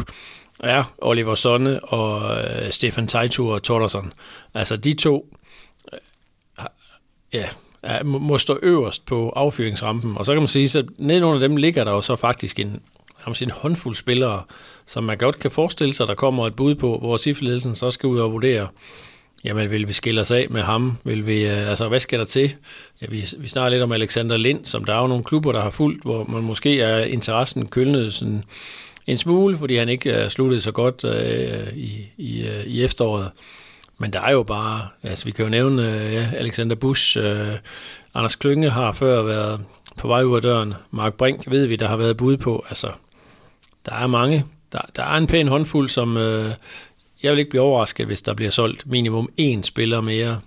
er 0.60 0.94
Oliver 0.98 1.34
Sonne 1.34 1.84
og 1.84 2.38
øh, 2.38 2.70
Stefan 2.70 3.06
Teitur 3.06 3.54
og 3.54 3.62
Tordersson. 3.62 4.12
Altså 4.54 4.76
de 4.76 4.92
to 4.92 5.28
øh, 5.92 5.98
ja, 7.32 7.48
er, 7.82 8.04
må 8.04 8.38
stå 8.38 8.58
øverst 8.62 9.06
på 9.06 9.28
affyringsrampen. 9.28 10.16
Og 10.18 10.26
så 10.26 10.32
kan 10.32 10.42
man 10.42 10.48
sige, 10.48 10.78
at 10.78 10.84
nedenunder 10.98 11.40
dem 11.40 11.56
ligger 11.56 11.84
der 11.84 11.92
jo 11.92 12.00
så 12.00 12.16
faktisk 12.16 12.58
en, 12.58 12.82
en 13.42 13.50
håndfuld 13.50 13.94
spillere, 13.94 14.42
som 14.86 15.04
man 15.04 15.18
godt 15.18 15.38
kan 15.38 15.50
forestille 15.50 15.94
sig, 15.94 16.06
der 16.06 16.14
kommer 16.14 16.46
et 16.46 16.56
bud 16.56 16.74
på, 16.74 16.98
hvor 16.98 17.16
sifledelsen 17.16 17.74
så 17.74 17.90
skal 17.90 18.06
ud 18.06 18.18
og 18.18 18.32
vurdere, 18.32 18.68
Jamen, 19.44 19.70
vil 19.70 19.88
vi 19.88 19.92
skille 19.92 20.20
os 20.20 20.30
af 20.30 20.46
med 20.50 20.62
ham? 20.62 20.98
Vil 21.04 21.26
vi, 21.26 21.46
øh, 21.46 21.70
altså, 21.70 21.88
hvad 21.88 22.00
skal 22.00 22.18
der 22.18 22.24
til? 22.24 22.54
Ja, 23.02 23.06
vi, 23.10 23.24
vi 23.38 23.48
snakker 23.48 23.70
lidt 23.70 23.82
om 23.82 23.92
Alexander 23.92 24.36
Lind, 24.36 24.64
som 24.64 24.84
der 24.84 24.94
er 24.94 25.00
jo 25.00 25.06
nogle 25.06 25.24
klubber, 25.24 25.52
der 25.52 25.60
har 25.60 25.70
fulgt, 25.70 26.02
hvor 26.02 26.24
man 26.24 26.42
måske 26.42 26.80
er 26.80 26.98
interessen 26.98 27.66
kølnet 27.66 28.12
sådan 28.12 28.44
en 29.06 29.18
smule, 29.18 29.58
fordi 29.58 29.76
han 29.76 29.88
ikke 29.88 30.10
øh, 30.10 30.24
er 30.24 30.28
sluttet 30.28 30.62
så 30.62 30.72
godt 30.72 31.04
øh, 31.04 31.76
i, 31.76 32.06
i, 32.16 32.42
øh, 32.42 32.64
i 32.64 32.84
efteråret. 32.84 33.30
Men 33.98 34.12
der 34.12 34.20
er 34.20 34.32
jo 34.32 34.42
bare, 34.42 34.88
altså 35.02 35.24
vi 35.24 35.30
kan 35.30 35.44
jo 35.44 35.50
nævne 35.50 35.82
øh, 35.94 36.12
ja, 36.12 36.30
Alexander 36.34 36.76
Busch, 36.76 37.18
øh, 37.18 37.52
Anders 38.14 38.36
Klynge 38.36 38.70
har 38.70 38.92
før 38.92 39.22
været 39.22 39.60
på 39.98 40.08
vej 40.08 40.22
ud 40.22 40.36
af 40.36 40.42
døren, 40.42 40.74
Mark 40.90 41.14
Brink 41.14 41.50
ved 41.50 41.66
vi, 41.66 41.76
der 41.76 41.88
har 41.88 41.96
været 41.96 42.16
bud 42.16 42.36
på, 42.36 42.64
altså 42.68 42.90
der 43.86 43.94
er 43.94 44.06
mange, 44.06 44.44
der, 44.72 44.80
der 44.96 45.02
er 45.02 45.16
en 45.16 45.26
pæn 45.26 45.48
håndfuld, 45.48 45.88
som 45.88 46.16
øh, 46.16 46.50
jeg 47.24 47.32
vil 47.32 47.38
ikke 47.38 47.50
blive 47.50 47.62
overrasket, 47.62 48.06
hvis 48.06 48.22
der 48.22 48.34
bliver 48.34 48.50
solgt 48.50 48.86
minimum 48.86 49.28
én 49.40 49.62
spiller 49.62 50.00
mere, 50.00 50.40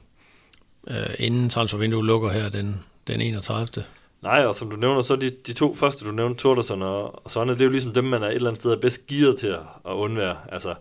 øh, 0.88 1.16
inden 1.20 1.50
transfervinduet 1.50 2.06
lukker 2.06 2.30
her 2.30 2.50
den, 2.50 2.86
den 3.08 3.22
31. 3.22 3.84
Nej, 4.22 4.46
og 4.46 4.56
som 4.56 4.70
du 4.70 4.76
nævner, 4.76 5.02
så 5.02 5.16
de, 5.16 5.30
de 5.48 5.54
to 5.54 5.76
første, 5.76 6.06
du 6.06 6.12
nævnte, 6.12 6.42
Torderson 6.42 6.82
og, 6.82 7.26
og 7.26 7.32
Sonne, 7.32 7.54
det 7.54 7.62
er 7.62 7.66
jo 7.66 7.72
ligesom 7.72 7.94
dem, 7.94 8.04
man 8.04 8.24
er 8.24 8.28
et 8.28 8.36
eller 8.36 8.50
andet 8.50 8.62
sted 8.62 8.78
bedst 8.78 9.08
gearet 9.08 9.38
til 9.38 9.48
at, 9.48 9.60
at 9.86 9.92
undvære. 9.92 10.38
Altså, 10.52 10.76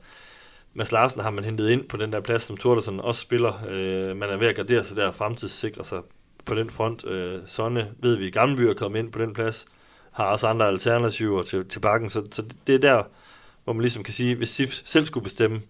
Mads 0.74 0.92
Larsen 0.92 1.20
har 1.20 1.30
man 1.30 1.44
hentet 1.44 1.70
ind 1.70 1.84
på 1.84 1.96
den 1.96 2.12
der 2.12 2.20
plads, 2.20 2.42
som 2.42 2.56
Torderson 2.56 3.00
også 3.00 3.20
spiller. 3.20 3.52
Øh, 3.68 4.16
man 4.16 4.30
er 4.30 4.36
ved 4.36 4.46
at 4.46 4.56
gardere 4.56 4.84
sig 4.84 4.96
der 4.96 5.06
og 5.06 5.14
fremtidssikre 5.14 5.84
sig 5.84 6.00
på 6.44 6.54
den 6.54 6.70
front. 6.70 7.06
Øh, 7.06 7.40
Sonne 7.46 7.88
ved 7.98 8.16
vi, 8.16 8.30
Gammelby 8.30 8.60
er 8.60 8.74
kommet 8.74 8.98
ind 8.98 9.12
på 9.12 9.18
den 9.18 9.34
plads, 9.34 9.66
har 10.12 10.24
også 10.24 10.46
andre 10.46 10.66
alternativer 10.66 11.42
til, 11.42 11.68
til 11.68 11.80
bakken, 11.80 12.10
så, 12.10 12.22
så 12.32 12.42
det 12.66 12.74
er 12.74 12.78
der, 12.78 13.02
hvor 13.64 13.72
man 13.72 13.80
ligesom 13.80 14.02
kan 14.02 14.14
sige, 14.14 14.34
hvis 14.34 14.48
SIF 14.48 14.80
selv 14.84 15.06
skulle 15.06 15.24
bestemme, 15.24 15.60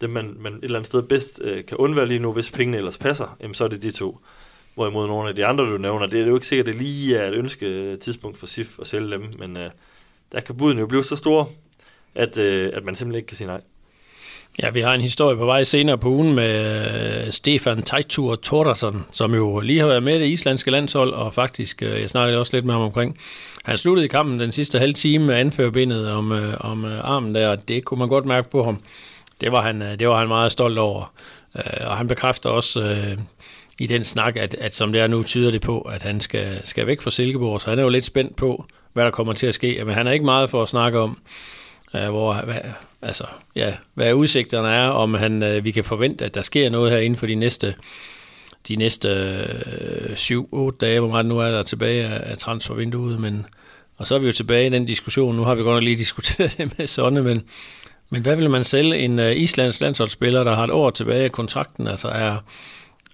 dem, 0.00 0.10
man, 0.10 0.36
man 0.38 0.52
et 0.52 0.64
eller 0.64 0.78
andet 0.78 0.86
sted 0.86 1.02
bedst 1.02 1.40
øh, 1.44 1.64
kan 1.64 1.76
undvære 1.76 2.06
lige 2.06 2.20
nu, 2.20 2.32
hvis 2.32 2.50
pengene 2.50 2.76
ellers 2.76 2.98
passer, 2.98 3.36
jamen 3.40 3.54
så 3.54 3.64
er 3.64 3.68
det 3.68 3.82
de 3.82 3.90
to. 3.90 4.18
Hvorimod 4.74 5.06
nogle 5.06 5.28
af 5.28 5.34
de 5.34 5.46
andre, 5.46 5.64
du 5.64 5.78
nævner, 5.78 6.06
det 6.06 6.20
er 6.20 6.26
jo 6.26 6.34
ikke 6.34 6.46
sikkert, 6.46 6.68
at 6.68 6.74
det 6.74 6.82
lige 6.82 7.16
er 7.16 7.28
et 7.28 7.34
ønske 7.34 7.66
øh, 7.66 7.98
tidspunkt 7.98 8.38
for 8.38 8.46
SIF 8.46 8.78
at 8.80 8.86
sælge 8.86 9.10
dem, 9.10 9.24
men 9.38 9.56
øh, 9.56 9.70
der 10.32 10.40
kan 10.40 10.56
buden 10.56 10.78
jo 10.78 10.86
blive 10.86 11.04
så 11.04 11.16
store, 11.16 11.46
at, 12.14 12.38
øh, 12.38 12.72
at 12.74 12.84
man 12.84 12.94
simpelthen 12.94 13.18
ikke 13.18 13.26
kan 13.26 13.36
sige 13.36 13.48
nej. 13.48 13.60
Ja, 14.62 14.70
vi 14.70 14.80
har 14.80 14.94
en 14.94 15.00
historie 15.00 15.36
på 15.36 15.44
vej 15.44 15.64
senere 15.64 15.98
på 15.98 16.08
ugen 16.08 16.34
med 16.34 17.24
øh, 17.26 17.32
Stefan 17.32 17.82
Teitur 17.82 18.34
Tordarsson, 18.34 19.06
som 19.12 19.34
jo 19.34 19.60
lige 19.60 19.80
har 19.80 19.86
været 19.86 20.02
med 20.02 20.16
i 20.16 20.20
det 20.20 20.26
islandske 20.26 20.70
landshold, 20.70 21.12
og 21.12 21.34
faktisk, 21.34 21.82
øh, 21.82 22.00
jeg 22.00 22.10
snakkede 22.10 22.38
også 22.38 22.56
lidt 22.56 22.64
med 22.64 22.74
ham 22.74 22.82
omkring, 22.82 23.18
han 23.64 23.76
sluttede 23.76 24.04
i 24.04 24.08
kampen 24.08 24.40
den 24.40 24.52
sidste 24.52 24.78
halve 24.78 24.92
time 24.92 25.26
med 25.26 25.34
anførbindet 25.34 26.10
om, 26.10 26.32
øh, 26.32 26.54
om 26.60 26.84
øh, 26.84 27.00
armen 27.00 27.34
der, 27.34 27.48
og 27.48 27.68
det 27.68 27.84
kunne 27.84 27.98
man 27.98 28.08
godt 28.08 28.24
mærke 28.24 28.50
på 28.50 28.64
ham. 28.64 28.82
Det 29.40 29.52
var 29.52 29.62
han, 29.62 29.82
øh, 29.82 29.98
det 29.98 30.08
var 30.08 30.18
han 30.18 30.28
meget 30.28 30.52
stolt 30.52 30.78
over, 30.78 31.12
øh, 31.56 31.86
og 31.86 31.96
han 31.96 32.06
bekræfter 32.06 32.50
også 32.50 32.82
øh, 32.82 33.18
i 33.78 33.86
den 33.86 34.04
snak, 34.04 34.36
at, 34.36 34.54
at 34.54 34.74
som 34.74 34.92
det 34.92 35.00
er 35.00 35.06
nu, 35.06 35.22
tyder 35.22 35.50
det 35.50 35.60
på, 35.60 35.80
at 35.80 36.02
han 36.02 36.20
skal, 36.20 36.60
skal 36.64 36.86
væk 36.86 37.00
fra 37.02 37.10
Silkeborg, 37.10 37.60
så 37.60 37.70
han 37.70 37.78
er 37.78 37.82
jo 37.82 37.88
lidt 37.88 38.04
spændt 38.04 38.36
på, 38.36 38.64
hvad 38.92 39.04
der 39.04 39.10
kommer 39.10 39.32
til 39.32 39.46
at 39.46 39.54
ske. 39.54 39.82
Men 39.84 39.94
han 39.94 40.06
er 40.06 40.12
ikke 40.12 40.24
meget 40.24 40.50
for 40.50 40.62
at 40.62 40.68
snakke 40.68 40.98
om, 40.98 41.20
hvor, 41.92 42.44
hvad, 42.44 42.60
altså, 43.02 43.24
ja, 43.56 43.74
hvad 43.94 44.12
udsigterne 44.12 44.68
er, 44.68 44.88
om 44.88 45.14
han, 45.14 45.42
øh, 45.42 45.64
vi 45.64 45.70
kan 45.70 45.84
forvente, 45.84 46.24
at 46.24 46.34
der 46.34 46.42
sker 46.42 46.70
noget 46.70 46.90
her 46.90 46.98
inden 46.98 47.18
for 47.18 47.26
de 47.26 47.34
næste 47.34 47.74
de 48.68 48.76
næste 48.76 49.08
øh, 49.08 50.12
7-8 50.12 50.70
dage, 50.80 51.00
hvor 51.00 51.08
meget 51.08 51.26
nu 51.26 51.38
er 51.38 51.50
der 51.50 51.62
tilbage 51.62 52.04
af, 52.04 52.30
af 52.30 52.38
transfervinduet, 52.38 53.20
men 53.20 53.46
og 53.96 54.06
så 54.06 54.14
er 54.14 54.18
vi 54.18 54.26
jo 54.26 54.32
tilbage 54.32 54.66
i 54.66 54.70
den 54.70 54.84
diskussion. 54.84 55.36
Nu 55.36 55.44
har 55.44 55.54
vi 55.54 55.62
godt 55.62 55.76
nok 55.76 55.82
lige 55.82 55.96
diskuteret 55.96 56.54
det 56.58 56.78
med 56.78 56.86
Sonne, 56.86 57.22
men, 57.22 57.42
men 58.10 58.22
hvad 58.22 58.36
vil 58.36 58.50
man 58.50 58.64
sælge 58.64 58.98
en 58.98 59.18
øh, 59.18 59.30
uh, 59.30 59.36
islands 59.36 59.80
landsholdsspiller, 59.80 60.44
der 60.44 60.54
har 60.54 60.64
et 60.64 60.70
år 60.70 60.90
tilbage 60.90 61.24
af 61.24 61.32
kontrakten? 61.32 61.86
Altså 61.86 62.08
er, 62.08 62.36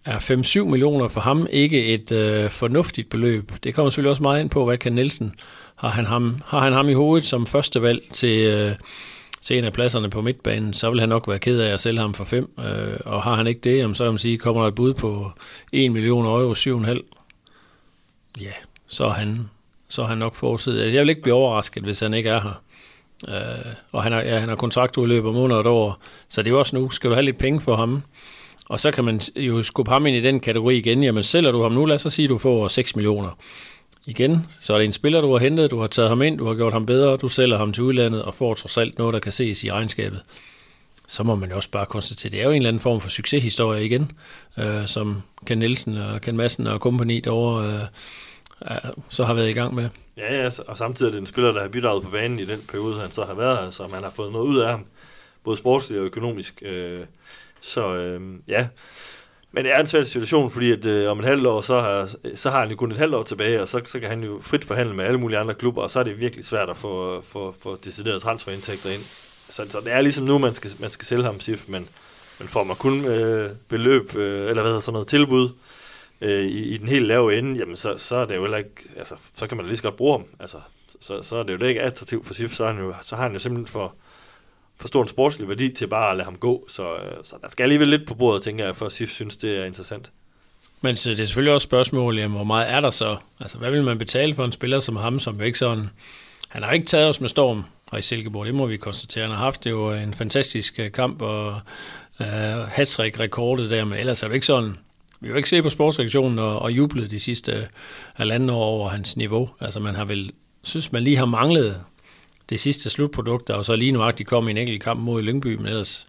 er 0.04 0.18
5-7 0.18 0.64
millioner 0.64 1.08
for 1.08 1.20
ham 1.20 1.46
ikke 1.50 1.86
et 1.86 2.12
uh, 2.12 2.50
fornuftigt 2.50 3.10
beløb? 3.10 3.52
Det 3.64 3.74
kommer 3.74 3.90
selvfølgelig 3.90 4.10
også 4.10 4.22
meget 4.22 4.40
ind 4.40 4.50
på, 4.50 4.64
hvad 4.64 4.78
kan 4.78 4.92
Nielsen, 4.92 5.34
har 5.76 5.88
han 5.88 6.06
ham, 6.06 6.42
har 6.46 6.60
han 6.60 6.72
ham 6.72 6.88
i 6.88 6.92
hovedet 6.92 7.26
som 7.26 7.46
første 7.46 7.82
valg 7.82 8.02
til, 8.12 8.66
uh, 8.66 8.72
til 9.46 9.58
en 9.58 9.64
af 9.64 9.72
pladserne 9.72 10.10
på 10.10 10.22
midtbanen, 10.22 10.72
så 10.72 10.90
vil 10.90 11.00
han 11.00 11.08
nok 11.08 11.28
være 11.28 11.38
ked 11.38 11.60
af 11.60 11.72
at 11.72 11.80
sælge 11.80 12.00
ham 12.00 12.14
for 12.14 12.24
5. 12.24 12.50
Øh, 12.58 12.98
og 13.04 13.22
har 13.22 13.34
han 13.34 13.46
ikke 13.46 13.60
det, 13.60 13.96
så 13.96 14.04
kan 14.04 14.12
man 14.12 14.18
sige, 14.18 14.38
kommer 14.38 14.62
der 14.62 14.68
et 14.68 14.74
bud 14.74 14.94
på 14.94 15.32
1 15.72 15.92
million 15.92 16.24
euro, 16.26 16.52
7,5. 16.52 17.00
Ja, 18.40 18.52
så 18.86 19.04
er 19.04 19.10
han, 19.10 19.50
så 19.88 20.02
er 20.02 20.06
han 20.06 20.18
nok 20.18 20.34
forudset. 20.34 20.80
Altså, 20.80 20.96
jeg 20.96 21.02
vil 21.02 21.08
ikke 21.08 21.22
blive 21.22 21.34
overrasket, 21.34 21.82
hvis 21.82 22.00
han 22.00 22.14
ikke 22.14 22.28
er 22.28 22.40
her. 22.40 22.62
Øh, 23.28 23.72
og 23.92 24.02
han 24.02 24.12
har, 24.12 24.20
ja, 24.20 24.38
han 24.38 24.48
har 24.48 24.56
kontraktudløb 24.56 25.24
om 25.24 25.36
under 25.36 25.56
et 25.60 25.66
år, 25.66 25.98
så 26.28 26.42
det 26.42 26.48
er 26.48 26.52
jo 26.52 26.58
også 26.58 26.76
nu, 26.76 26.90
skal 26.90 27.10
du 27.10 27.14
have 27.14 27.24
lidt 27.24 27.38
penge 27.38 27.60
for 27.60 27.76
ham. 27.76 28.02
Og 28.68 28.80
så 28.80 28.90
kan 28.90 29.04
man 29.04 29.20
jo 29.36 29.62
skubbe 29.62 29.92
ham 29.92 30.06
ind 30.06 30.16
i 30.16 30.20
den 30.20 30.40
kategori 30.40 30.76
igen. 30.76 31.02
Jamen 31.02 31.22
sælger 31.22 31.50
du 31.50 31.62
ham 31.62 31.72
nu, 31.72 31.84
lad 31.84 31.94
os 31.94 32.02
så 32.02 32.10
sige, 32.10 32.24
at 32.24 32.30
du 32.30 32.38
får 32.38 32.68
6 32.68 32.96
millioner 32.96 33.38
igen, 34.06 34.46
så 34.60 34.74
er 34.74 34.78
det 34.78 34.84
en 34.84 34.92
spiller, 34.92 35.20
du 35.20 35.32
har 35.32 35.38
hentet, 35.38 35.70
du 35.70 35.80
har 35.80 35.86
taget 35.86 36.08
ham 36.08 36.22
ind, 36.22 36.38
du 36.38 36.46
har 36.46 36.54
gjort 36.54 36.72
ham 36.72 36.86
bedre, 36.86 37.16
du 37.16 37.28
sælger 37.28 37.56
ham 37.56 37.72
til 37.72 37.82
udlandet 37.82 38.22
og 38.22 38.34
får 38.34 38.54
trods 38.54 38.78
alt 38.78 38.98
noget, 38.98 39.14
der 39.14 39.20
kan 39.20 39.32
ses 39.32 39.64
i 39.64 39.70
regnskabet. 39.72 40.22
Så 41.08 41.22
må 41.22 41.34
man 41.34 41.50
jo 41.50 41.56
også 41.56 41.70
bare 41.70 41.86
konstatere, 41.86 42.28
at 42.28 42.32
det 42.32 42.40
er 42.40 42.44
jo 42.44 42.50
en 42.50 42.56
eller 42.56 42.68
anden 42.68 42.80
form 42.80 43.00
for 43.00 43.10
succeshistorie 43.10 43.84
igen, 43.84 44.12
øh, 44.58 44.86
som 44.86 45.22
Ken 45.46 45.58
Nielsen 45.58 45.96
og 45.96 46.20
Ken 46.20 46.36
Madsen 46.36 46.66
og 46.66 46.80
kompagni 46.80 47.20
derovre 47.20 47.88
øh, 48.70 48.76
så 49.08 49.24
har 49.24 49.34
været 49.34 49.48
i 49.48 49.52
gang 49.52 49.74
med. 49.74 49.88
Ja, 50.16 50.34
ja, 50.34 50.50
og 50.66 50.78
samtidig 50.78 51.08
er 51.08 51.12
det 51.12 51.20
en 51.20 51.26
spiller, 51.26 51.52
der 51.52 51.60
har 51.60 51.68
bidraget 51.68 52.02
på 52.02 52.10
banen 52.10 52.38
i 52.38 52.44
den 52.44 52.60
periode, 52.68 53.00
han 53.00 53.10
så 53.10 53.24
har 53.24 53.34
været 53.34 53.74
så 53.74 53.86
man 53.86 54.02
har 54.02 54.10
fået 54.10 54.32
noget 54.32 54.46
ud 54.46 54.58
af 54.58 54.70
ham, 54.70 54.86
både 55.44 55.56
sportsligt 55.56 56.00
og 56.00 56.06
økonomisk. 56.06 56.62
Øh, 56.62 57.00
så 57.60 57.94
øh, 57.94 58.20
ja, 58.48 58.68
men 59.52 59.64
det 59.64 59.72
er 59.72 59.80
en 59.80 59.86
svær 59.86 60.02
situation, 60.02 60.50
fordi 60.50 60.72
at, 60.72 60.86
øh, 60.86 61.10
om 61.10 61.18
et 61.18 61.24
halvt 61.24 61.46
år, 61.46 61.60
så 61.60 61.80
har, 61.80 62.10
så 62.34 62.50
har 62.50 62.60
han 62.60 62.70
jo 62.70 62.76
kun 62.76 62.92
et 62.92 62.98
halvt 62.98 63.14
år 63.14 63.22
tilbage, 63.22 63.62
og 63.62 63.68
så, 63.68 63.80
så 63.84 64.00
kan 64.00 64.08
han 64.08 64.22
jo 64.22 64.38
frit 64.42 64.64
forhandle 64.64 64.94
med 64.94 65.04
alle 65.04 65.20
mulige 65.20 65.38
andre 65.38 65.54
klubber, 65.54 65.82
og 65.82 65.90
så 65.90 65.98
er 65.98 66.02
det 66.02 66.20
virkelig 66.20 66.44
svært 66.44 66.70
at 66.70 66.76
få, 66.76 67.20
få, 67.22 67.54
få 67.62 67.76
deciderede 67.76 68.20
transferindtægter 68.20 68.90
ind. 68.90 69.02
Så, 69.50 69.66
så 69.68 69.80
det 69.80 69.92
er 69.92 70.00
ligesom 70.00 70.24
nu, 70.24 70.38
man 70.38 70.54
skal, 70.54 70.70
man 70.78 70.90
skal 70.90 71.06
sælge 71.06 71.24
ham 71.24 71.40
SIF, 71.40 71.64
men, 71.68 71.88
men 72.38 72.48
får 72.48 72.64
man 72.64 72.76
kun 72.76 73.04
øh, 73.04 73.50
beløb, 73.68 74.16
øh, 74.16 74.40
eller 74.40 74.62
hvad 74.62 74.64
hedder 74.64 74.80
sådan 74.80 74.92
noget 74.92 75.08
tilbud, 75.08 75.44
øh, 75.44 75.75
Øh, 76.20 76.44
i, 76.44 76.62
i 76.74 76.76
den 76.76 76.88
helt 76.88 77.06
lave 77.06 77.38
ende, 77.38 77.58
jamen 77.58 77.76
så, 77.76 77.96
så 77.96 78.16
er 78.16 78.24
det 78.24 78.36
jo 78.36 78.42
heller 78.42 78.58
ikke, 78.58 78.82
altså, 78.96 79.14
så 79.34 79.46
kan 79.46 79.56
man 79.56 79.64
da 79.64 79.68
lige 79.68 79.76
så 79.76 79.82
godt 79.82 79.96
bruge 79.96 80.12
ham. 80.12 80.24
Altså, 80.40 80.58
så, 81.00 81.22
så 81.22 81.36
er 81.36 81.42
det 81.42 81.52
jo 81.52 81.58
det 81.58 81.68
ikke 81.68 81.82
attraktivt 81.82 82.26
for 82.26 82.34
SIF, 82.34 82.54
så, 82.54 82.64
er 82.64 82.72
han 82.72 82.82
jo, 82.82 82.94
så 83.02 83.16
har 83.16 83.22
han 83.22 83.32
jo 83.32 83.38
simpelthen 83.38 83.66
for, 83.66 83.94
for 84.76 84.88
stor 84.88 85.02
en 85.02 85.08
sportslig 85.08 85.48
værdi 85.48 85.70
til 85.70 85.86
bare 85.86 86.10
at 86.10 86.16
lade 86.16 86.24
ham 86.24 86.36
gå. 86.36 86.68
Så, 86.72 86.94
øh, 86.94 87.24
så 87.24 87.36
der 87.42 87.48
skal 87.48 87.62
alligevel 87.62 87.88
lidt 87.88 88.06
på 88.06 88.14
bordet, 88.14 88.42
tænker 88.42 88.64
jeg, 88.64 88.76
for 88.76 88.86
at 88.86 88.92
SIF 88.92 89.10
synes, 89.10 89.36
det 89.36 89.58
er 89.58 89.64
interessant. 89.64 90.10
Men 90.80 90.96
så 90.96 91.10
det 91.10 91.20
er 91.20 91.24
selvfølgelig 91.24 91.54
også 91.54 91.64
spørgsmål, 91.64 92.18
jamen, 92.18 92.36
hvor 92.36 92.44
meget 92.44 92.70
er 92.70 92.80
der 92.80 92.90
så? 92.90 93.16
Altså, 93.40 93.58
hvad 93.58 93.70
vil 93.70 93.82
man 93.82 93.98
betale 93.98 94.34
for 94.34 94.44
en 94.44 94.52
spiller 94.52 94.78
som 94.78 94.96
ham, 94.96 95.18
som 95.18 95.36
jo 95.38 95.42
ikke 95.42 95.58
sådan... 95.58 95.90
Han 96.48 96.62
har 96.62 96.72
ikke 96.72 96.86
taget 96.86 97.08
os 97.08 97.20
med 97.20 97.28
storm 97.28 97.64
her 97.92 97.98
i 97.98 98.02
Silkeborg, 98.02 98.46
det 98.46 98.54
må 98.54 98.66
vi 98.66 98.76
konstatere. 98.76 99.22
Han 99.22 99.30
har 99.30 99.44
haft 99.44 99.64
det 99.64 99.70
jo 99.70 99.92
en 99.92 100.14
fantastisk 100.14 100.78
øh, 100.78 100.92
kamp, 100.92 101.22
og 101.22 101.60
øh, 102.20 102.26
hat 102.68 102.98
rekordet 102.98 103.70
der, 103.70 103.84
men 103.84 103.98
ellers 103.98 104.22
er 104.22 104.28
det 104.28 104.34
ikke 104.34 104.46
sådan... 104.46 104.78
Vi 105.20 105.28
har 105.28 105.36
ikke 105.36 105.48
set 105.48 105.62
på 105.62 105.70
sportsreaktionen 105.70 106.38
og, 106.38 106.58
og 106.58 106.72
jublet 106.72 107.10
de 107.10 107.20
sidste 107.20 107.68
halvanden 108.14 108.50
år 108.50 108.64
over 108.64 108.88
hans 108.88 109.16
niveau. 109.16 109.50
Altså, 109.60 109.80
man 109.80 109.94
har 109.94 110.04
vel 110.04 110.32
synes, 110.62 110.92
man 110.92 111.02
lige 111.02 111.16
har 111.16 111.26
manglet 111.26 111.80
det 112.48 112.60
sidste 112.60 112.90
slutprodukt, 112.90 113.50
og 113.50 113.64
så 113.64 113.76
lige 113.76 113.92
nu 113.92 114.10
de 114.18 114.24
kom 114.24 114.48
i 114.48 114.50
en 114.50 114.56
enkelt 114.56 114.82
kamp 114.82 115.00
mod 115.00 115.22
Lyngby, 115.22 115.56
men 115.56 115.66
ellers 115.66 116.06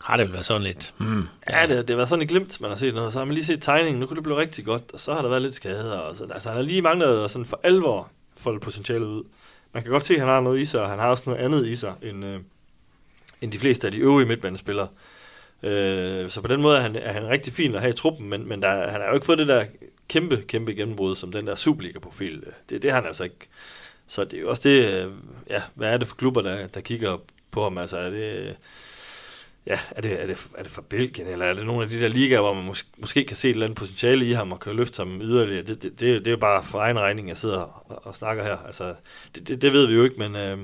har 0.00 0.16
det 0.16 0.24
vel 0.24 0.32
været 0.32 0.44
sådan 0.44 0.62
lidt... 0.62 0.94
Hmm, 0.98 1.28
ja, 1.50 1.60
ja 1.60 1.76
det, 1.76 1.88
det 1.88 1.96
været 1.96 2.08
sådan 2.08 2.22
et 2.22 2.28
glimt, 2.28 2.60
man 2.60 2.70
har 2.70 2.76
set 2.76 2.94
noget. 2.94 3.12
Så 3.12 3.18
har 3.18 3.26
man 3.26 3.34
lige 3.34 3.44
set 3.44 3.62
tegningen, 3.62 4.00
nu 4.00 4.06
kunne 4.06 4.14
det 4.14 4.22
blive 4.22 4.36
rigtig 4.36 4.64
godt, 4.64 4.82
og 4.92 5.00
så 5.00 5.14
har 5.14 5.22
der 5.22 5.28
været 5.28 5.42
lidt 5.42 5.54
skade. 5.54 6.02
Og 6.02 6.16
så, 6.16 6.24
altså, 6.24 6.48
han 6.48 6.56
har 6.56 6.62
lige 6.62 6.82
manglet 6.82 7.30
sådan 7.30 7.46
for 7.46 7.60
alvor 7.62 8.10
folde 8.36 8.60
potentialet 8.60 9.06
ud. 9.06 9.22
Man 9.72 9.82
kan 9.82 9.92
godt 9.92 10.04
se, 10.04 10.14
at 10.14 10.20
han 10.20 10.28
har 10.28 10.40
noget 10.40 10.60
i 10.60 10.64
sig, 10.64 10.82
og 10.82 10.90
han 10.90 10.98
har 10.98 11.08
også 11.08 11.22
noget 11.26 11.38
andet 11.38 11.66
i 11.66 11.76
sig, 11.76 11.94
end, 12.02 12.24
øh, 12.24 12.40
end 13.40 13.52
de 13.52 13.58
fleste 13.58 13.86
af 13.86 13.90
de 13.90 13.98
øvrige 13.98 14.28
midtbanespillere. 14.28 14.88
Øh, 15.64 16.30
så 16.30 16.40
på 16.40 16.48
den 16.48 16.62
måde 16.62 16.76
er 16.76 16.80
han, 16.80 16.96
er 16.96 17.12
han 17.12 17.28
rigtig 17.28 17.52
fin 17.52 17.74
at 17.74 17.80
have 17.80 17.90
i 17.90 17.96
truppen, 17.96 18.28
men, 18.28 18.48
men 18.48 18.62
der, 18.62 18.90
han 18.90 19.00
har 19.00 19.08
jo 19.08 19.14
ikke 19.14 19.26
fået 19.26 19.38
det 19.38 19.48
der 19.48 19.64
kæmpe, 20.08 20.42
kæmpe 20.48 20.74
gennembrud, 20.74 21.14
som 21.14 21.32
den 21.32 21.46
der 21.46 21.54
Superliga-profil. 21.54 22.42
Øh, 22.46 22.52
det, 22.70 22.82
det 22.82 22.90
har 22.90 23.00
han 23.00 23.08
altså 23.08 23.24
ikke. 23.24 23.48
Så 24.06 24.24
det 24.24 24.34
er 24.34 24.40
jo 24.40 24.50
også 24.50 24.68
det, 24.68 24.94
øh, 24.94 25.12
ja, 25.50 25.62
hvad 25.74 25.92
er 25.92 25.96
det 25.96 26.08
for 26.08 26.16
klubber, 26.16 26.42
der, 26.42 26.66
der 26.66 26.80
kigger 26.80 27.18
på 27.50 27.62
ham? 27.62 27.78
Altså 27.78 27.98
er 27.98 28.10
det, 28.10 28.56
ja, 29.66 29.78
er 29.90 30.00
det, 30.00 30.22
er, 30.22 30.26
det, 30.26 30.48
er 30.58 30.62
det 30.62 30.72
fra 30.72 30.82
Belgien, 30.88 31.28
eller 31.28 31.46
er 31.46 31.54
det 31.54 31.66
nogle 31.66 31.82
af 31.82 31.88
de 31.88 32.00
der 32.00 32.08
ligaer, 32.08 32.40
hvor 32.40 32.54
man 32.54 32.68
mås- 32.70 32.90
måske 32.98 33.24
kan 33.24 33.36
se 33.36 33.48
et 33.48 33.52
eller 33.52 33.66
andet 33.66 33.78
potentiale 33.78 34.26
i 34.26 34.32
ham 34.32 34.52
og 34.52 34.60
kan 34.60 34.76
løfte 34.76 34.98
ham 34.98 35.20
yderligere? 35.22 35.62
Det, 35.62 35.82
det, 35.82 36.00
det, 36.00 36.18
det 36.18 36.26
er 36.26 36.30
jo 36.30 36.36
bare 36.36 36.64
for 36.64 36.78
egen 36.78 36.98
regning, 36.98 37.28
jeg 37.28 37.36
sidder 37.36 37.58
og, 37.58 38.06
og 38.06 38.14
snakker 38.14 38.42
her. 38.42 38.56
Altså, 38.56 38.94
det, 39.34 39.48
det, 39.48 39.62
det 39.62 39.72
ved 39.72 39.86
vi 39.86 39.94
jo 39.94 40.04
ikke, 40.04 40.16
men, 40.18 40.36
øh, 40.36 40.58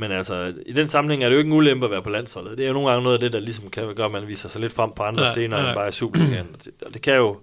men 0.00 0.12
altså, 0.12 0.52
i 0.66 0.72
den 0.72 0.88
sammenhæng 0.88 1.24
er 1.24 1.28
det 1.28 1.34
jo 1.34 1.38
ikke 1.38 1.48
en 1.48 1.56
ulempe 1.56 1.84
at 1.84 1.90
være 1.90 2.02
på 2.02 2.10
landsholdet. 2.10 2.58
Det 2.58 2.64
er 2.64 2.68
jo 2.68 2.72
nogle 2.72 2.90
gange 2.90 3.02
noget 3.02 3.14
af 3.14 3.20
det, 3.20 3.32
der 3.32 3.40
ligesom 3.40 3.70
kan 3.70 3.94
gøre, 3.94 4.06
at 4.06 4.12
man 4.12 4.28
viser 4.28 4.48
sig 4.48 4.60
lidt 4.60 4.72
frem 4.72 4.90
på 4.96 5.02
andre 5.02 5.24
ja, 5.24 5.30
scener 5.30 5.60
ja. 5.60 5.68
end 5.68 5.74
bare 5.74 5.88
i 5.88 5.92
Superligaen. 5.92 6.48
Og 6.54 6.64
det, 6.64 6.72
og 6.86 6.94
det 6.94 7.02
kan 7.02 7.14
jo, 7.14 7.36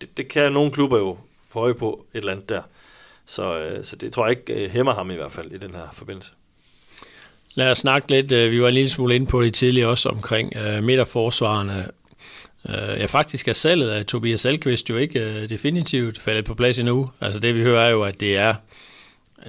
det, 0.00 0.16
det 0.16 0.28
kan 0.28 0.52
nogle 0.52 0.70
klubber 0.70 0.98
jo 0.98 1.18
få 1.50 1.60
øje 1.60 1.74
på 1.74 2.04
et 2.14 2.18
eller 2.18 2.32
andet 2.32 2.48
der. 2.48 2.62
Så, 3.26 3.58
øh, 3.58 3.84
så 3.84 3.96
det 3.96 4.12
tror 4.12 4.26
jeg 4.26 4.38
ikke 4.38 4.64
øh, 4.64 4.70
hæmmer 4.70 4.94
ham 4.94 5.10
i 5.10 5.14
hvert 5.14 5.32
fald 5.32 5.52
i 5.52 5.58
den 5.58 5.70
her 5.70 5.88
forbindelse. 5.92 6.32
Lad 7.54 7.70
os 7.70 7.78
snakke 7.78 8.10
lidt, 8.10 8.32
øh, 8.32 8.50
vi 8.50 8.62
var 8.62 8.68
en 8.68 8.74
lille 8.74 8.90
smule 8.90 9.14
inde 9.14 9.26
på 9.26 9.42
det 9.42 9.54
tidligere 9.54 9.88
også 9.88 10.08
omkring 10.08 10.56
øh, 10.56 10.84
midterforsvarerne. 10.84 11.88
Øh, 12.68 13.00
ja, 13.00 13.06
faktisk 13.06 13.48
er 13.48 13.52
salget 13.52 13.90
af 13.90 14.06
Tobias 14.06 14.46
Alkvist 14.46 14.90
jo 14.90 14.96
ikke 14.96 15.20
øh, 15.20 15.48
definitivt 15.48 16.20
faldet 16.20 16.44
på 16.44 16.54
plads 16.54 16.78
endnu. 16.78 17.10
Altså 17.20 17.40
det 17.40 17.54
vi 17.54 17.62
hører 17.62 17.82
er 17.82 17.90
jo, 17.90 18.02
at 18.02 18.20
det 18.20 18.36
er, 18.36 18.54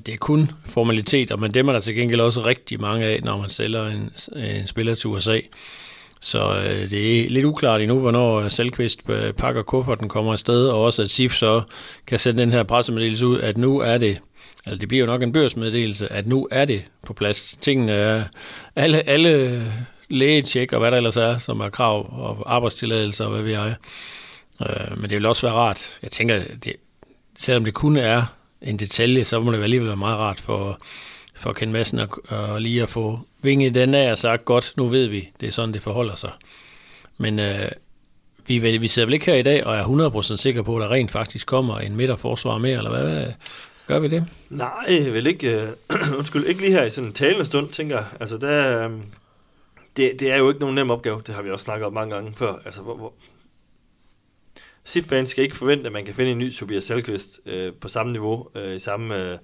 det 0.06 0.14
er 0.14 0.18
kun 0.18 0.52
formaliteter, 0.66 1.38
men 1.38 1.54
dem 1.54 1.68
er 1.68 1.74
der 1.74 1.80
til 1.80 1.96
gengæld 1.96 2.22
også 2.22 2.46
rigtig 2.46 2.82
mange 2.82 3.06
af, 3.06 3.20
når 3.24 3.38
man 3.38 3.50
sælger 3.50 3.88
en, 3.88 4.12
en 4.36 4.68
spiller 4.68 4.96
til 4.96 5.08
USA. 5.08 5.40
Så 6.22 6.58
øh, 6.58 6.90
det 6.90 7.26
er 7.26 7.30
lidt 7.30 7.46
uklart 7.46 7.82
endnu, 7.82 8.00
hvornår 8.00 8.48
Selqvist 8.48 9.02
øh, 9.10 9.34
pakker 9.34 9.64
kufferten 9.64 10.10
kommer 10.10 10.32
afsted, 10.32 10.68
og 10.68 10.84
også 10.84 11.02
at 11.02 11.10
SIF 11.10 11.34
så 11.34 11.62
kan 12.08 12.20
sende 12.20 12.42
den 12.42 12.52
her 12.52 12.64
pressemeddelelse 12.64 13.28
ud, 13.28 13.40
at 13.40 13.58
nu 13.58 13.80
er 13.80 13.98
det, 13.98 14.20
altså 14.66 14.80
det 14.80 14.88
bliver 14.88 15.06
jo 15.06 15.12
nok 15.12 15.24
en 15.24 15.32
børsmeddelelse, 15.32 16.12
at 16.12 16.28
nu 16.28 16.48
er 16.52 16.66
det 16.66 16.84
på 17.04 17.14
plads. 17.14 17.58
Tingene 17.62 17.92
er, 17.92 18.24
alle, 18.76 19.10
alle 19.10 19.74
lægetjek 20.10 20.74
og 20.74 20.80
hvad 20.80 20.92
der 20.92 20.98
ellers 20.98 21.18
er, 21.18 21.38
som 21.38 21.60
er 21.60 21.70
krav 21.70 22.20
og 22.20 22.56
arbejdstilladelser 22.56 23.26
og 23.26 23.32
hvad 23.32 23.42
vi 23.42 23.54
er. 23.54 23.74
Øh, 24.62 24.98
men 24.98 25.10
det 25.10 25.18
vil 25.18 25.26
også 25.26 25.48
være 25.48 25.56
rart. 25.56 25.92
Jeg 26.02 26.12
tænker, 26.12 26.42
det, 26.64 26.74
selvom 27.38 27.66
det 27.66 27.74
kun 27.74 27.98
er 27.98 28.37
en 28.62 28.78
detalje, 28.78 29.26
så 29.26 29.40
må 29.40 29.52
det 29.52 29.64
alligevel 29.64 29.88
være 29.88 29.98
meget 29.98 30.18
rart 30.18 30.40
for 30.40 30.80
for 31.38 31.54
Ken 31.54 31.72
Madsen 31.72 32.00
at, 32.00 32.10
at 32.30 32.62
lige 32.62 32.84
at 32.84 32.90
få 32.90 33.20
vinget 33.42 33.76
den 33.76 33.94
af 33.94 34.12
og 34.12 34.18
sagt, 34.18 34.46
godt, 34.46 34.74
nu 34.78 34.88
ved 34.88 35.08
vi, 35.08 35.30
det 35.40 35.48
er 35.48 35.52
sådan, 35.52 35.74
det 35.74 35.82
forholder 35.82 36.16
sig. 36.16 36.32
Men 37.18 37.40
øh, 37.40 37.70
vi, 38.48 38.78
vi 38.78 38.88
sidder 38.88 39.06
vel 39.06 39.14
ikke 39.14 39.26
her 39.26 39.36
i 39.36 39.44
dag 39.44 39.66
og 39.66 39.76
er 39.76 40.10
100% 40.10 40.36
sikre 40.36 40.64
på, 40.64 40.78
at 40.78 40.82
der 40.82 40.92
rent 40.92 41.12
faktisk 41.12 41.48
kommer 41.48 41.80
en 41.80 41.96
midterforsvar 41.96 42.58
mere, 42.58 42.78
eller 42.78 42.90
hvad? 42.90 43.34
Gør 43.88 44.00
vi 44.00 44.08
det? 44.08 44.26
Nej, 44.50 45.10
vel 45.12 45.28
ikke. 45.28 45.62
Øh, 45.62 45.70
undskyld, 46.18 46.46
ikke 46.46 46.62
lige 46.62 46.72
her 46.72 46.84
i 46.84 46.90
sådan 46.90 47.08
en 47.08 47.14
talende 47.14 47.46
stund, 47.46 47.70
tænker 47.70 47.96
jeg. 47.96 48.06
Altså, 48.20 48.38
der, 48.38 48.88
øh, 48.90 48.92
det, 49.98 50.20
det 50.20 50.32
er 50.32 50.38
jo 50.38 50.50
ikke 50.50 50.60
nogen 50.60 50.76
nem 50.76 50.92
opgave. 50.92 51.22
Det 51.28 51.36
har 51.36 51.42
vi 51.42 51.52
også 51.52 51.64
snakket 51.64 51.86
om 51.86 51.94
mange 51.94 52.16
gange 52.16 52.34
før. 52.36 52.54
Altså, 52.66 52.82
hvor, 52.82 52.96
hvor, 52.96 53.14
SIF-fans 54.88 55.30
skal 55.30 55.44
ikke 55.44 55.58
forvente, 55.58 55.86
at 55.86 55.92
man 55.92 56.06
kan 56.06 56.14
finde 56.14 56.32
en 56.32 56.38
ny 56.38 56.54
Tobias 56.54 56.84
Selkvist 56.84 57.40
øh, 57.46 57.74
på 57.74 57.88
samme 57.88 58.12
niveau, 58.12 58.48
øh, 58.56 58.76
i 58.76 58.80
samme, 58.80 59.32
øh, 59.32 59.38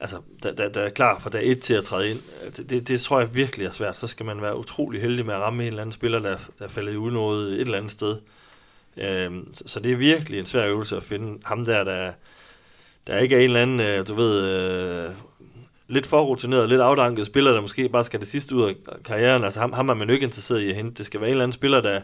altså, 0.00 0.16
der, 0.42 0.52
der, 0.52 0.68
der 0.68 0.80
er 0.80 0.90
klar 0.90 1.18
fra 1.18 1.30
dag 1.30 1.46
1 1.46 1.60
til 1.60 1.74
at 1.74 1.84
træde 1.84 2.10
ind. 2.10 2.20
Øh, 2.44 2.56
det, 2.56 2.70
det, 2.70 2.88
det 2.88 3.00
tror 3.00 3.20
jeg 3.20 3.34
virkelig 3.34 3.66
er 3.66 3.70
svært. 3.70 3.98
Så 3.98 4.06
skal 4.06 4.26
man 4.26 4.42
være 4.42 4.58
utrolig 4.58 5.00
heldig 5.00 5.26
med 5.26 5.34
at 5.34 5.40
ramme 5.40 5.62
en 5.62 5.68
eller 5.68 5.82
anden 5.82 5.92
spiller, 5.92 6.18
der, 6.18 6.36
der 6.58 6.68
falder 6.68 6.92
i 6.92 6.96
unåde 6.96 7.54
et 7.54 7.60
eller 7.60 7.78
andet 7.78 7.92
sted. 7.92 8.16
Øh, 8.96 9.30
så, 9.52 9.64
så 9.66 9.80
det 9.80 9.92
er 9.92 9.96
virkelig 9.96 10.38
en 10.38 10.46
svær 10.46 10.66
øvelse 10.66 10.96
at 10.96 11.02
finde 11.02 11.40
ham 11.44 11.64
der, 11.64 11.84
der, 11.84 12.12
der 13.06 13.18
ikke 13.18 13.34
er 13.34 13.38
en 13.38 13.44
eller 13.44 13.62
anden, 13.62 13.80
øh, 13.80 14.08
du 14.08 14.14
ved, 14.14 14.50
øh, 14.50 15.10
lidt 15.88 16.06
for 16.06 16.22
rutineret, 16.22 16.68
lidt 16.68 16.80
afdanket 16.80 17.26
spiller, 17.26 17.52
der 17.52 17.60
måske 17.60 17.88
bare 17.88 18.04
skal 18.04 18.20
det 18.20 18.28
sidste 18.28 18.54
ud 18.54 18.62
af 18.68 18.74
karrieren. 19.04 19.44
Altså 19.44 19.60
ham, 19.60 19.72
ham 19.72 19.88
er 19.88 19.94
man 19.94 20.08
jo 20.08 20.14
ikke 20.14 20.24
interesseret 20.24 20.60
i 20.60 20.70
at 20.70 20.76
hente. 20.76 20.94
Det 20.98 21.06
skal 21.06 21.20
være 21.20 21.28
en 21.28 21.32
eller 21.32 21.44
anden 21.44 21.52
spiller, 21.52 21.80
der, 21.80 22.00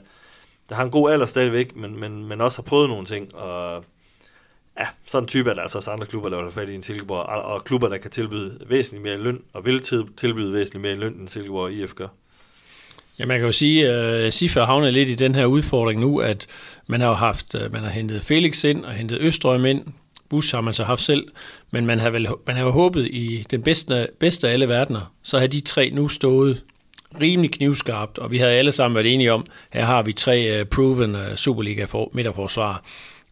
der 0.68 0.74
har 0.74 0.85
en 0.85 0.90
god 0.90 1.11
alder 1.11 1.26
stadigvæk, 1.26 1.76
men, 1.76 2.00
men, 2.00 2.28
men 2.28 2.40
også 2.40 2.59
har 2.59 2.62
prøvet 2.62 2.88
nogle 2.88 3.07
ting. 3.07 3.35
Og 3.35 3.85
ja, 4.78 4.87
sådan 5.07 5.24
en 5.24 5.28
type 5.28 5.50
er 5.50 5.54
der 5.54 5.62
altså 5.62 5.78
også 5.78 5.90
andre 5.90 6.07
klubber, 6.07 6.28
der 6.28 6.37
vil 6.37 6.44
have 6.44 6.52
fat 6.52 6.68
i 6.68 6.74
en 6.74 6.83
Silkeborg, 6.83 7.26
og, 7.26 7.42
og 7.42 7.64
klubber, 7.64 7.88
der 7.88 7.98
kan 7.98 8.11
tilbyde 8.11 8.59
væsentligt 8.68 9.02
mere 9.02 9.16
løn, 9.16 9.40
og 9.52 9.66
vil 9.66 9.81
tilbyde 10.16 10.52
væsentligt 10.52 10.83
mere 10.83 10.96
løn, 10.96 11.12
end 11.12 11.28
Silkeborg 11.28 11.62
og 11.62 11.72
IF 11.72 11.94
gør. 11.94 12.09
Ja, 13.18 13.26
man 13.26 13.38
kan 13.38 13.46
jo 13.46 13.52
sige, 13.52 13.88
at 13.88 14.26
uh, 14.26 14.33
Siffer 14.33 14.64
havner 14.64 14.90
lidt 14.90 15.09
i 15.09 15.14
den 15.14 15.35
her 15.35 15.46
udfordring 15.46 16.00
nu, 16.00 16.18
at 16.18 16.46
man 16.87 17.00
har 17.00 17.09
jo 17.09 17.14
haft, 17.14 17.54
uh, 17.54 17.72
man 17.72 17.83
har 17.83 17.90
hentet 17.90 18.24
Felix 18.24 18.64
ind 18.64 18.85
og 18.85 18.92
hentet 18.92 19.18
Østrøm 19.20 19.66
ind, 19.66 19.85
Bush 20.28 20.54
har 20.54 20.61
man 20.61 20.74
så 20.74 20.85
haft 20.85 21.02
selv, 21.02 21.28
men 21.70 21.87
man 21.87 21.98
har, 21.98 22.11
vel, 22.11 22.28
man 22.46 22.57
har 22.57 22.64
jo 22.64 22.70
håbet 22.70 23.07
i 23.07 23.46
den 23.50 23.62
bedste, 23.62 24.09
bedste 24.20 24.48
af 24.48 24.52
alle 24.52 24.68
verdener, 24.68 25.12
så 25.22 25.38
har 25.38 25.46
de 25.46 25.61
tre 25.61 25.90
nu 25.90 26.09
stået 26.09 26.62
rimelig 27.21 27.51
knivskarpt, 27.51 28.18
og 28.18 28.31
vi 28.31 28.38
havde 28.38 28.53
alle 28.53 28.73
sammen 28.73 28.94
været 28.94 29.14
enige 29.14 29.33
om, 29.33 29.47
her 29.73 29.85
har 29.85 30.03
vi 30.03 30.12
tre 30.12 30.61
øh, 30.61 30.66
proven 30.66 31.14
øh, 31.14 31.37
Superliga 31.37 31.85
for, 31.85 32.11
midterforsvar. 32.12 32.83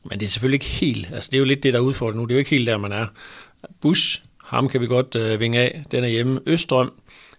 Men 0.04 0.20
det 0.20 0.26
er 0.26 0.30
selvfølgelig 0.30 0.56
ikke 0.56 0.66
helt, 0.66 1.08
altså 1.12 1.28
det 1.30 1.36
er 1.36 1.38
jo 1.38 1.44
lidt 1.44 1.62
det, 1.62 1.72
der 1.72 1.80
udfordrer 1.80 2.16
nu, 2.16 2.24
det 2.24 2.30
er 2.30 2.34
jo 2.34 2.38
ikke 2.38 2.50
helt 2.50 2.66
der, 2.66 2.78
man 2.78 2.92
er. 2.92 3.06
Bush, 3.80 4.22
ham 4.44 4.68
kan 4.68 4.80
vi 4.80 4.86
godt 4.86 5.16
øh, 5.16 5.40
vinge 5.40 5.58
af, 5.58 5.84
den 5.90 6.04
er 6.04 6.08
hjemme. 6.08 6.40
Østrøm, 6.46 6.92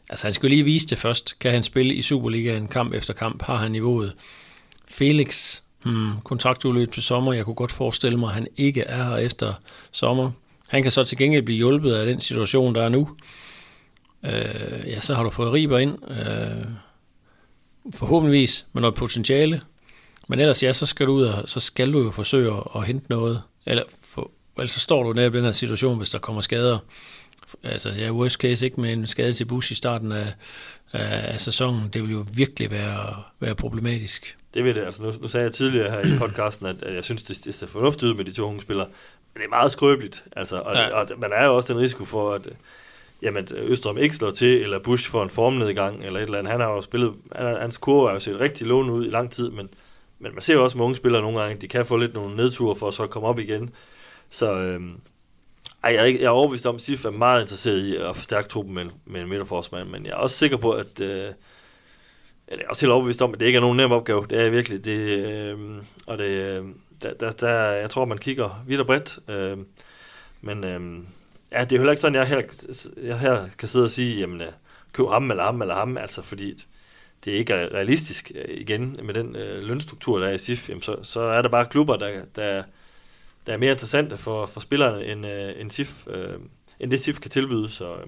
altså 0.10 0.26
han 0.28 0.34
skal 0.34 0.50
lige 0.50 0.64
vise 0.64 0.88
det 0.88 0.98
først, 0.98 1.40
kan 1.40 1.52
han 1.52 1.64
spille 1.64 1.94
i 1.94 2.02
Superligaen 2.02 2.68
kamp 2.68 2.94
efter 2.94 3.14
kamp, 3.14 3.44
har 3.44 3.56
han 3.56 3.72
niveauet. 3.72 4.14
Felix, 4.88 5.62
hmm, 5.84 6.12
kontraktudløb 6.24 6.94
til 6.94 7.04
sommer, 7.04 7.34
jeg 7.34 7.46
kunne 7.46 7.56
godt 7.56 7.72
forestille 7.72 8.20
mig, 8.20 8.28
at 8.28 8.34
han 8.34 8.48
ikke 8.58 8.82
er 8.82 9.04
her 9.04 9.18
efter 9.18 9.54
sommer. 9.92 10.32
Han 10.68 10.82
kan 10.82 10.92
så 10.92 11.04
til 11.04 11.18
gengæld 11.18 11.44
blive 11.44 11.58
hjulpet 11.58 11.94
af 11.94 12.06
den 12.06 12.22
situation, 12.22 12.76
der 12.76 12.84
er 12.84 12.90
nu. 12.90 13.10
Øh, 14.26 14.88
ja, 14.88 15.02
så 15.02 15.16
har 15.16 15.24
du 15.24 15.30
fået 15.30 15.54
Riber 15.54 15.78
ind, 15.78 16.12
øh, 16.12 16.66
forhåbentligvis 17.94 18.66
med 18.74 18.82
noget 18.82 18.96
potentiale. 18.96 19.62
Men 20.28 20.40
ellers 20.40 20.64
ja, 20.64 20.74
så 20.74 20.86
skal 20.86 21.08
du 21.08 21.14
ud 21.14 21.24
og, 21.24 21.50
så 21.50 21.60
skal 21.60 21.94
du 21.94 22.04
jo 22.04 22.12
forsøge 22.12 22.54
at, 22.54 22.64
at 22.76 22.84
hente 22.84 23.06
noget. 23.10 23.42
Eller 23.66 23.84
for, 24.02 24.32
ellers 24.58 24.72
så 24.72 24.80
står 24.80 25.04
du 25.04 25.14
netop 25.14 25.34
i 25.36 25.38
den 25.38 25.46
her 25.46 25.52
situation, 25.52 25.98
hvis 25.98 26.10
der 26.10 26.20
kommer 26.20 26.42
skader. 26.42 26.80
Altså, 27.64 27.90
ja, 27.90 28.12
worst 28.12 28.36
case 28.36 28.66
ikke 28.66 28.82
med 28.82 28.94
en 28.94 29.08
skade 29.08 29.34
til 29.34 29.46
Bush 29.46 29.72
i 29.72 29.76
starten 29.76 30.12
af, 30.12 30.34
af, 30.94 31.34
af 31.34 31.40
sæsonen. 31.40 31.90
Det 31.90 32.04
vil 32.04 32.12
jo 32.12 32.26
virkelig 32.34 32.72
være, 32.72 33.24
være 33.40 33.56
problematisk. 33.56 34.38
Det 34.54 34.64
vil 34.64 34.76
det. 34.76 34.82
Altså, 34.82 35.02
nu, 35.02 35.14
nu 35.22 35.28
sagde 35.28 35.44
jeg 35.44 35.54
tidligere 35.54 35.92
her 35.92 36.16
i 36.16 36.18
podcasten, 36.20 36.68
at, 36.68 36.84
at 36.84 36.96
jeg 36.96 37.04
synes, 37.04 37.22
det, 37.22 37.46
det 37.46 37.56
ser 37.56 37.68
fornuftigt 37.68 38.04
ud 38.04 38.14
med 38.14 38.26
de 38.26 38.32
to 38.32 38.44
unge 38.44 38.62
spillere. 38.62 38.88
Men 39.34 39.42
det 39.42 39.46
er 39.46 39.50
meget 39.50 39.72
skrøbeligt. 39.72 40.24
Altså, 40.36 40.58
og, 40.58 40.76
ja. 40.76 40.96
og, 40.96 41.08
man 41.18 41.32
er 41.34 41.46
jo 41.46 41.56
også 41.56 41.74
den 41.74 41.82
risiko 41.82 42.06
for, 42.06 42.34
at 42.34 42.48
jamen, 43.22 43.48
Østrøm 43.56 43.98
ikke 43.98 44.16
slår 44.16 44.30
til, 44.30 44.62
eller 44.64 44.80
Bush 44.80 45.10
får 45.10 45.24
en 45.24 45.30
formnedgang, 45.30 46.06
eller 46.06 46.20
et 46.20 46.24
eller 46.24 46.38
andet. 46.38 46.52
Han 46.52 46.60
har 46.60 46.68
jo 46.68 46.82
spillet, 46.82 47.14
han, 47.36 47.62
hans 47.62 47.78
kurve 47.78 48.08
har 48.08 48.14
jo 48.14 48.20
set 48.20 48.40
rigtig 48.40 48.68
lovende 48.68 48.94
ud 48.94 49.06
i 49.06 49.10
lang 49.10 49.32
tid, 49.32 49.50
men, 49.50 49.70
men 50.20 50.34
man 50.34 50.42
ser 50.42 50.54
jo 50.54 50.64
også 50.64 50.78
med 50.78 50.86
unge 50.86 50.96
spillere 50.96 51.22
nogle 51.22 51.40
gange, 51.42 51.62
de 51.62 51.68
kan 51.68 51.86
få 51.86 51.98
lidt 51.98 52.14
nogle 52.14 52.36
nedture 52.36 52.76
for 52.76 52.88
at 52.88 52.94
så 52.94 53.08
komme 53.08 53.28
op 53.28 53.40
igen. 53.40 53.70
Så 54.30 54.54
øh, 54.54 54.82
ej, 55.84 55.92
jeg, 55.94 56.02
er 56.02 56.06
ikke, 56.06 56.20
jeg 56.20 56.26
er 56.26 56.32
overbevist 56.32 56.66
om, 56.66 56.76
at 56.76 56.82
Sif 56.82 57.06
er 57.06 57.12
meget 57.12 57.42
interesseret 57.42 57.78
i 57.78 57.96
at 57.96 58.16
forstærke 58.16 58.48
truppen 58.48 58.76
med, 58.76 58.86
med 59.06 59.22
en 59.22 59.30
midterforsmand, 59.30 59.90
men 59.90 60.06
jeg 60.06 60.12
er 60.12 60.16
også 60.16 60.38
sikker 60.38 60.58
på, 60.58 60.72
at 60.72 61.00
øh, 61.00 61.32
jeg 62.52 62.60
er 62.60 62.70
også 62.70 62.82
helt 62.82 62.92
overbevist 62.92 63.22
om, 63.22 63.34
at 63.34 63.40
det 63.40 63.46
ikke 63.46 63.58
er 63.58 63.62
nogen 63.62 63.78
nem 63.78 63.92
opgave. 63.92 64.26
Det 64.30 64.42
er 64.42 64.50
virkelig. 64.50 64.86
Det, 64.86 65.00
øh, 65.26 65.58
og 66.06 66.18
det, 66.18 66.30
øh, 66.30 66.66
der, 67.02 67.14
der, 67.14 67.32
der, 67.32 67.72
jeg 67.72 67.90
tror, 67.90 68.06
man 68.06 68.18
kigger 68.18 68.64
vidt 68.68 68.80
og 68.80 68.86
bredt. 68.86 69.20
Øh, 69.30 69.58
men 70.42 70.66
øh, 70.66 71.04
ja, 71.52 71.64
det 71.64 71.72
er 71.72 71.78
heller 71.78 71.92
ikke 71.92 72.02
sådan, 72.02 72.16
jeg 72.16 72.28
her, 72.28 72.42
jeg 73.04 73.20
her 73.20 73.48
kan 73.58 73.68
sidde 73.68 73.86
og 73.86 73.92
sige, 73.92 74.20
jamen, 74.20 74.42
øh, 74.42 74.52
køb 74.94 75.08
ham 75.08 75.32
eller 75.32 75.44
ham 75.44 75.62
eller 75.62 75.76
ham, 75.76 75.98
altså 75.98 76.22
fordi 76.22 76.64
det 77.26 77.32
ikke 77.32 77.54
er 77.54 77.74
realistisk 77.74 78.32
øh, 78.36 78.58
igen 78.58 78.96
med 79.04 79.14
den 79.14 79.36
øh, 79.36 79.64
lønstruktur, 79.64 80.20
der 80.20 80.28
er 80.28 80.34
i 80.34 80.38
SIF, 80.38 80.70
jamen, 80.70 80.82
så, 80.82 80.96
så 81.04 81.20
er 81.20 81.42
der 81.42 81.50
bare 81.50 81.66
klubber, 81.66 81.96
der, 81.96 82.22
der, 82.36 82.64
der 83.48 83.54
er 83.54 83.58
mere 83.58 83.72
interessante 83.72 84.18
for, 84.18 84.46
for 84.46 84.60
spillerne, 84.60 85.06
end, 85.06 85.26
øh, 85.26 85.54
end, 85.62 85.72
SIF, 85.72 86.08
øh, 86.08 86.34
end 86.80 86.92
det 86.92 87.00
SIF 87.00 87.20
kan 87.20 87.32
tilbyde. 87.32 87.70
Så, 87.70 87.94
øh, 87.94 88.08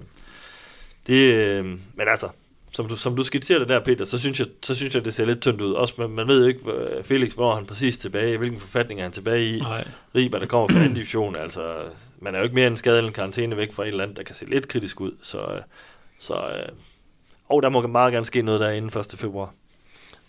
det, 1.07 1.33
øh, 1.33 1.65
men 1.65 2.07
altså, 2.07 2.29
som 2.71 2.87
du, 2.87 2.95
som 2.95 3.15
du 3.15 3.23
skitserer 3.23 3.59
det 3.59 3.69
der, 3.69 3.83
Peter, 3.83 4.05
så 4.05 4.19
synes 4.19 4.39
jeg, 4.39 4.47
så 4.63 4.75
synes 4.75 4.95
jeg 4.95 5.05
det 5.05 5.13
ser 5.13 5.25
lidt 5.25 5.41
tyndt 5.41 5.61
ud. 5.61 5.73
Også 5.73 5.93
man, 5.97 6.09
man 6.09 6.27
ved 6.27 6.41
jo 6.41 6.47
ikke, 6.47 6.59
Felix, 7.03 7.33
hvor 7.33 7.55
han 7.55 7.65
præcis 7.65 7.97
tilbage, 7.97 8.37
hvilken 8.37 8.59
forfatning 8.59 8.99
er 8.99 9.03
han 9.03 9.11
tilbage 9.11 9.45
i. 9.45 9.59
Nej. 9.59 9.87
Riber, 10.15 10.39
der 10.39 10.45
kommer 10.45 10.67
fra 10.67 10.79
anden 10.79 10.93
division, 10.93 11.35
altså, 11.35 11.75
man 12.21 12.35
er 12.35 12.39
jo 12.39 12.43
ikke 12.43 12.55
mere 12.55 12.67
end 12.67 12.77
skadet 12.77 12.97
eller 12.97 13.07
en 13.07 13.13
karantæne 13.13 13.57
væk 13.57 13.73
fra 13.73 13.83
et 13.83 13.87
eller 13.87 14.03
andet, 14.03 14.17
der 14.17 14.23
kan 14.23 14.35
se 14.35 14.45
lidt 14.45 14.67
kritisk 14.67 15.01
ud. 15.01 15.11
Så, 15.23 15.37
øh, 15.37 15.61
så 16.19 16.33
øh, 16.33 16.69
og 17.49 17.63
der 17.63 17.69
må 17.69 17.87
meget 17.87 18.13
gerne 18.13 18.25
ske 18.25 18.41
noget 18.41 18.61
der 18.61 18.69
inden 18.69 18.99
1. 18.99 19.19
februar. 19.19 19.53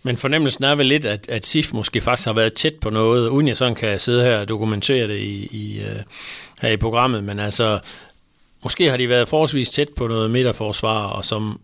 Men 0.03 0.17
fornemmelsen 0.17 0.65
er 0.65 0.75
vel 0.75 0.87
lidt, 0.87 1.05
at, 1.05 1.29
at 1.29 1.47
SIF 1.47 1.73
måske 1.73 2.01
faktisk 2.01 2.27
har 2.27 2.33
været 2.33 2.55
tæt 2.55 2.75
på 2.81 2.91
noget, 2.91 3.29
uden 3.29 3.49
jeg 3.49 3.57
sådan 3.57 3.75
kan 3.75 4.01
sidde 4.01 4.25
her 4.25 4.41
og 4.41 4.49
dokumentere 4.49 5.09
det 5.09 5.19
i, 5.19 5.47
i, 5.47 5.81
øh, 5.81 6.03
her 6.61 6.69
i 6.69 6.77
programmet, 6.77 7.25
men 7.25 7.39
altså, 7.39 7.81
måske 8.63 8.91
har 8.91 8.97
de 8.97 9.09
været 9.09 9.29
forholdsvis 9.29 9.71
tæt 9.71 9.89
på 9.97 10.07
noget 10.07 10.31
midterforsvar, 10.31 11.07
og 11.07 11.25
som 11.25 11.61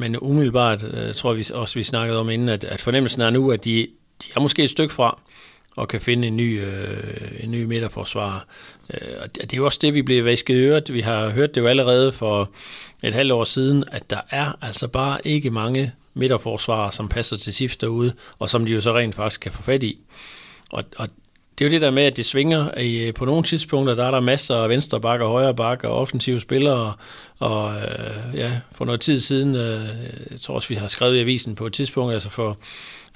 men 0.00 0.16
umiddelbart 0.16 0.84
øh, 0.94 1.14
tror 1.14 1.32
vi 1.32 1.46
også, 1.54 1.74
vi 1.74 1.84
snakkede 1.84 2.18
om 2.18 2.30
inden, 2.30 2.48
at, 2.48 2.64
at 2.64 2.80
fornemmelsen 2.80 3.22
er 3.22 3.30
nu, 3.30 3.50
at 3.50 3.64
de, 3.64 3.88
de 4.22 4.30
er 4.36 4.40
måske 4.40 4.62
et 4.62 4.70
stykke 4.70 4.94
fra 4.94 5.20
og 5.76 5.88
kan 5.88 6.00
finde 6.00 6.28
en 6.28 6.36
ny, 6.36 6.60
øh, 6.60 7.30
en 7.40 7.50
ny 7.50 7.64
midterforsvar. 7.64 8.46
Øh, 8.94 9.08
og 9.22 9.34
det 9.34 9.52
er 9.52 9.56
jo 9.56 9.64
også 9.64 9.78
det, 9.82 9.94
vi 9.94 10.02
bliver 10.02 10.22
væsket 10.22 10.54
øret. 10.54 10.92
Vi 10.92 11.00
har 11.00 11.30
hørt 11.30 11.54
det 11.54 11.60
jo 11.60 11.66
allerede 11.66 12.12
for 12.12 12.50
et 13.02 13.14
halvt 13.14 13.32
år 13.32 13.44
siden, 13.44 13.84
at 13.92 14.10
der 14.10 14.20
er 14.30 14.52
altså 14.62 14.88
bare 14.88 15.18
ikke 15.24 15.50
mange 15.50 15.92
midterforsvar, 16.14 16.90
som 16.90 17.08
passer 17.08 17.36
til 17.36 17.54
SIF 17.54 17.76
derude, 17.76 18.12
og 18.38 18.50
som 18.50 18.66
de 18.66 18.72
jo 18.72 18.80
så 18.80 18.96
rent 18.96 19.14
faktisk 19.14 19.40
kan 19.40 19.52
få 19.52 19.62
fat 19.62 19.82
i. 19.82 19.98
Og, 20.72 20.84
og 20.96 21.08
det 21.58 21.66
er 21.66 21.68
jo 21.68 21.72
det 21.72 21.80
der 21.80 21.90
med, 21.90 22.02
at 22.02 22.16
det 22.16 22.26
svinger. 22.26 22.78
I, 22.78 22.98
øh, 22.98 23.14
på 23.14 23.24
nogle 23.24 23.42
tidspunkter, 23.42 23.94
der 23.94 24.04
er 24.04 24.10
der 24.10 24.20
masser 24.20 24.56
af 24.56 24.68
venstre 24.68 24.98
og 24.98 25.30
højre 25.30 25.54
bakke 25.54 25.88
og 25.88 25.98
offensive 25.98 26.40
spillere. 26.40 26.92
Og 27.38 27.74
øh, 27.76 28.34
ja, 28.34 28.60
for 28.72 28.84
noget 28.84 29.00
tid 29.00 29.18
siden, 29.18 29.56
øh, 29.56 29.88
jeg 30.30 30.40
tror 30.40 30.54
også, 30.54 30.68
vi 30.68 30.74
har 30.74 30.86
skrevet 30.86 31.16
i 31.16 31.20
avisen 31.20 31.54
på 31.54 31.66
et 31.66 31.72
tidspunkt, 31.72 32.12
altså 32.12 32.30
for, 32.30 32.56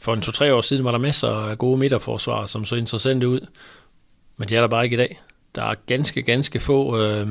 for 0.05 0.15
en 0.15 0.21
to-tre 0.21 0.55
år 0.55 0.61
siden, 0.61 0.85
var 0.85 0.91
der 0.91 0.99
masser 0.99 1.29
af 1.29 1.59
gode 1.59 1.79
midterforsvar, 1.79 2.47
som 2.47 2.65
så 2.65 2.77
interessante 2.77 3.29
ud. 3.29 3.41
Men 4.37 4.49
det 4.49 4.57
er 4.57 4.61
der 4.61 4.69
bare 4.69 4.85
ikke 4.85 4.95
i 4.95 4.97
dag. 4.97 5.21
Der 5.55 5.63
er 5.63 5.75
ganske, 5.87 6.23
ganske 6.23 6.61
få, 6.61 6.99
øh, 6.99 7.29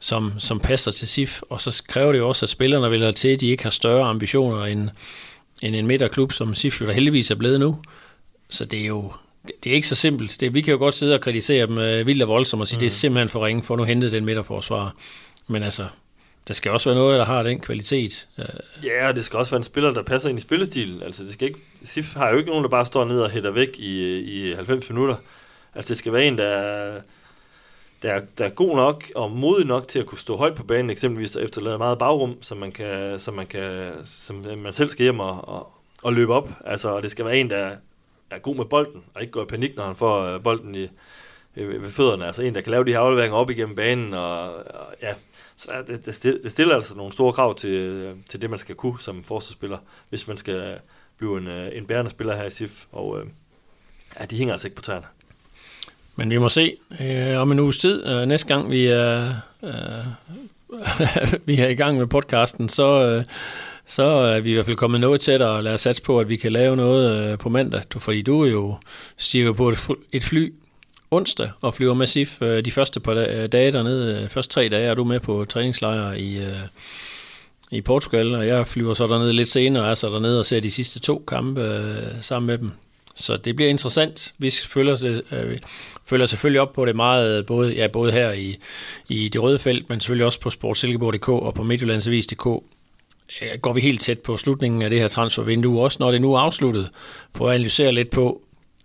som, 0.00 0.32
som 0.38 0.60
passer 0.60 0.90
til 0.90 1.08
SIF, 1.08 1.42
og 1.50 1.60
så 1.60 1.82
kræver 1.88 2.12
det 2.12 2.18
jo 2.18 2.28
også, 2.28 2.46
at 2.46 2.50
spillerne 2.50 2.90
vil 2.90 3.00
have 3.00 3.12
til, 3.12 3.28
at 3.28 3.40
de 3.40 3.48
ikke 3.48 3.62
har 3.62 3.70
større 3.70 4.08
ambitioner 4.08 4.64
end, 4.64 4.88
end 5.62 5.76
en 5.76 5.86
midterklub, 5.86 6.32
som 6.32 6.54
SIF 6.54 6.80
jo 6.80 6.86
der 6.86 6.92
heldigvis 6.92 7.30
er 7.30 7.34
blevet 7.34 7.60
nu. 7.60 7.78
Så 8.48 8.64
det 8.64 8.80
er 8.80 8.86
jo 8.86 9.12
det 9.64 9.70
er 9.70 9.74
ikke 9.74 9.88
så 9.88 9.94
simpelt. 9.94 10.40
Det, 10.40 10.54
vi 10.54 10.60
kan 10.60 10.72
jo 10.72 10.78
godt 10.78 10.94
sidde 10.94 11.14
og 11.14 11.20
kritisere 11.20 11.66
dem 11.66 11.78
øh, 11.78 12.06
vildt 12.06 12.22
og 12.22 12.28
voldsomt 12.28 12.60
og 12.60 12.68
sige, 12.68 12.76
mm. 12.76 12.80
det 12.80 12.86
er 12.86 12.90
simpelthen 12.90 13.28
for 13.28 13.46
ringe, 13.46 13.62
for 13.62 13.76
nu 13.76 13.84
hentet 13.84 14.12
den 14.12 14.24
midterforsvar. 14.24 14.94
Men 15.48 15.62
altså, 15.62 15.86
der 16.48 16.54
skal 16.54 16.70
også 16.70 16.90
være 16.90 16.98
noget, 16.98 17.18
der 17.18 17.24
har 17.24 17.42
den 17.42 17.60
kvalitet. 17.60 18.28
Øh, 18.38 18.44
ja, 18.84 19.08
og 19.08 19.16
det 19.16 19.24
skal 19.24 19.38
også 19.38 19.50
være 19.50 19.58
en 19.58 19.64
spiller, 19.64 19.90
der 19.90 20.02
passer 20.02 20.28
ind 20.28 20.38
i 20.38 20.42
spillestilen. 20.42 21.02
Altså, 21.02 21.24
det 21.24 21.32
skal 21.32 21.48
ikke, 21.48 21.60
SIF 21.82 22.14
har 22.14 22.30
jo 22.30 22.38
ikke 22.38 22.50
nogen, 22.50 22.64
der 22.64 22.70
bare 22.70 22.86
står 22.86 23.04
ned 23.04 23.20
og 23.20 23.30
hætter 23.30 23.50
væk 23.50 23.78
i, 23.78 24.18
i 24.18 24.54
90 24.54 24.90
minutter. 24.90 25.16
Altså, 25.74 25.88
det 25.88 25.98
skal 25.98 26.12
være 26.12 26.24
en, 26.24 26.38
der, 26.38 27.00
der, 28.02 28.12
er, 28.12 28.20
der 28.38 28.44
er 28.44 28.50
god 28.50 28.76
nok 28.76 29.04
og 29.14 29.30
modig 29.30 29.66
nok 29.66 29.88
til 29.88 29.98
at 29.98 30.06
kunne 30.06 30.18
stå 30.18 30.36
højt 30.36 30.54
på 30.54 30.64
banen, 30.64 30.90
eksempelvis 30.90 31.36
efterlade 31.36 31.78
meget 31.78 31.98
bagrum, 31.98 32.42
så 32.42 32.54
man, 32.54 32.72
kan, 32.72 33.18
så 33.18 33.30
man, 33.30 33.46
kan, 33.46 33.92
som 34.04 34.46
man 34.56 34.72
selv 34.72 34.88
skal 34.88 35.02
hjem 35.02 35.20
og, 35.20 35.48
og, 35.48 35.72
og 36.02 36.12
løbe 36.12 36.34
op. 36.34 36.50
Altså, 36.64 36.88
og 36.88 37.02
det 37.02 37.10
skal 37.10 37.24
være 37.24 37.36
en, 37.36 37.50
der 37.50 37.76
er 38.30 38.38
god 38.38 38.56
med 38.56 38.64
bolden, 38.64 39.02
og 39.14 39.20
ikke 39.20 39.32
går 39.32 39.42
i 39.42 39.46
panik, 39.46 39.76
når 39.76 39.84
han 39.84 39.96
får 39.96 40.22
øh, 40.22 40.42
bolden 40.42 40.74
i, 40.74 40.88
Øh, 41.56 41.82
ved 41.82 41.90
fødderne. 41.90 42.26
Altså 42.26 42.42
en, 42.42 42.54
der 42.54 42.60
kan 42.60 42.70
lave 42.70 42.84
de 42.84 42.90
her 42.90 42.98
afleveringer 42.98 43.36
op 43.36 43.50
igennem 43.50 43.76
banen, 43.76 44.14
og, 44.14 44.54
og 44.54 44.94
ja, 45.02 45.14
så 45.56 45.70
det, 45.86 46.06
det, 46.22 46.40
det 46.42 46.52
stiller 46.52 46.74
altså 46.74 46.96
nogle 46.96 47.12
store 47.12 47.32
krav 47.32 47.54
til, 47.54 47.70
øh, 47.70 48.14
til 48.28 48.42
det, 48.42 48.50
man 48.50 48.58
skal 48.58 48.74
kunne 48.74 49.00
som 49.00 49.24
forsvarsspiller, 49.24 49.78
hvis 50.08 50.28
man 50.28 50.36
skal 50.36 50.78
blive 51.18 51.38
en, 51.38 51.46
øh, 51.46 51.76
en 51.76 51.86
bærende 51.86 52.10
spiller 52.10 52.36
her 52.36 52.44
i 52.44 52.50
SIF. 52.50 52.84
Og, 52.92 53.22
Ja, 54.20 54.24
de 54.24 54.36
hænger 54.36 54.54
altså 54.54 54.66
ikke 54.66 54.76
på 54.76 54.82
tæerne. 54.82 55.06
Men 56.16 56.30
vi 56.30 56.38
må 56.38 56.48
se 56.48 56.76
øh, 57.00 57.40
om 57.40 57.52
en 57.52 57.60
uges 57.60 57.78
tid, 57.78 58.06
øh, 58.06 58.26
næste 58.26 58.48
gang 58.48 58.70
vi 58.70 58.86
er, 58.86 59.34
øh, 59.62 59.72
vi 61.46 61.56
er 61.56 61.68
i 61.68 61.74
gang 61.74 61.98
med 61.98 62.06
podcasten, 62.06 62.68
så, 62.68 63.02
øh, 63.02 63.24
så 63.86 64.02
er 64.02 64.40
vi 64.40 64.50
i 64.50 64.54
hvert 64.54 64.66
fald 64.66 64.76
kommet 64.76 65.00
noget 65.00 65.20
tættere 65.20 65.50
og 65.50 65.64
lad 65.64 65.74
os 65.74 65.80
satse 65.80 66.02
på, 66.02 66.20
at 66.20 66.28
vi 66.28 66.36
kan 66.36 66.52
lave 66.52 66.76
noget 66.76 67.32
øh, 67.32 67.38
på 67.38 67.48
mandag. 67.48 67.82
Fordi 67.96 68.22
du 68.22 68.44
er 68.44 68.50
jo 68.50 68.76
stiger 69.16 69.52
på 69.52 69.74
et 70.12 70.22
fly 70.22 70.52
onsdag 71.10 71.50
og 71.60 71.74
flyver 71.74 71.94
med 71.94 72.06
SIF 72.06 72.42
øh, 72.42 72.64
de 72.64 72.72
første 72.72 73.00
par 73.00 73.12
øh, 73.12 73.48
dage 73.48 73.72
dernede. 73.72 74.22
Øh, 74.22 74.28
første 74.28 74.54
tre 74.54 74.68
dage 74.68 74.86
er 74.86 74.94
du 74.94 75.04
med 75.04 75.20
på 75.20 75.44
træningslejr 75.48 76.12
i, 76.12 76.36
øh, 76.36 76.60
i 77.70 77.80
Portugal, 77.80 78.34
og 78.34 78.46
jeg 78.46 78.66
flyver 78.66 78.94
så 78.94 79.06
dernede 79.06 79.32
lidt 79.32 79.48
senere, 79.48 79.84
og 79.84 79.90
er 79.90 79.94
så 79.94 80.08
dernede 80.08 80.38
og 80.38 80.46
ser 80.46 80.60
de 80.60 80.70
sidste 80.70 81.00
to 81.00 81.24
kampe 81.28 81.60
øh, 81.60 82.22
sammen 82.22 82.46
med 82.46 82.58
dem. 82.58 82.70
Så 83.14 83.36
det 83.36 83.56
bliver 83.56 83.70
interessant. 83.70 84.34
Vi 84.38 84.50
følger, 84.68 84.96
det, 84.96 85.22
øh, 85.32 85.58
følger 86.06 86.26
selvfølgelig 86.26 86.60
op 86.60 86.72
på 86.72 86.84
det 86.84 86.96
meget, 86.96 87.46
både, 87.46 87.72
ja, 87.72 87.86
både 87.86 88.12
her 88.12 88.32
i, 88.32 88.58
i 89.08 89.28
det 89.28 89.42
røde 89.42 89.58
felt, 89.58 89.88
men 89.88 90.00
selvfølgelig 90.00 90.26
også 90.26 90.40
på 90.40 90.50
sportsilkeborg.dk 90.50 91.28
og 91.28 91.54
på 91.54 91.62
Midtjyllandsavis.dk. 91.62 92.46
Øh, 93.42 93.58
går 93.62 93.72
vi 93.72 93.80
helt 93.80 94.00
tæt 94.00 94.18
på 94.18 94.36
slutningen 94.36 94.82
af 94.82 94.90
det 94.90 94.98
her 94.98 95.08
transfervindue, 95.08 95.80
også 95.80 95.96
når 96.00 96.10
det 96.10 96.20
nu 96.20 96.34
er 96.34 96.38
afsluttet, 96.38 96.90
på 97.32 97.48
at 97.48 97.54
analysere 97.54 97.92
lidt 97.92 98.10
på, 98.10 98.42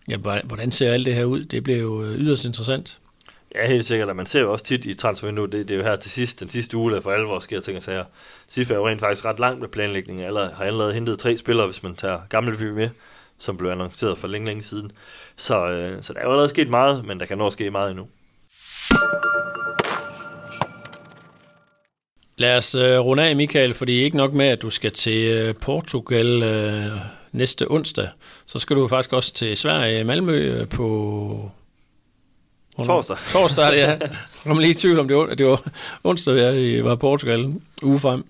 ja, 0.09 0.17
hvordan 0.43 0.71
ser 0.71 0.91
alt 0.91 1.05
det 1.05 1.15
her 1.15 1.23
ud. 1.23 1.43
Det 1.43 1.63
bliver 1.63 1.79
jo 1.79 2.03
øh, 2.03 2.15
yderst 2.15 2.45
interessant. 2.45 2.99
Ja, 3.55 3.67
helt 3.67 3.85
sikkert, 3.85 4.09
og 4.09 4.15
man 4.15 4.25
ser 4.25 4.39
jo 4.39 4.51
også 4.51 4.65
tit 4.65 4.85
i 4.85 4.93
transfervinduet, 4.93 5.51
det, 5.51 5.67
det 5.67 5.73
er 5.73 5.77
jo 5.77 5.83
her 5.83 5.95
til 5.95 6.11
sidst, 6.11 6.39
den 6.39 6.49
sidste 6.49 6.77
uge, 6.77 6.91
der 6.91 7.01
for 7.01 7.11
alvor 7.11 7.39
sker 7.39 7.59
ting 7.59 7.77
og 7.77 7.83
sager. 7.83 8.03
Sif 8.47 8.71
er 8.71 8.75
jo 8.75 8.87
rent 8.87 8.99
faktisk 8.99 9.25
ret 9.25 9.39
langt 9.39 9.61
med 9.61 9.67
planlægningen, 9.67 10.25
eller 10.25 10.55
har 10.55 10.65
allerede 10.65 10.93
hentet 10.93 11.19
tre 11.19 11.37
spillere, 11.37 11.67
hvis 11.67 11.83
man 11.83 11.95
tager 11.95 12.19
gamle 12.29 12.57
by 12.57 12.69
med, 12.69 12.89
som 13.39 13.57
blev 13.57 13.69
annonceret 13.69 14.17
for 14.17 14.27
længe, 14.27 14.47
længe 14.47 14.63
siden. 14.63 14.91
Så, 15.35 15.69
øh, 15.69 16.03
så 16.03 16.13
der 16.13 16.19
er 16.19 16.23
jo 16.23 16.29
allerede 16.29 16.49
sket 16.49 16.69
meget, 16.69 17.05
men 17.05 17.19
der 17.19 17.25
kan 17.25 17.37
nå 17.37 17.49
ske 17.49 17.71
meget 17.71 17.91
endnu. 17.91 18.07
Lad 22.37 22.57
os 22.57 22.75
øh, 22.75 22.99
runde 22.99 23.23
af, 23.23 23.35
Michael, 23.35 23.73
fordi 23.73 24.03
ikke 24.03 24.17
nok 24.17 24.33
med, 24.33 24.47
at 24.47 24.61
du 24.61 24.69
skal 24.69 24.91
til 24.91 25.31
øh, 25.31 25.55
Portugal 25.55 26.43
øh, 26.43 26.91
næste 27.35 27.71
onsdag, 27.71 28.07
så 28.45 28.59
skal 28.59 28.75
du 28.75 28.87
faktisk 28.87 29.13
også 29.13 29.33
til 29.33 29.57
Sverige, 29.57 30.03
Malmø, 30.03 30.37
øh, 30.37 30.67
på 30.67 31.51
Torsdag. 32.77 33.17
Torsdag, 33.31 33.73
ja. 33.73 33.89
Jeg 33.99 34.09
kom 34.43 34.59
lige 34.59 34.71
i 34.71 34.73
tvivl 34.73 34.99
om, 34.99 35.07
det 35.07 35.17
var, 35.17 35.25
det 35.25 35.45
var 35.45 35.61
onsdag, 36.03 36.35
jeg 36.37 36.85
var 36.85 36.93
i 36.93 36.97
Portugal 36.97 37.53
uge 37.83 37.99
frem. 37.99 38.25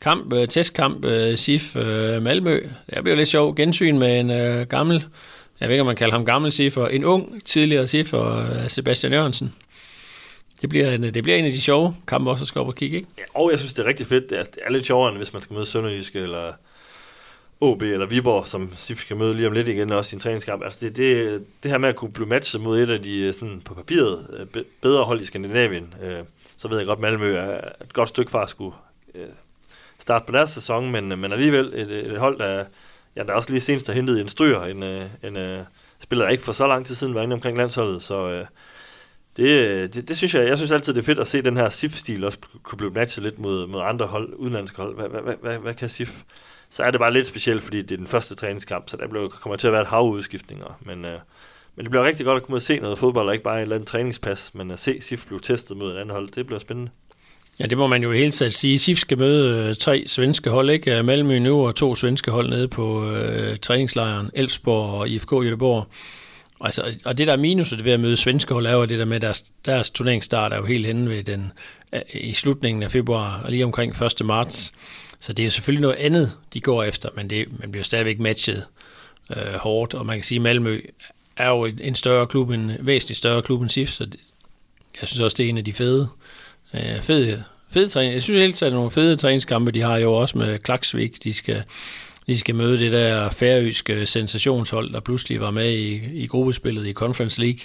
Kamp, 0.00 0.32
uh, 0.32 0.44
testkamp, 0.44 1.04
uh, 1.04 1.34
SIF 1.34 1.76
Malmø. 2.20 2.60
Det 2.94 3.02
bliver 3.02 3.16
lidt 3.16 3.28
sjov. 3.28 3.54
Gensyn 3.54 3.98
med 3.98 4.20
en 4.20 4.30
uh, 4.30 4.66
gammel, 4.66 5.04
jeg 5.60 5.68
ved 5.68 5.74
ikke, 5.74 5.80
om 5.80 5.86
man 5.86 5.96
kalder 5.96 6.14
ham 6.14 6.24
gammel 6.24 6.52
SIF, 6.52 6.76
en 6.76 7.04
ung 7.04 7.44
tidligere 7.44 7.86
SIF 7.86 8.12
og 8.12 8.42
uh, 8.42 8.68
Sebastian 8.68 9.12
Jørgensen. 9.12 9.54
Det 10.62 10.68
bliver, 10.68 10.90
en, 10.90 11.02
det 11.02 11.22
bliver 11.22 11.38
en 11.38 11.44
af 11.44 11.52
de 11.52 11.60
sjove 11.60 11.96
kampe 12.06 12.30
også 12.30 12.44
at 12.44 12.48
skal 12.48 12.60
op 12.60 12.68
og 12.68 12.74
kigge, 12.74 12.96
ikke? 12.96 13.08
Ja, 13.18 13.22
og 13.34 13.50
jeg 13.50 13.58
synes, 13.58 13.72
det 13.72 13.82
er 13.82 13.88
rigtig 13.88 14.06
fedt. 14.06 14.30
Det 14.30 14.38
er, 14.38 14.42
det 14.42 14.58
er 14.66 14.72
lidt 14.72 14.86
sjovere, 14.86 15.08
end 15.08 15.18
hvis 15.18 15.32
man 15.32 15.42
skal 15.42 15.54
møde 15.54 15.66
Sønderjyske 15.66 16.18
eller 16.18 16.52
OB 17.60 17.82
eller 17.82 18.06
Viborg, 18.06 18.46
som 18.46 18.72
Sif 18.76 19.00
skal 19.00 19.16
møde 19.16 19.34
lige 19.34 19.46
om 19.46 19.52
lidt 19.52 19.68
igen, 19.68 19.92
også 19.92 20.14
i 20.14 20.16
en 20.16 20.20
træningskamp. 20.20 20.64
Altså 20.64 20.78
det, 20.80 20.96
det, 20.96 21.44
det 21.62 21.70
her 21.70 21.78
med 21.78 21.88
at 21.88 21.96
kunne 21.96 22.12
blive 22.12 22.28
matchet 22.28 22.60
mod 22.60 22.80
et 22.80 22.90
af 22.90 23.02
de 23.02 23.18
øh, 23.18 23.34
sådan 23.34 23.60
på 23.60 23.74
papiret 23.74 24.46
øh, 24.54 24.64
bedre 24.80 25.04
hold 25.04 25.20
i 25.20 25.24
Skandinavien, 25.24 25.94
øh, 26.02 26.18
så 26.56 26.68
ved 26.68 26.78
jeg 26.78 26.86
godt, 26.86 27.00
Malmø 27.00 27.36
er 27.36 27.60
et 27.80 27.92
godt 27.92 28.08
stykke 28.08 28.30
fra 28.30 28.42
at 28.42 28.48
skulle 28.48 28.76
øh, 29.14 29.26
starte 29.98 30.26
på 30.26 30.32
deres 30.32 30.50
sæson, 30.50 30.90
men, 30.90 31.12
øh, 31.12 31.18
men 31.18 31.32
alligevel 31.32 31.72
et, 31.74 31.90
et 31.90 32.18
hold, 32.18 32.38
der, 32.38 32.64
ja, 33.16 33.22
der 33.22 33.32
også 33.32 33.50
lige 33.50 33.60
senest 33.60 33.86
har 33.86 33.94
hentet 33.94 34.20
en 34.20 34.28
stryger, 34.28 34.64
en, 34.64 34.82
en, 34.82 35.36
en 35.36 35.64
spiller, 36.00 36.24
der 36.24 36.32
ikke 36.32 36.44
for 36.44 36.52
så 36.52 36.66
lang 36.66 36.86
tid 36.86 36.94
siden 36.94 37.14
var 37.14 37.22
inde 37.22 37.34
omkring 37.34 37.56
landsholdet, 37.56 38.02
så 38.02 38.28
øh, 38.28 38.46
det, 39.38 39.94
det, 39.94 40.08
det, 40.08 40.16
synes 40.16 40.34
jeg, 40.34 40.48
jeg 40.48 40.56
synes 40.56 40.70
altid, 40.70 40.94
det 40.94 41.00
er 41.00 41.04
fedt 41.04 41.18
at 41.18 41.28
se 41.28 41.42
den 41.42 41.56
her 41.56 41.68
SIF-stil 41.68 42.24
også 42.24 42.38
kunne 42.62 42.76
blive 42.76 42.90
matchet 42.90 43.24
lidt 43.24 43.38
mod, 43.38 43.66
mod 43.66 43.80
andre 43.84 44.06
hold, 44.06 44.34
udenlandske 44.34 44.82
hold. 44.82 44.94
Hvad, 44.94 45.08
hvad, 45.08 45.34
hvad, 45.42 45.58
hvad, 45.58 45.74
kan 45.74 45.88
SIF? 45.88 46.22
så 46.70 46.82
er 46.82 46.90
det 46.90 47.00
bare 47.00 47.12
lidt 47.12 47.26
specielt, 47.26 47.62
fordi 47.62 47.82
det 47.82 47.92
er 47.92 47.96
den 47.96 48.06
første 48.06 48.34
træningskamp, 48.34 48.88
så 48.88 48.96
der 48.96 49.08
blev, 49.08 49.28
kommer 49.28 49.56
til 49.56 49.66
at 49.66 49.72
være 49.72 49.82
et 49.82 49.88
hav 49.88 50.10
udskiftninger. 50.10 50.78
Men, 50.80 51.04
øh, 51.04 51.18
men 51.76 51.84
det 51.84 51.90
bliver 51.90 52.04
rigtig 52.04 52.26
godt 52.26 52.36
at 52.36 52.42
komme 52.42 52.56
og 52.56 52.62
se 52.62 52.78
noget 52.78 52.98
fodbold, 52.98 53.28
og 53.28 53.34
ikke 53.34 53.44
bare 53.44 53.56
et 53.56 53.62
eller 53.62 53.76
andet 53.76 53.88
træningspas, 53.88 54.50
men 54.54 54.70
at 54.70 54.80
se 54.80 55.00
SIF 55.00 55.26
blive 55.26 55.40
testet 55.40 55.76
mod 55.76 55.92
et 55.92 55.98
andet 55.98 56.12
hold, 56.12 56.28
det 56.28 56.46
bliver 56.46 56.60
spændende. 56.60 56.90
Ja, 57.58 57.66
det 57.66 57.78
må 57.78 57.86
man 57.86 58.02
jo 58.02 58.12
helt 58.12 58.34
taget 58.34 58.54
sige. 58.54 58.78
SIF 58.78 58.98
skal 58.98 59.18
møde 59.18 59.68
øh, 59.68 59.74
tre 59.74 60.04
svenske 60.06 60.50
hold, 60.50 60.70
ikke? 60.70 60.98
Øh, 60.98 61.04
Malmø 61.04 61.38
nu 61.38 61.66
og 61.66 61.74
to 61.74 61.94
svenske 61.94 62.30
hold 62.30 62.48
nede 62.48 62.68
på 62.68 63.10
øh, 63.10 63.56
træningslejren, 63.56 64.30
Elfsborg 64.34 65.00
og 65.00 65.08
IFK 65.08 65.32
Göteborg. 65.32 65.84
Altså, 66.60 66.94
og 67.04 67.18
det 67.18 67.26
der 67.26 67.36
minus 67.36 67.84
ved 67.84 67.92
at 67.92 68.00
møde 68.00 68.16
svenske 68.16 68.54
hold 68.54 68.66
er 68.66 68.72
jo 68.72 68.84
det 68.84 68.98
der 68.98 69.04
med, 69.04 69.16
at 69.16 69.22
deres, 69.22 69.44
deres 69.64 69.90
turneringsstart 69.90 70.52
er 70.52 70.56
jo 70.56 70.64
helt 70.64 70.86
henne 70.86 71.10
ved 71.10 71.24
den, 71.24 71.52
øh, 71.92 72.00
i 72.14 72.34
slutningen 72.34 72.82
af 72.82 72.90
februar, 72.90 73.40
og 73.44 73.50
lige 73.50 73.64
omkring 73.64 74.02
1. 74.02 74.26
marts. 74.26 74.72
Så 75.20 75.32
det 75.32 75.42
er 75.42 75.46
jo 75.46 75.50
selvfølgelig 75.50 75.82
noget 75.82 75.96
andet, 75.96 76.36
de 76.54 76.60
går 76.60 76.82
efter, 76.82 77.08
men 77.14 77.30
det, 77.30 77.60
man 77.60 77.70
bliver 77.70 77.84
stadigvæk 77.84 78.18
matchet 78.18 78.64
øh, 79.36 79.54
hårdt, 79.54 79.94
og 79.94 80.06
man 80.06 80.16
kan 80.16 80.24
sige, 80.24 80.36
at 80.36 80.42
Malmø 80.42 80.80
er 81.36 81.48
jo 81.48 81.64
en 81.64 81.94
større 81.94 82.26
klub, 82.26 82.50
en 82.50 82.72
væsentligt 82.80 83.18
større 83.18 83.42
klub 83.42 83.62
end 83.62 83.70
SIF, 83.70 83.90
så 83.90 84.04
det, 84.04 84.20
jeg 85.00 85.08
synes 85.08 85.20
også, 85.20 85.34
det 85.34 85.44
er 85.44 85.48
en 85.48 85.58
af 85.58 85.64
de 85.64 85.72
fede, 85.72 86.08
øh, 86.74 87.02
fede, 87.02 87.44
fede 87.70 87.88
træning. 87.88 88.14
Jeg 88.14 88.22
synes 88.22 88.40
helt 88.40 88.56
sikkert, 88.56 88.74
nogle 88.74 88.90
fede 88.90 89.16
træningskampe, 89.16 89.70
de 89.70 89.80
har 89.80 89.96
jo 89.96 90.12
også 90.12 90.38
med 90.38 90.58
Klaksvik, 90.58 91.24
de 91.24 91.32
skal, 91.32 91.64
de 92.28 92.38
skal 92.38 92.54
møde 92.54 92.78
det 92.78 92.92
der 92.92 93.30
færøske 93.30 94.06
sensationshold, 94.06 94.92
der 94.92 95.00
pludselig 95.00 95.40
var 95.40 95.50
med 95.50 95.72
i, 95.72 96.22
i 96.22 96.26
gruppespillet 96.26 96.86
i 96.86 96.92
Conference 96.92 97.40
League. 97.40 97.60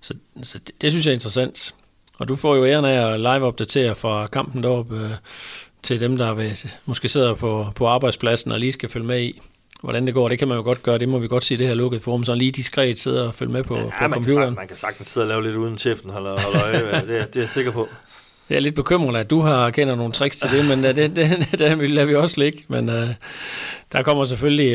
Så, 0.00 0.14
så 0.42 0.58
det, 0.58 0.82
det 0.82 0.90
synes 0.90 1.06
jeg 1.06 1.12
er 1.12 1.16
interessant. 1.16 1.74
Og 2.18 2.28
du 2.28 2.36
får 2.36 2.56
jo 2.56 2.66
æren 2.66 2.84
af 2.84 3.12
at 3.12 3.20
live-opdatere 3.20 3.94
fra 3.94 4.26
kampen 4.26 4.62
deroppe 4.62 4.96
øh, 4.96 5.10
til 5.82 6.00
dem, 6.00 6.16
der 6.16 6.34
vil, 6.34 6.58
måske 6.86 7.08
sidder 7.08 7.34
på, 7.34 7.66
på 7.76 7.86
arbejdspladsen 7.86 8.52
og 8.52 8.60
lige 8.60 8.72
skal 8.72 8.88
følge 8.88 9.06
med 9.06 9.22
i, 9.22 9.40
hvordan 9.80 10.06
det 10.06 10.14
går. 10.14 10.28
Det 10.28 10.38
kan 10.38 10.48
man 10.48 10.56
jo 10.56 10.62
godt 10.62 10.82
gøre, 10.82 10.98
det 10.98 11.08
må 11.08 11.18
vi 11.18 11.28
godt 11.28 11.44
sige, 11.44 11.58
det 11.58 11.66
her 11.66 11.74
lukkede 11.74 12.02
forum, 12.02 12.24
så 12.24 12.34
lige 12.34 12.50
diskret 12.50 12.98
sidder 12.98 13.26
og 13.26 13.34
følge 13.34 13.52
med 13.52 13.64
på, 13.64 13.76
ja, 13.76 13.82
på 13.82 13.90
man 14.00 14.12
computeren. 14.12 14.44
Kan, 14.44 14.54
man 14.54 14.68
kan 14.68 14.76
sagtens 14.76 15.08
sidde 15.08 15.24
og 15.24 15.28
lave 15.28 15.42
lidt 15.42 15.56
uden 15.56 15.78
chefen 15.78 16.10
holder, 16.10 16.40
holder 16.40 16.64
øje, 16.64 17.00
det, 17.00 17.08
det 17.08 17.36
er 17.36 17.40
jeg 17.40 17.48
sikker 17.48 17.70
på. 17.70 17.88
Det 18.48 18.56
er 18.56 18.60
lidt 18.60 18.74
bekymrende, 18.74 19.20
at 19.20 19.30
du 19.30 19.40
har 19.40 19.70
kender 19.70 19.94
nogle 19.94 20.12
tricks 20.12 20.36
til 20.36 20.50
det, 20.50 20.68
men 20.68 20.84
øh, 20.84 20.96
det, 20.96 21.16
det, 21.16 21.46
det, 21.50 21.58
det 21.58 21.90
lader 21.90 22.06
vi 22.06 22.14
også 22.14 22.40
ligge. 22.40 22.64
Men 22.68 22.88
uh, 22.88 23.08
der 23.92 24.02
kommer 24.02 24.24
selvfølgelig 24.24 24.72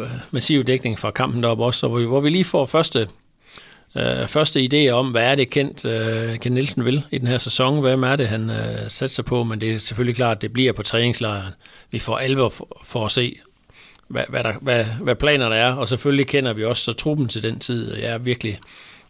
uh, 0.00 0.08
massiv 0.30 0.62
dækning 0.64 0.98
fra 0.98 1.10
kampen 1.10 1.42
deroppe 1.42 1.64
også, 1.64 1.88
hvor 1.88 1.98
vi, 1.98 2.04
hvor 2.04 2.20
vi 2.20 2.28
lige 2.28 2.44
får 2.44 2.66
første 2.66 3.06
øh, 3.96 4.28
første 4.28 4.68
idé 4.72 4.90
om, 4.90 5.10
hvad 5.10 5.22
er 5.22 5.34
det 5.34 5.50
Kent, 5.50 5.84
øh, 5.84 6.38
Kent 6.38 6.54
Nielsen 6.54 6.84
vil 6.84 7.02
i 7.10 7.18
den 7.18 7.26
her 7.26 7.38
sæson, 7.38 7.80
hvem 7.80 8.02
er 8.02 8.16
det, 8.16 8.28
han 8.28 8.50
øh, 8.50 8.90
sig 8.90 9.24
på, 9.24 9.44
men 9.44 9.60
det 9.60 9.72
er 9.72 9.78
selvfølgelig 9.78 10.16
klart, 10.16 10.36
at 10.36 10.42
det 10.42 10.52
bliver 10.52 10.72
på 10.72 10.82
træningslejren. 10.82 11.52
Vi 11.90 11.98
får 11.98 12.18
alvor 12.18 12.48
for, 12.48 12.82
for 12.84 13.04
at 13.04 13.10
se, 13.10 13.38
hvad, 14.08 14.24
hvad, 14.28 14.44
der, 14.44 14.52
hvad, 14.60 14.84
hvad 14.84 15.14
planerne 15.14 15.54
er, 15.54 15.74
og 15.74 15.88
selvfølgelig 15.88 16.26
kender 16.26 16.52
vi 16.52 16.64
også 16.64 16.84
så 16.84 16.92
truppen 16.92 17.28
til 17.28 17.42
den 17.42 17.58
tid, 17.58 17.96
jeg 17.96 18.10
er 18.10 18.18
virkelig, 18.18 18.58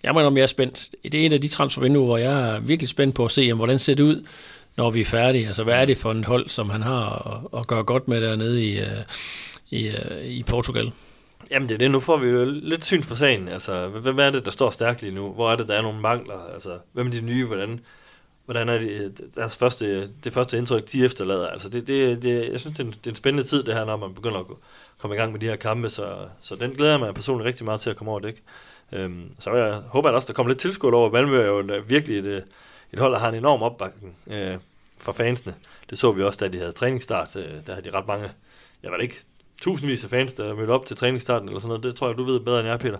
jeg 0.02 0.14
mener, 0.14 0.26
om 0.26 0.36
jeg 0.36 0.42
er 0.42 0.46
spændt. 0.46 0.88
Det 1.02 1.14
er 1.14 1.26
et 1.26 1.32
af 1.32 1.40
de 1.40 1.48
transfervinduer, 1.48 2.06
hvor 2.06 2.16
jeg 2.16 2.54
er 2.54 2.60
virkelig 2.60 2.88
spændt 2.88 3.14
på 3.14 3.24
at 3.24 3.30
se, 3.30 3.52
hvordan 3.52 3.78
ser 3.78 3.94
det 3.94 4.02
ud, 4.02 4.24
når 4.76 4.90
vi 4.90 5.00
er 5.00 5.04
færdige. 5.04 5.46
Altså, 5.46 5.64
hvad 5.64 5.74
er 5.74 5.84
det 5.84 5.98
for 5.98 6.12
et 6.12 6.24
hold, 6.24 6.48
som 6.48 6.70
han 6.70 6.82
har 6.82 7.32
at, 7.52 7.60
at 7.60 7.66
gøre 7.66 7.84
godt 7.84 8.08
med 8.08 8.20
dernede 8.20 8.64
i, 8.66 8.80
øh, 8.80 8.86
i, 9.70 9.88
øh, 9.88 10.24
i 10.24 10.42
Portugal? 10.42 10.92
Jamen 11.50 11.68
det 11.68 11.74
er 11.74 11.78
det, 11.78 11.90
nu 11.90 12.00
får 12.00 12.16
vi 12.16 12.28
jo 12.28 12.44
lidt 12.44 12.84
syn 12.84 13.02
for 13.02 13.14
sagen. 13.14 13.48
Altså, 13.48 13.88
hvem 13.88 14.18
er 14.18 14.30
det, 14.30 14.44
der 14.44 14.50
står 14.50 14.70
stærkt 14.70 15.02
lige 15.02 15.14
nu? 15.14 15.32
Hvor 15.32 15.52
er 15.52 15.56
det, 15.56 15.68
der 15.68 15.74
er 15.74 15.82
nogle 15.82 16.00
mangler? 16.00 16.54
Altså, 16.54 16.78
hvem 16.92 17.06
er 17.06 17.10
de 17.10 17.20
nye? 17.20 17.46
Hvordan, 17.46 17.80
hvordan 18.44 18.68
er 18.68 18.78
det, 18.78 19.00
altså, 19.00 19.24
deres 19.34 19.56
første, 19.56 20.08
det 20.24 20.32
første 20.32 20.58
indtryk, 20.58 20.92
de 20.92 21.04
efterlader? 21.04 21.46
Altså, 21.46 21.68
det, 21.68 21.86
det, 21.86 22.22
det, 22.22 22.52
jeg 22.52 22.60
synes, 22.60 22.76
det 22.76 22.84
er, 22.84 22.88
en, 22.88 22.90
det 22.92 23.06
er 23.06 23.10
en 23.10 23.16
spændende 23.16 23.48
tid, 23.48 23.62
det 23.62 23.74
her, 23.74 23.84
når 23.84 23.96
man 23.96 24.14
begynder 24.14 24.38
at 24.38 24.46
komme 24.98 25.16
i 25.16 25.18
gang 25.18 25.32
med 25.32 25.40
de 25.40 25.46
her 25.46 25.56
kampe, 25.56 25.88
så, 25.88 26.16
så 26.40 26.56
den 26.56 26.70
glæder 26.70 26.90
jeg 26.90 27.00
mig 27.00 27.14
personligt 27.14 27.46
rigtig 27.46 27.64
meget 27.64 27.80
til 27.80 27.90
at 27.90 27.96
komme 27.96 28.10
over 28.10 28.20
det. 28.20 28.28
Ikke? 28.28 28.42
Øhm, 28.92 29.30
så 29.38 29.54
jeg 29.54 29.74
håber 29.74 30.08
at 30.08 30.14
også, 30.14 30.26
der 30.26 30.32
kommer 30.32 30.50
lidt 30.50 30.60
tilskud 30.60 30.92
over. 30.92 31.10
Malmø 31.10 31.40
er 31.40 31.46
jo 31.46 31.60
øh, 31.60 31.90
virkelig 31.90 32.18
et, 32.18 32.26
øh, 32.26 32.42
et 32.92 32.98
hold, 32.98 33.12
der 33.12 33.18
har 33.18 33.28
en 33.28 33.34
enorm 33.34 33.62
opbakning 33.62 34.16
øh, 34.26 34.56
for 34.98 35.12
fansene. 35.12 35.54
Det 35.90 35.98
så 35.98 36.12
vi 36.12 36.22
også, 36.22 36.38
da 36.38 36.48
de 36.48 36.58
havde 36.58 36.72
træningsstart. 36.72 37.36
Øh, 37.36 37.66
der 37.66 37.74
havde 37.74 37.90
de 37.90 37.96
ret 37.96 38.06
mange, 38.06 38.30
jeg 38.82 38.92
ved 38.92 39.00
ikke 39.00 39.16
tusindvis 39.62 40.04
af 40.04 40.10
fans, 40.10 40.32
der 40.32 40.54
mødte 40.54 40.70
op 40.70 40.86
til 40.86 40.96
træningsstarten 40.96 41.48
eller 41.48 41.60
sådan 41.60 41.68
noget. 41.68 41.82
Det 41.82 41.94
tror 41.94 42.08
jeg, 42.08 42.18
du 42.18 42.24
ved 42.24 42.40
bedre 42.40 42.60
end 42.60 42.68
jeg, 42.68 42.78
Peter. 42.78 42.98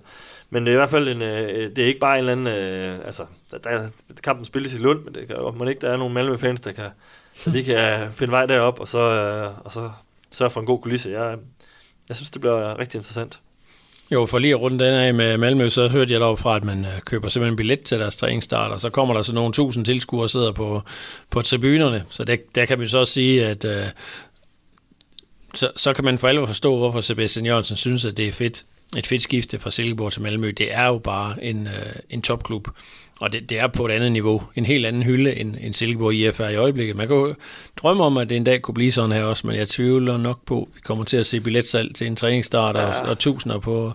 Men 0.50 0.66
det 0.66 0.70
er 0.70 0.74
i 0.74 0.76
hvert 0.76 0.90
fald 0.90 1.08
en, 1.08 1.22
øh, 1.22 1.48
øh 1.48 1.76
det 1.76 1.78
er 1.78 1.86
ikke 1.86 2.00
bare 2.00 2.14
en 2.14 2.18
eller 2.18 2.32
anden, 2.32 2.46
øh, 2.46 3.06
altså, 3.06 3.26
der, 3.50 3.58
der, 3.58 3.88
kampen 4.22 4.44
spilles 4.44 4.74
i 4.74 4.78
Lund, 4.78 5.04
men 5.04 5.14
det 5.14 5.26
kan 5.26 5.36
jo 5.36 5.64
ikke, 5.68 5.80
der 5.80 5.90
er 5.90 5.96
nogle 5.96 6.14
Malmø-fans, 6.14 6.60
der 6.60 6.72
kan, 6.72 6.90
de 7.54 7.64
kan 7.64 8.12
finde 8.12 8.32
vej 8.32 8.46
derop 8.46 8.80
og 8.80 8.88
så, 8.88 8.98
øh, 8.98 9.64
og 9.64 9.72
så 9.72 9.90
sørge 10.30 10.50
for 10.50 10.60
en 10.60 10.66
god 10.66 10.80
kulisse. 10.80 11.10
Jeg, 11.10 11.38
jeg 12.08 12.16
synes, 12.16 12.30
det 12.30 12.40
bliver 12.40 12.78
rigtig 12.78 12.98
interessant. 12.98 13.40
Jo, 14.12 14.26
for 14.26 14.38
lige 14.38 14.54
at 14.54 14.60
runde 14.60 14.84
den 14.84 14.94
af 14.94 15.14
med 15.14 15.38
Malmø, 15.38 15.68
så 15.68 15.88
hørte 15.88 16.12
jeg 16.12 16.20
dog 16.20 16.38
fra, 16.38 16.56
at 16.56 16.64
man 16.64 16.84
øh, 16.84 17.00
køber 17.04 17.28
simpelthen 17.28 17.56
billet 17.56 17.80
til 17.80 17.98
deres 17.98 18.16
træningsstart, 18.16 18.72
og 18.72 18.80
så 18.80 18.90
kommer 18.90 19.14
der 19.14 19.22
så 19.22 19.34
nogle 19.34 19.52
tusind 19.52 19.84
tilskuere 19.84 20.24
og 20.24 20.30
sidder 20.30 20.52
på, 20.52 20.82
på 21.30 21.42
tribunerne. 21.42 22.04
Så 22.10 22.24
der, 22.24 22.36
der 22.54 22.64
kan 22.64 22.80
vi 22.80 22.86
så 22.86 22.98
også 22.98 23.12
sige, 23.12 23.46
at 23.46 23.64
øh, 23.64 23.86
så, 25.54 25.70
så 25.76 25.92
kan 25.92 26.04
man 26.04 26.18
for 26.18 26.28
alvor 26.28 26.46
forstå, 26.46 26.76
hvorfor 26.76 27.00
Sebastian 27.00 27.46
Jørgensen 27.46 27.76
synes, 27.76 28.04
at 28.04 28.16
det 28.16 28.28
er 28.28 28.32
fedt 28.32 28.64
et 28.96 29.06
fedt 29.06 29.22
skifte 29.22 29.58
fra 29.58 29.70
Silkeborg 29.70 30.12
til 30.12 30.22
Malmø. 30.22 30.50
Det 30.50 30.74
er 30.74 30.86
jo 30.86 30.98
bare 30.98 31.44
en, 31.44 31.66
øh, 31.66 31.92
en 32.10 32.22
topklub, 32.22 32.68
og 33.20 33.32
det, 33.32 33.50
det 33.50 33.58
er 33.58 33.66
på 33.66 33.86
et 33.86 33.90
andet 33.90 34.12
niveau, 34.12 34.42
en 34.56 34.66
helt 34.66 34.86
anden 34.86 35.02
hylde 35.02 35.36
end, 35.36 35.56
end 35.60 35.74
Silkeborg 35.74 36.14
IF 36.14 36.40
er 36.40 36.48
i 36.48 36.56
øjeblikket. 36.56 36.96
Man 36.96 37.08
kan 37.08 37.16
jo 37.16 37.34
drømme 37.76 38.04
om, 38.04 38.16
at 38.16 38.28
det 38.28 38.36
en 38.36 38.44
dag 38.44 38.62
kunne 38.62 38.74
blive 38.74 38.92
sådan 38.92 39.12
her 39.12 39.24
også, 39.24 39.46
men 39.46 39.56
jeg 39.56 39.68
tvivler 39.68 40.16
nok 40.16 40.44
på, 40.46 40.62
at 40.62 40.74
vi 40.74 40.80
kommer 40.84 41.04
til 41.04 41.16
at 41.16 41.26
se 41.26 41.40
billetsalg 41.40 41.94
til 41.94 42.06
en 42.06 42.16
træningsstart 42.16 42.76
ja. 42.76 42.84
og, 42.84 43.08
og 43.08 43.18
tusinder 43.18 43.58
på... 43.58 43.92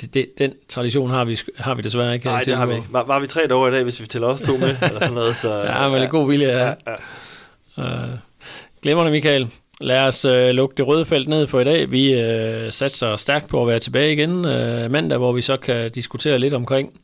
Det, 0.00 0.14
det, 0.14 0.38
den 0.38 0.52
tradition 0.68 1.10
har 1.10 1.24
vi, 1.24 1.38
har 1.56 1.74
vi 1.74 1.82
desværre 1.82 2.14
ikke 2.14 2.26
Nej, 2.26 2.38
det 2.38 2.56
har 2.56 2.66
vi 2.66 2.74
ikke. 2.74 2.86
Var, 2.90 3.02
var 3.02 3.20
vi 3.20 3.26
tre 3.26 3.46
dage 3.46 3.68
i 3.68 3.70
dag, 3.70 3.82
hvis 3.82 4.00
vi 4.00 4.06
tæller 4.06 4.28
os 4.28 4.40
to 4.40 4.56
med, 4.56 4.76
eller 4.82 5.00
sådan 5.00 5.12
noget, 5.14 5.36
så... 5.36 5.54
Ja, 5.62 5.88
men 5.88 6.02
ja. 6.02 6.08
god 6.08 6.28
vilje, 6.28 6.48
ja. 6.48 6.68
ja, 6.68 6.74
ja. 7.76 8.04
Uh, 8.04 8.10
glemmer 8.82 9.04
det, 9.04 9.12
Michael. 9.12 9.48
Lad 9.84 10.06
os 10.06 10.24
øh, 10.24 10.48
lukke 10.48 10.74
det 10.76 10.86
røde 10.86 11.04
felt 11.04 11.28
ned 11.28 11.46
for 11.46 11.60
i 11.60 11.64
dag. 11.64 11.90
Vi 11.90 12.12
øh, 12.20 12.72
satser 12.72 13.16
stærkt 13.16 13.48
på 13.48 13.62
at 13.62 13.68
være 13.68 13.78
tilbage 13.78 14.12
igen 14.12 14.46
øh, 14.46 14.90
mandag, 14.90 15.18
hvor 15.18 15.32
vi 15.32 15.40
så 15.40 15.56
kan 15.56 15.90
diskutere 15.90 16.38
lidt 16.38 16.54
omkring 16.54 17.00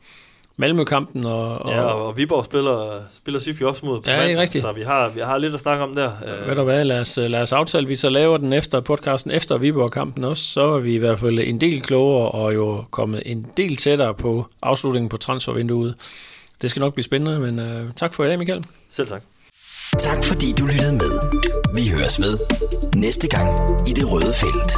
Malmø-kampen. 0.57 1.25
Og, 1.25 1.57
og, 1.57 1.71
ja, 1.71 1.81
og 1.81 2.17
Viborg 2.17 2.45
spiller, 2.45 3.01
spiller 3.17 3.39
Sify 3.39 3.63
også 3.63 3.85
mod 3.85 4.01
på 4.01 4.09
ja, 4.09 4.17
mandag, 4.17 4.37
rigtigt. 4.37 4.61
så 4.61 4.71
vi 4.71 4.81
har, 4.81 5.09
vi 5.09 5.19
har 5.19 5.37
lidt 5.37 5.53
at 5.53 5.59
snakke 5.59 5.83
om 5.83 5.95
der. 5.95 6.11
Ja, 6.25 6.47
ved 6.47 6.55
du 6.55 6.63
hvad, 6.63 6.85
lad 6.85 6.99
os, 6.99 7.19
lad 7.21 7.41
os 7.41 7.53
aftale, 7.53 7.87
vi 7.87 7.95
så 7.95 8.09
laver 8.09 8.37
den 8.37 8.53
efter 8.53 8.79
podcasten 8.79 9.31
efter 9.31 9.57
Viborg-kampen 9.57 10.23
også, 10.23 10.43
så 10.43 10.61
er 10.61 10.79
vi 10.79 10.93
i 10.93 10.97
hvert 10.97 11.19
fald 11.19 11.39
en 11.39 11.61
del 11.61 11.81
klogere 11.81 12.31
og 12.31 12.53
jo 12.55 12.83
kommet 12.91 13.23
en 13.25 13.47
del 13.57 13.75
tættere 13.75 14.13
på 14.13 14.45
afslutningen 14.61 15.09
på 15.09 15.17
transfervinduet. 15.17 15.95
Det 16.61 16.69
skal 16.69 16.79
nok 16.79 16.93
blive 16.93 17.03
spændende, 17.03 17.39
men 17.39 17.59
øh, 17.59 17.91
tak 17.95 18.13
for 18.13 18.23
i 18.23 18.27
dag, 18.27 18.39
Michael. 18.39 18.63
Selv 18.89 19.07
tak. 19.07 19.21
Tak 19.99 20.23
fordi 20.23 20.53
du 20.57 20.65
lyttede 20.65 20.91
med. 20.91 21.50
Vi 21.73 21.89
høres 21.89 22.21
ved 22.21 22.37
næste 22.95 23.27
gang 23.27 23.49
i 23.89 23.93
det 23.93 24.11
røde 24.11 24.33
felt. 24.33 24.71